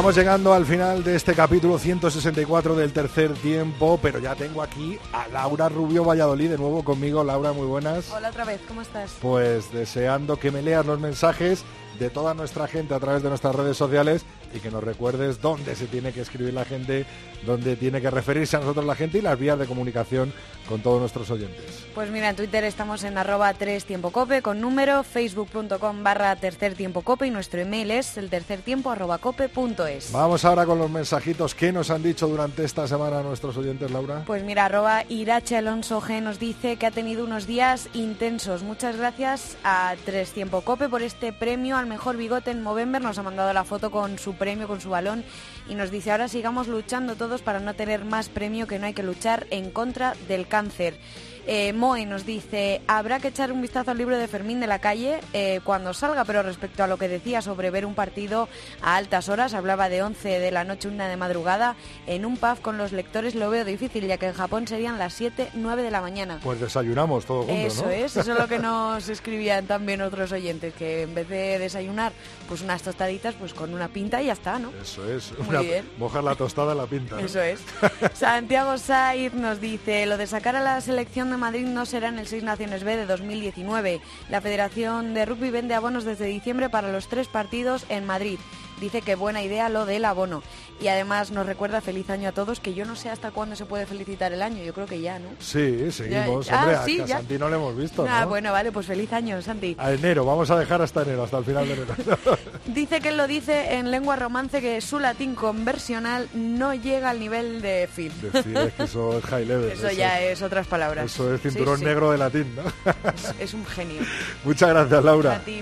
Vamos 0.04 0.18
llegando 0.18 0.54
al 0.54 0.66
final 0.66 1.02
de 1.02 1.16
este 1.16 1.34
capítulo 1.34 1.80
164 1.80 2.76
del 2.76 2.92
tercer 2.92 3.32
tiempo, 3.36 3.98
pero 4.02 4.20
ya 4.20 4.36
tengo 4.36 4.62
aquí 4.62 5.00
a 5.14 5.30
Laura 5.30 5.70
Rubio 5.70 6.04
Valladolid 6.04 6.50
de 6.50 6.58
nuevo 6.58 6.84
conmigo. 6.84 7.24
Laura, 7.24 7.54
muy 7.54 7.66
buenas. 7.66 8.12
Hola 8.12 8.28
otra 8.28 8.44
vez, 8.44 8.60
¿cómo 8.68 8.82
estás? 8.82 9.16
Pues 9.22 9.72
deseando 9.72 10.36
que 10.36 10.52
me 10.52 10.62
leas 10.62 10.86
los 10.86 11.00
mensajes 11.00 11.64
de 12.00 12.10
toda 12.10 12.34
nuestra 12.34 12.68
gente 12.68 12.94
a 12.94 13.00
través 13.00 13.24
de 13.24 13.30
nuestras 13.30 13.56
redes 13.56 13.78
sociales 13.78 14.26
y 14.54 14.60
que 14.60 14.72
nos 14.72 14.84
recuerdes 14.84 15.42
dónde 15.42 15.76
se 15.76 15.88
tiene 15.88 16.12
que 16.12 16.22
escribir 16.22 16.54
la 16.54 16.66
gente, 16.66 17.06
dónde 17.46 17.76
tiene 17.76 18.02
que 18.02 18.10
referirse 18.10 18.56
a 18.58 18.60
nosotros 18.60 18.86
la 18.86 18.96
gente 18.96 19.18
y 19.18 19.22
las 19.22 19.38
vías 19.38 19.58
de 19.60 19.66
comunicación 19.66 20.34
con 20.68 20.82
todos 20.82 21.00
nuestros 21.00 21.30
oyentes. 21.30 21.86
Pues 21.94 22.10
mira, 22.10 22.30
en 22.30 22.36
Twitter 22.36 22.64
estamos 22.64 23.04
en 23.04 23.18
arroba 23.18 23.54
3 23.54 23.86
tiempo 23.86 24.12
cope 24.12 24.42
con 24.42 24.62
número, 24.62 25.04
facebook.com 25.04 26.04
barra 26.04 26.36
tercer 26.36 26.76
tiempo 26.76 27.02
cope 27.02 27.28
y 27.28 27.32
nuestro 27.32 27.60
email 27.60 27.92
es 27.92 28.18
el 28.18 28.30
tercer 28.30 28.62
tiempo 28.62 28.90
arroba 28.90 29.18
cope 29.18 29.50
punto 29.50 29.86
es. 29.86 30.12
Vamos 30.12 30.46
ahora 30.46 30.66
con 30.66 30.80
los 30.80 30.90
mensajitos 30.90 31.54
que 31.56 31.72
nos 31.72 31.90
han 31.90 32.04
dicho 32.04 32.28
durante 32.28 32.64
esta 32.64 32.88
semana 32.88 33.22
nuestros 33.22 33.58
oyentes, 33.58 33.92
Laura. 33.92 34.24
Pues 34.26 34.44
mira, 34.44 34.66
arroba 34.66 35.04
Irache 35.10 35.58
Alonso 35.58 36.02
G 36.02 36.22
nos 36.22 36.40
dice 36.40 36.78
que 36.78 36.86
ha 36.86 36.92
tenido 36.92 37.26
unos 37.26 37.48
días 37.48 37.90
intensos. 37.94 38.64
Muchas 38.64 38.98
gracias 38.98 39.58
a 39.64 39.96
Tres 40.06 40.32
Tiempo 40.32 40.62
Cope 40.62 40.90
por 40.90 41.02
este 41.02 41.34
premio 41.34 41.78
al 41.78 41.88
mejor 41.88 42.18
bigote 42.18 42.52
en 42.52 42.64
Movember. 42.64 43.02
Nos 43.02 43.18
ha 43.18 43.24
mandado 43.24 43.54
la 43.54 43.64
foto 43.64 43.92
con 43.92 44.18
su 44.18 44.34
premio, 44.44 44.68
con 44.68 44.82
su 44.82 44.90
balón 44.90 45.24
y 45.70 45.76
nos 45.76 45.90
dice 45.90 46.12
ahora 46.12 46.28
sigamos 46.28 46.68
luchando 46.68 47.16
todos 47.16 47.42
para 47.42 47.62
no 47.62 47.76
tener 47.76 48.04
más 48.04 48.28
premio 48.28 48.68
que 48.68 48.78
no 48.78 48.88
hay 48.88 48.94
que 48.94 49.02
luchar 49.02 49.48
en 49.52 49.72
contra 49.72 50.16
del 50.28 50.50
cáncer. 50.50 50.98
Eh, 51.46 51.74
Moe 51.74 52.06
nos 52.06 52.26
dice, 52.26 52.82
habrá 52.88 53.20
que 53.20 53.28
echar 53.28 53.52
un 53.52 53.62
vistazo 53.62 53.92
al 53.92 53.98
libro 53.98 54.18
de 54.18 54.28
Fermín 54.28 54.60
de 54.62 54.68
la 54.68 54.80
calle 54.80 55.20
eh, 55.34 55.60
cuando 55.64 55.94
salga, 55.94 56.24
pero 56.24 56.42
respecto 56.42 56.84
a 56.84 56.88
lo 56.88 56.98
que 56.98 57.10
decía 57.10 57.42
sobre 57.42 57.70
ver 57.70 57.86
un 57.86 57.96
partido 57.96 58.48
a 58.82 58.96
altas 58.96 59.28
horas, 59.28 59.54
hablaba 59.54 59.90
de 59.90 60.04
11 60.04 60.40
de 60.40 60.52
la 60.52 60.64
noche, 60.64 60.88
una 60.88 61.10
de 61.10 61.18
madrugada, 61.18 61.76
en 62.08 62.26
un 62.26 62.38
pub 62.38 62.62
con 62.62 62.78
los 62.78 62.94
lectores 62.94 63.36
lo 63.36 63.50
veo 63.50 63.66
difícil, 63.66 64.08
ya 64.08 64.18
que 64.18 64.28
en 64.28 64.34
Japón 64.34 64.68
serían 64.68 64.98
las 64.98 65.14
7, 65.14 65.50
9 65.56 65.84
de 65.84 65.92
la 65.92 66.00
mañana. 66.00 66.40
Pues 66.42 66.62
desayunamos 66.62 67.26
todos 67.26 67.46
juntos, 67.46 67.74
Eso 67.74 67.90
es, 67.90 68.16
eso 68.16 68.32
es 68.34 68.40
lo 68.40 68.48
que 68.48 68.60
nos 68.64 69.10
escribían 69.10 69.66
también 69.66 70.02
otros 70.02 70.32
oyentes, 70.32 70.74
que 70.74 71.02
en 71.02 71.14
vez 71.14 71.28
de 71.28 71.60
desayunar, 71.60 72.14
pues 72.48 72.62
unas 72.62 72.82
tostaditas, 72.84 73.36
pues 73.36 73.54
con 73.54 73.74
una 73.74 73.90
pinta 73.90 74.22
y 74.22 74.28
ya 74.28 74.34
está, 74.34 74.60
¿no? 74.60 74.72
Eso 74.82 75.10
es, 75.10 75.38
Muy 75.40 75.66
bien. 75.66 75.90
mojar 75.98 76.24
la 76.24 76.36
tostada 76.36 76.72
en 76.72 76.78
la 76.78 76.86
pinta. 76.86 77.20
Eso 77.20 77.42
es. 77.42 77.60
Santiago 78.14 78.78
Said 78.78 79.34
nos 79.34 79.60
dice, 79.60 80.06
lo 80.06 80.18
de 80.18 80.28
sacar 80.28 80.56
a 80.56 80.62
la 80.62 80.80
selección 80.80 81.33
Madrid 81.38 81.66
no 81.66 81.86
será 81.86 82.10
en 82.10 82.20
el 82.20 82.28
Seis 82.28 82.44
Naciones 82.44 82.84
B 82.84 82.96
de 82.96 83.06
2019. 83.06 84.02
La 84.30 84.42
Federación 84.42 85.14
de 85.14 85.26
Rugby 85.26 85.50
vende 85.50 85.76
abonos 85.76 86.04
desde 86.04 86.26
diciembre 86.26 86.70
para 86.70 86.92
los 86.92 87.08
tres 87.08 87.28
partidos 87.28 87.86
en 87.90 88.06
Madrid 88.06 88.40
dice 88.84 89.02
que 89.02 89.16
buena 89.16 89.42
idea 89.42 89.70
lo 89.70 89.86
del 89.86 90.06
abono. 90.06 90.44
Y 90.82 90.88
además 90.90 91.32
nos 91.32 91.46
recuerda 91.46 91.82
feliz 91.82 92.10
año 92.10 92.30
a 92.30 92.32
todos, 92.34 92.60
que 92.60 92.74
yo 92.74 92.84
no 92.86 92.96
sé 92.96 93.10
hasta 93.10 93.32
cuándo 93.32 93.56
se 93.56 93.66
puede 93.66 93.86
felicitar 93.86 94.34
el 94.34 94.42
año, 94.42 94.64
yo 94.64 94.74
creo 94.74 94.86
que 94.86 95.00
ya, 95.02 95.18
¿no? 95.20 95.30
Sí, 95.40 95.92
seguimos. 95.92 96.48
Ya, 96.48 96.60
Hombre, 96.60 96.76
ah, 96.76 96.82
sí, 96.86 97.00
a 97.02 97.06
ya. 97.06 97.18
Santi 97.18 97.38
no 97.38 97.50
le 97.50 97.56
hemos 97.56 97.76
visto, 97.78 98.06
Ah, 98.10 98.22
¿no? 98.22 98.30
bueno, 98.30 98.52
vale, 98.52 98.72
pues 98.72 98.86
feliz 98.88 99.12
año, 99.14 99.42
Santi. 99.42 99.76
A 99.80 99.92
enero, 99.92 100.26
vamos 100.26 100.50
a 100.52 100.60
dejar 100.60 100.82
hasta 100.82 101.04
enero, 101.04 101.24
hasta 101.24 101.38
el 101.38 101.46
final 101.46 101.68
de 101.68 101.74
enero. 101.74 101.88
Dice 102.66 103.00
que 103.02 103.10
él 103.10 103.18
lo 103.18 103.28
dice 103.28 103.76
en 103.76 103.92
lengua 103.92 104.16
romance 104.16 104.60
que 104.62 104.82
su 104.82 105.00
latín 105.00 105.36
conversional 105.36 106.28
no 106.34 106.74
llega 106.74 107.10
al 107.12 107.20
nivel 107.20 107.62
de 107.62 107.88
Phil. 107.94 108.12
Decir 108.22 108.58
es 108.58 108.74
que 108.74 108.84
eso 108.84 109.18
es 109.18 109.24
high 109.26 109.46
level. 109.46 109.72
Eso 109.72 109.92
ya 109.92 110.20
es 110.22 110.42
otras 110.42 110.68
palabras. 110.68 111.06
Eso 111.06 111.34
es 111.34 111.42
Sí, 111.42 111.50
cinturón 111.50 111.80
sí. 111.80 111.86
negro 111.86 112.12
de 112.12 112.18
latín, 112.18 112.56
¿no? 112.56 112.64
Es, 113.12 113.34
es 113.40 113.54
un 113.54 113.66
genio. 113.66 114.02
Muchas 114.44 114.70
gracias, 114.70 115.04
Laura. 115.04 115.36
A 115.36 115.40
ti. 115.40 115.62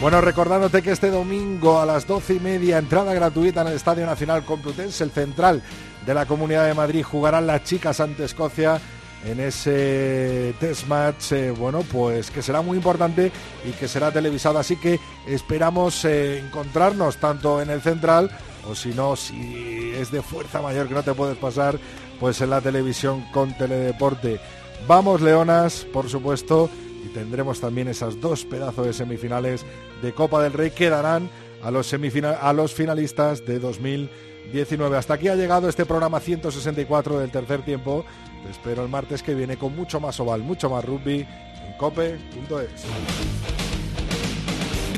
Bueno, 0.00 0.20
recordándote 0.20 0.80
que 0.80 0.92
este 0.92 1.10
domingo 1.10 1.80
a 1.80 1.86
las 1.86 2.06
doce 2.06 2.34
y 2.34 2.38
media, 2.38 2.78
entrada 2.78 3.12
gratuita 3.14 3.62
en 3.62 3.68
el 3.68 3.74
Estadio 3.74 4.06
Nacional 4.06 4.44
Complutense, 4.44 5.02
el 5.02 5.10
central 5.10 5.60
de 6.06 6.14
la 6.14 6.24
Comunidad 6.24 6.66
de 6.66 6.74
Madrid, 6.74 7.02
jugarán 7.02 7.48
las 7.48 7.64
chicas 7.64 7.98
ante 7.98 8.24
Escocia 8.24 8.80
en 9.24 9.40
ese 9.40 10.54
test 10.60 10.86
match, 10.86 11.32
eh, 11.32 11.50
bueno, 11.50 11.82
pues 11.82 12.30
que 12.30 12.42
será 12.42 12.62
muy 12.62 12.76
importante 12.76 13.32
y 13.64 13.72
que 13.72 13.88
será 13.88 14.12
televisado. 14.12 14.60
Así 14.60 14.76
que 14.76 15.00
esperamos 15.26 16.04
eh, 16.04 16.38
encontrarnos 16.38 17.16
tanto 17.16 17.60
en 17.60 17.70
el 17.70 17.82
central 17.82 18.30
o 18.70 18.76
si 18.76 18.90
no, 18.90 19.16
si 19.16 19.92
es 19.96 20.12
de 20.12 20.22
fuerza 20.22 20.62
mayor 20.62 20.86
que 20.86 20.94
no 20.94 21.02
te 21.02 21.14
puedes 21.14 21.36
pasar, 21.38 21.76
pues 22.20 22.40
en 22.40 22.50
la 22.50 22.60
televisión 22.60 23.24
con 23.32 23.52
Teledeporte. 23.58 24.38
Vamos, 24.86 25.20
Leonas, 25.20 25.84
por 25.92 26.08
supuesto, 26.08 26.70
y 27.04 27.08
tendremos 27.08 27.60
también 27.60 27.88
esas 27.88 28.20
dos 28.20 28.44
pedazos 28.44 28.86
de 28.86 28.92
semifinales 28.92 29.64
de 30.02 30.12
Copa 30.12 30.42
del 30.42 30.52
Rey 30.52 30.70
que 30.70 30.90
darán 30.90 31.30
a 31.62 31.70
los, 31.70 31.92
a 31.92 32.52
los 32.52 32.74
finalistas 32.74 33.44
de 33.44 33.58
2019. 33.58 34.96
Hasta 34.96 35.14
aquí 35.14 35.28
ha 35.28 35.34
llegado 35.34 35.68
este 35.68 35.86
programa 35.86 36.20
164 36.20 37.18
del 37.18 37.30
tercer 37.30 37.64
tiempo. 37.64 38.04
Te 38.44 38.50
espero 38.50 38.82
el 38.82 38.88
martes 38.88 39.22
que 39.22 39.34
viene 39.34 39.56
con 39.56 39.74
mucho 39.74 40.00
más 40.00 40.18
oval, 40.20 40.42
mucho 40.42 40.70
más 40.70 40.84
rugby 40.84 41.20
en 41.20 41.76
cope.es. 41.78 42.84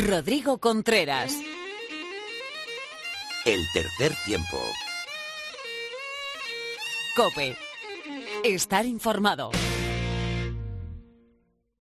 Rodrigo 0.07 0.59
Contreras. 0.59 1.37
El 3.45 3.61
tercer 3.73 4.13
tiempo. 4.27 4.59
Cope. 7.17 7.57
Estar 8.45 8.87
informado. 8.87 9.51